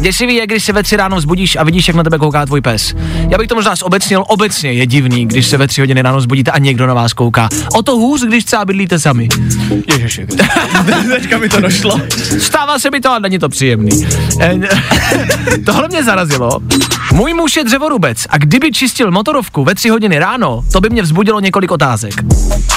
Děsivý 0.00 0.34
je, 0.34 0.46
když 0.46 0.64
se 0.64 0.72
ve 0.72 0.82
tři 0.82 0.96
ráno 0.96 1.16
vzbudíš 1.16 1.56
a 1.56 1.64
vidíš, 1.64 1.88
jak 1.88 1.96
na 1.96 2.02
tebe 2.02 2.18
kouká 2.18 2.46
tvůj 2.46 2.60
pes. 2.60 2.94
Já 3.30 3.38
bych 3.38 3.48
to 3.48 3.54
možná 3.54 3.74
zobecnil, 3.74 4.24
obecně 4.28 4.72
je 4.72 4.86
divný, 4.86 5.26
když 5.26 5.46
se 5.46 5.56
ve 5.56 5.68
tři 5.68 5.80
hodiny 5.80 6.02
ráno 6.02 6.18
vzbudíte 6.18 6.50
a 6.50 6.58
někdo 6.58 6.86
na 6.86 6.94
vás 6.94 7.12
kouká. 7.12 7.48
O 7.74 7.82
to 7.82 7.96
hůř, 7.96 8.22
když 8.24 8.44
třeba 8.44 8.64
bydlíte 8.64 8.98
sami. 8.98 9.28
Ježiši, 9.92 10.26
teďka 11.08 11.38
mi 11.38 11.48
to 11.48 11.60
došlo. 11.60 12.00
Stává 12.38 12.78
se 12.78 12.90
mi 12.90 13.00
to 13.00 13.10
a 13.10 13.18
není 13.18 13.38
to 13.38 13.48
příjemný. 13.48 14.06
Eh, 14.40 14.58
Tohle 15.64 15.88
mě 15.88 16.04
zarazilo. 16.04 16.60
Můj 17.12 17.34
muž 17.34 17.56
je 17.56 17.64
dřevorubec 17.64 18.26
a 18.30 18.38
kdyby 18.38 18.72
čistil 18.72 19.10
motorovku 19.10 19.64
ve 19.64 19.74
tři 19.74 19.88
hodiny 19.88 20.18
ráno, 20.18 20.64
to 20.72 20.80
by 20.80 20.90
mě 20.90 21.02
vzbudilo 21.02 21.40
několik 21.40 21.70
otázek. 21.70 22.14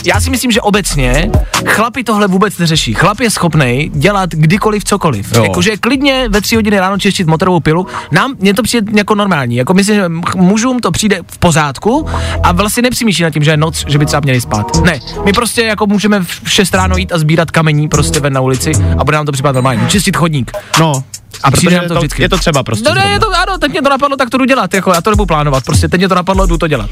Já 0.06 0.22
si 0.22 0.30
myslím, 0.30 0.52
že 0.52 0.62
obecně 0.62 1.32
chlapi 1.66 2.04
tohle 2.04 2.28
vůbec 2.28 2.58
neřeší. 2.58 2.94
Chlap 2.94 3.20
je 3.20 3.30
schopný 3.30 3.92
dělat 3.94 4.30
kdykoliv 4.30 4.84
cokoliv. 4.84 5.34
Jakože 5.44 5.78
klidně 5.78 6.30
ve 6.30 6.42
tři 6.42 6.56
hodiny 6.56 6.80
ráno 6.80 6.98
čistit 6.98 7.28
motorovou 7.28 7.60
pilu, 7.60 7.88
nám 8.12 8.36
mně 8.40 8.54
to 8.54 8.64
přijde 8.64 8.92
jako 8.96 9.16
normální. 9.16 9.56
Jako 9.56 9.74
myslím, 9.74 9.96
že 9.96 10.10
mužům 10.44 10.80
to 10.80 10.92
přijde 10.92 11.20
v 11.32 11.38
pořádku 11.38 12.08
a 12.44 12.52
vlastně 12.52 12.82
nepřemýšlí 12.84 13.24
nad 13.24 13.30
tím, 13.30 13.44
že 13.44 13.52
je 13.52 13.58
noc, 13.58 13.84
že 13.88 13.98
by 13.98 14.06
třeba 14.06 14.20
měli 14.24 14.42
spát. 14.42 14.84
Ne, 14.84 15.00
my 15.26 15.34
prostě 15.34 15.62
jako 15.64 15.88
můžeme 15.88 16.24
v 16.24 16.42
6 16.48 16.74
ráno 16.74 16.98
jít 16.98 17.12
a 17.14 17.18
sbírat 17.18 17.52
kamení 17.52 17.88
prostě 17.88 18.20
ven 18.20 18.34
na 18.34 18.42
ulici 18.42 18.72
a 18.98 19.04
bude 19.04 19.18
nám 19.18 19.26
to 19.26 19.32
připadat 19.32 19.56
normální. 19.56 19.88
Čistit 19.88 20.18
chodník. 20.18 20.52
No, 20.80 21.04
A 21.44 21.52
přijde 21.52 21.76
nám 21.76 21.88
to 21.88 21.94
to, 21.94 22.00
vždycky. 22.00 22.22
je 22.22 22.30
to 22.30 22.38
třeba 22.38 22.64
prostě. 22.64 22.90
No 22.90 22.96
ne, 22.96 23.06
je 23.06 23.20
to, 23.20 23.28
ano, 23.38 23.58
teď 23.58 23.72
mě 23.72 23.82
to 23.82 23.90
napadlo, 23.90 24.18
tak 24.18 24.30
to 24.30 24.38
jdu 24.38 24.46
dělat, 24.46 24.74
jako 24.74 24.94
já 24.94 25.02
to 25.02 25.10
nebudu 25.10 25.26
plánovat, 25.26 25.64
prostě 25.66 25.88
teď 25.88 26.00
mě 26.00 26.10
to 26.10 26.16
napadlo, 26.16 26.46
jdu 26.46 26.58
to 26.58 26.68
dělat. 26.68 26.90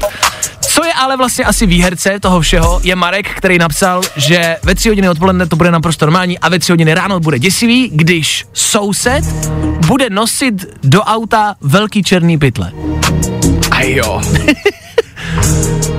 Co 0.60 0.84
je 0.84 0.92
ale 0.92 1.16
vlastně 1.16 1.44
asi 1.44 1.66
výherce 1.66 2.20
toho 2.20 2.40
všeho, 2.40 2.80
je 2.82 2.96
Marek, 2.96 3.30
který 3.36 3.58
napsal, 3.58 4.00
že 4.16 4.56
ve 4.62 4.74
tři 4.74 4.88
hodiny 4.88 5.08
odpoledne 5.08 5.46
to 5.46 5.56
bude 5.56 5.70
naprosto 5.70 6.06
normální 6.06 6.38
a 6.38 6.48
ve 6.48 6.58
tři 6.58 6.72
hodiny 6.72 6.94
ráno 6.94 7.20
bude 7.20 7.38
děsivý, 7.38 7.90
když 7.92 8.44
soused 8.52 9.24
bude 9.86 10.10
nosit 10.10 10.66
do 10.82 11.02
auta 11.02 11.54
velký 11.60 12.02
černý 12.02 12.38
pytle. 12.38 12.72
A 13.82 13.84
jo. 13.84 14.20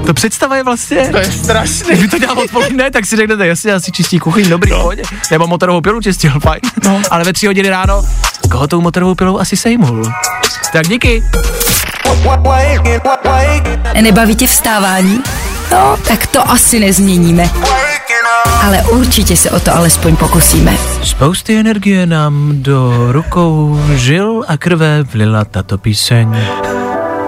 To 0.05 0.13
představa 0.13 0.55
je 0.55 0.63
vlastně... 0.63 1.09
To 1.11 1.17
je 1.17 1.31
strašný. 1.31 1.87
Když 1.87 1.99
by 1.99 2.07
to 2.07 2.17
dělal 2.17 2.39
odpoledne, 2.39 2.91
tak 2.91 3.05
si 3.05 3.15
řeknete, 3.15 3.47
jasně, 3.47 3.73
asi 3.73 3.91
čistí 3.91 4.19
kuchyň, 4.19 4.49
dobrý, 4.49 4.71
no. 4.71 4.77
pohodě. 4.77 5.03
Nebo 5.31 5.47
motorovou 5.47 5.81
pilu 5.81 6.01
čistil, 6.01 6.39
fajn. 6.39 6.59
No. 6.85 7.01
Ale 7.11 7.23
ve 7.23 7.33
tři 7.33 7.47
hodiny 7.47 7.69
ráno, 7.69 8.03
koho 8.51 8.67
tou 8.67 8.81
motorovou 8.81 9.15
pilou 9.15 9.39
asi 9.39 9.57
sejmul? 9.57 10.03
Tak 10.73 10.87
díky. 10.87 11.23
Nebaví 14.01 14.35
tě 14.35 14.47
vstávání? 14.47 15.23
No, 15.71 15.97
tak 16.07 16.27
to 16.27 16.49
asi 16.49 16.79
nezměníme. 16.79 17.49
Ale 18.63 18.81
určitě 18.81 19.37
se 19.37 19.51
o 19.51 19.59
to 19.59 19.75
alespoň 19.75 20.15
pokusíme. 20.15 20.77
Spousty 21.03 21.57
energie 21.57 22.05
nám 22.05 22.49
do 22.53 23.11
rukou 23.11 23.79
žil 23.95 24.43
a 24.47 24.57
krve 24.57 25.03
vlila 25.03 25.45
tato 25.45 25.77
píseň. 25.77 26.35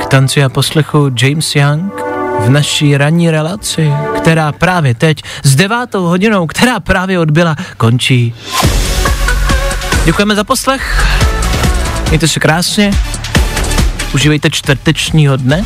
Tanci 0.10 0.43
a 0.43 0.49
poslechu 0.49 1.12
James 1.22 1.56
Young 1.56 1.93
v 2.39 2.49
naší 2.49 2.97
ranní 2.97 3.32
relaci, 3.32 3.91
která 4.18 4.51
právě 4.51 4.95
teď 4.95 5.22
s 5.43 5.56
devátou 5.56 6.03
hodinou, 6.03 6.47
která 6.47 6.80
právě 6.80 7.20
odbyla, 7.20 7.56
končí. 7.78 8.36
Děkujeme 10.06 10.36
za 10.36 10.43
poslech. 10.43 11.06
Mějte 12.10 12.28
se 12.28 12.39
krásně. 12.39 12.91
Užívejte 14.14 14.51
čtvrtečního 14.51 15.38
dne. 15.38 15.66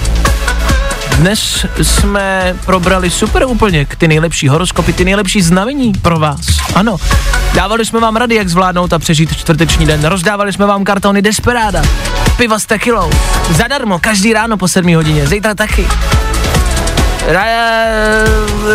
Dnes 1.17 1.65
jsme 1.81 2.55
probrali 2.65 3.09
super 3.09 3.45
úplně 3.45 3.87
ty 3.97 4.07
nejlepší 4.07 4.47
horoskopy, 4.47 4.93
ty 4.93 5.05
nejlepší 5.05 5.41
znamení 5.41 5.93
pro 5.93 6.19
vás. 6.19 6.41
Ano, 6.75 6.97
dávali 7.53 7.85
jsme 7.85 7.99
vám 7.99 8.15
rady, 8.15 8.35
jak 8.35 8.49
zvládnout 8.49 8.93
a 8.93 8.99
přežít 8.99 9.37
čtvrteční 9.37 9.85
den. 9.85 10.05
Rozdávali 10.05 10.53
jsme 10.53 10.65
vám 10.65 10.83
kartony 10.83 11.21
Desperada, 11.21 11.81
piva 12.39 12.59
s 12.59 12.65
tequilou, 12.65 13.11
zadarmo, 13.51 13.99
každý 13.99 14.33
ráno 14.33 14.57
po 14.57 14.67
7 14.67 14.95
hodině, 14.95 15.27
zítra 15.27 15.55
taky. 15.55 15.87
Raja, 17.27 17.83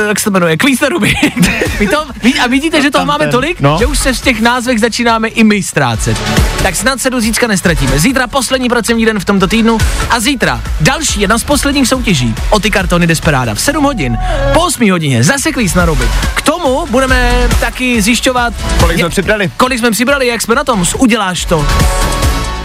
jak 0.09 0.21
se 0.21 0.25
to 0.25 0.31
jmenuje, 0.31 0.57
kvíz 0.57 0.81
na 0.81 0.89
ruby. 0.89 1.15
Vy 1.79 1.87
to, 1.89 2.07
ví, 2.23 2.41
a 2.41 2.47
vidíte, 2.47 2.83
že 2.83 2.91
toho 2.91 3.07
máme 3.07 3.27
tolik, 3.29 3.61
no. 3.61 3.77
že 3.79 3.87
už 3.87 3.99
se 3.99 4.12
v 4.12 4.21
těch 4.21 4.41
názvech 4.41 4.81
začínáme 4.81 5.29
i 5.29 5.45
my 5.45 5.62
ztrácet. 5.62 6.17
Tak 6.62 6.77
snad 6.77 7.01
se 7.01 7.11
do 7.11 7.21
zítřka 7.21 7.47
nestratíme. 7.47 7.99
Zítra 7.99 8.27
poslední 8.27 8.69
pracovní 8.69 9.07
den 9.07 9.21
v 9.21 9.25
tomto 9.25 9.47
týdnu 9.47 9.79
a 10.11 10.21
zítra 10.21 10.61
další 10.81 11.21
jedna 11.21 11.39
z 11.39 11.45
posledních 11.45 11.89
soutěží 11.89 12.35
o 12.51 12.61
ty 12.61 12.71
kartony 12.71 13.07
Desperada 13.07 13.55
v 13.55 13.61
7 13.61 13.85
hodin. 13.85 14.19
Po 14.53 14.61
8 14.61 14.91
hodině 14.91 15.25
zase 15.25 15.53
kvíz 15.53 15.75
na 15.75 15.85
ruby. 15.85 16.09
K 16.35 16.43
tomu 16.43 16.87
budeme 16.91 17.49
taky 17.61 18.03
zjišťovat, 18.03 18.55
Kolik 18.81 18.99
jsme 18.99 19.09
přibrali? 19.09 19.51
kolik 19.57 19.79
jsme 19.79 19.91
přibrali, 19.91 20.27
jak 20.27 20.43
jsme 20.43 20.55
na 20.55 20.65
tom, 20.65 20.85
uděláš 20.99 21.45
to. 21.45 21.67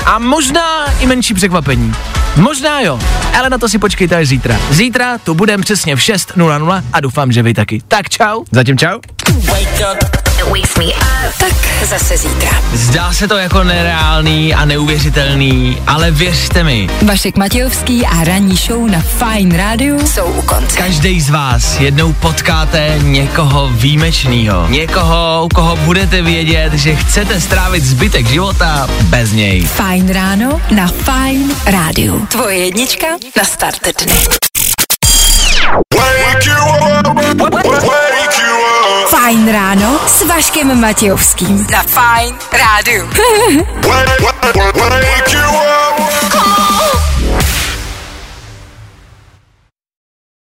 A 0.10 0.20
možná 0.20 0.93
i 0.99 1.05
menší 1.05 1.34
překvapení. 1.34 1.93
Možná 2.36 2.82
jo, 2.82 2.99
ale 3.38 3.49
na 3.49 3.57
to 3.57 3.70
si 3.70 3.80
počkejte 3.80 4.16
až 4.16 4.28
zítra. 4.28 4.60
Zítra 4.70 5.18
tu 5.18 5.34
budeme 5.34 5.64
přesně 5.64 5.95
v 5.95 5.99
6.00 5.99 6.84
a 6.93 6.99
doufám, 6.99 7.32
že 7.32 7.43
vy 7.43 7.53
taky. 7.53 7.82
Tak 7.88 8.10
čau. 8.10 8.43
Zatím 8.51 8.78
čau. 8.78 8.99
Tak 11.38 11.54
zase 11.84 12.18
zítra. 12.18 12.50
Zdá 12.74 13.14
se 13.14 13.28
to 13.28 13.38
jako 13.38 13.64
nereálný 13.64 14.54
a 14.54 14.66
neuvěřitelný, 14.66 15.78
ale 15.88 16.12
věřte 16.12 16.64
mi, 16.64 16.89
Vašek 17.02 17.38
Matějovský 17.38 18.06
a 18.06 18.24
ranní 18.24 18.56
show 18.56 18.88
na 18.88 19.02
Fine 19.02 19.58
Radio 19.58 20.00
jsou 20.08 20.24
u 20.26 20.41
konce. 20.41 20.78
každý 20.78 21.22
z 21.22 21.30
vás 21.30 21.80
jednou 21.80 22.14
potkáte 22.14 23.00
někoho 23.02 23.68
výjimečného. 23.70 24.68
Někoho, 24.70 25.41
u 25.45 25.50
koho 25.56 25.76
budete 25.76 26.22
vědět, 26.22 26.74
že 26.74 26.95
chcete 26.95 27.41
strávit 27.41 27.84
zbytek 27.84 28.28
života 28.28 28.89
bez 29.04 29.32
něj. 29.32 29.62
Fajn 29.64 30.10
ráno 30.10 30.62
na 30.72 30.88
Fine 30.88 31.56
Radio. 31.66 32.20
Tvoje 32.20 32.58
jednička 32.58 33.08
na 33.38 33.43
start 33.43 33.82
dne. 34.04 34.14
Fajn 39.30 39.52
ráno 39.52 40.00
s 40.08 40.26
Vaškem 40.26 40.82
Matějovským. 40.82 41.68
Na 41.72 41.84
Fine 41.84 42.38
Radio. 42.52 43.06
Wake 44.66 45.34
you 45.34 45.89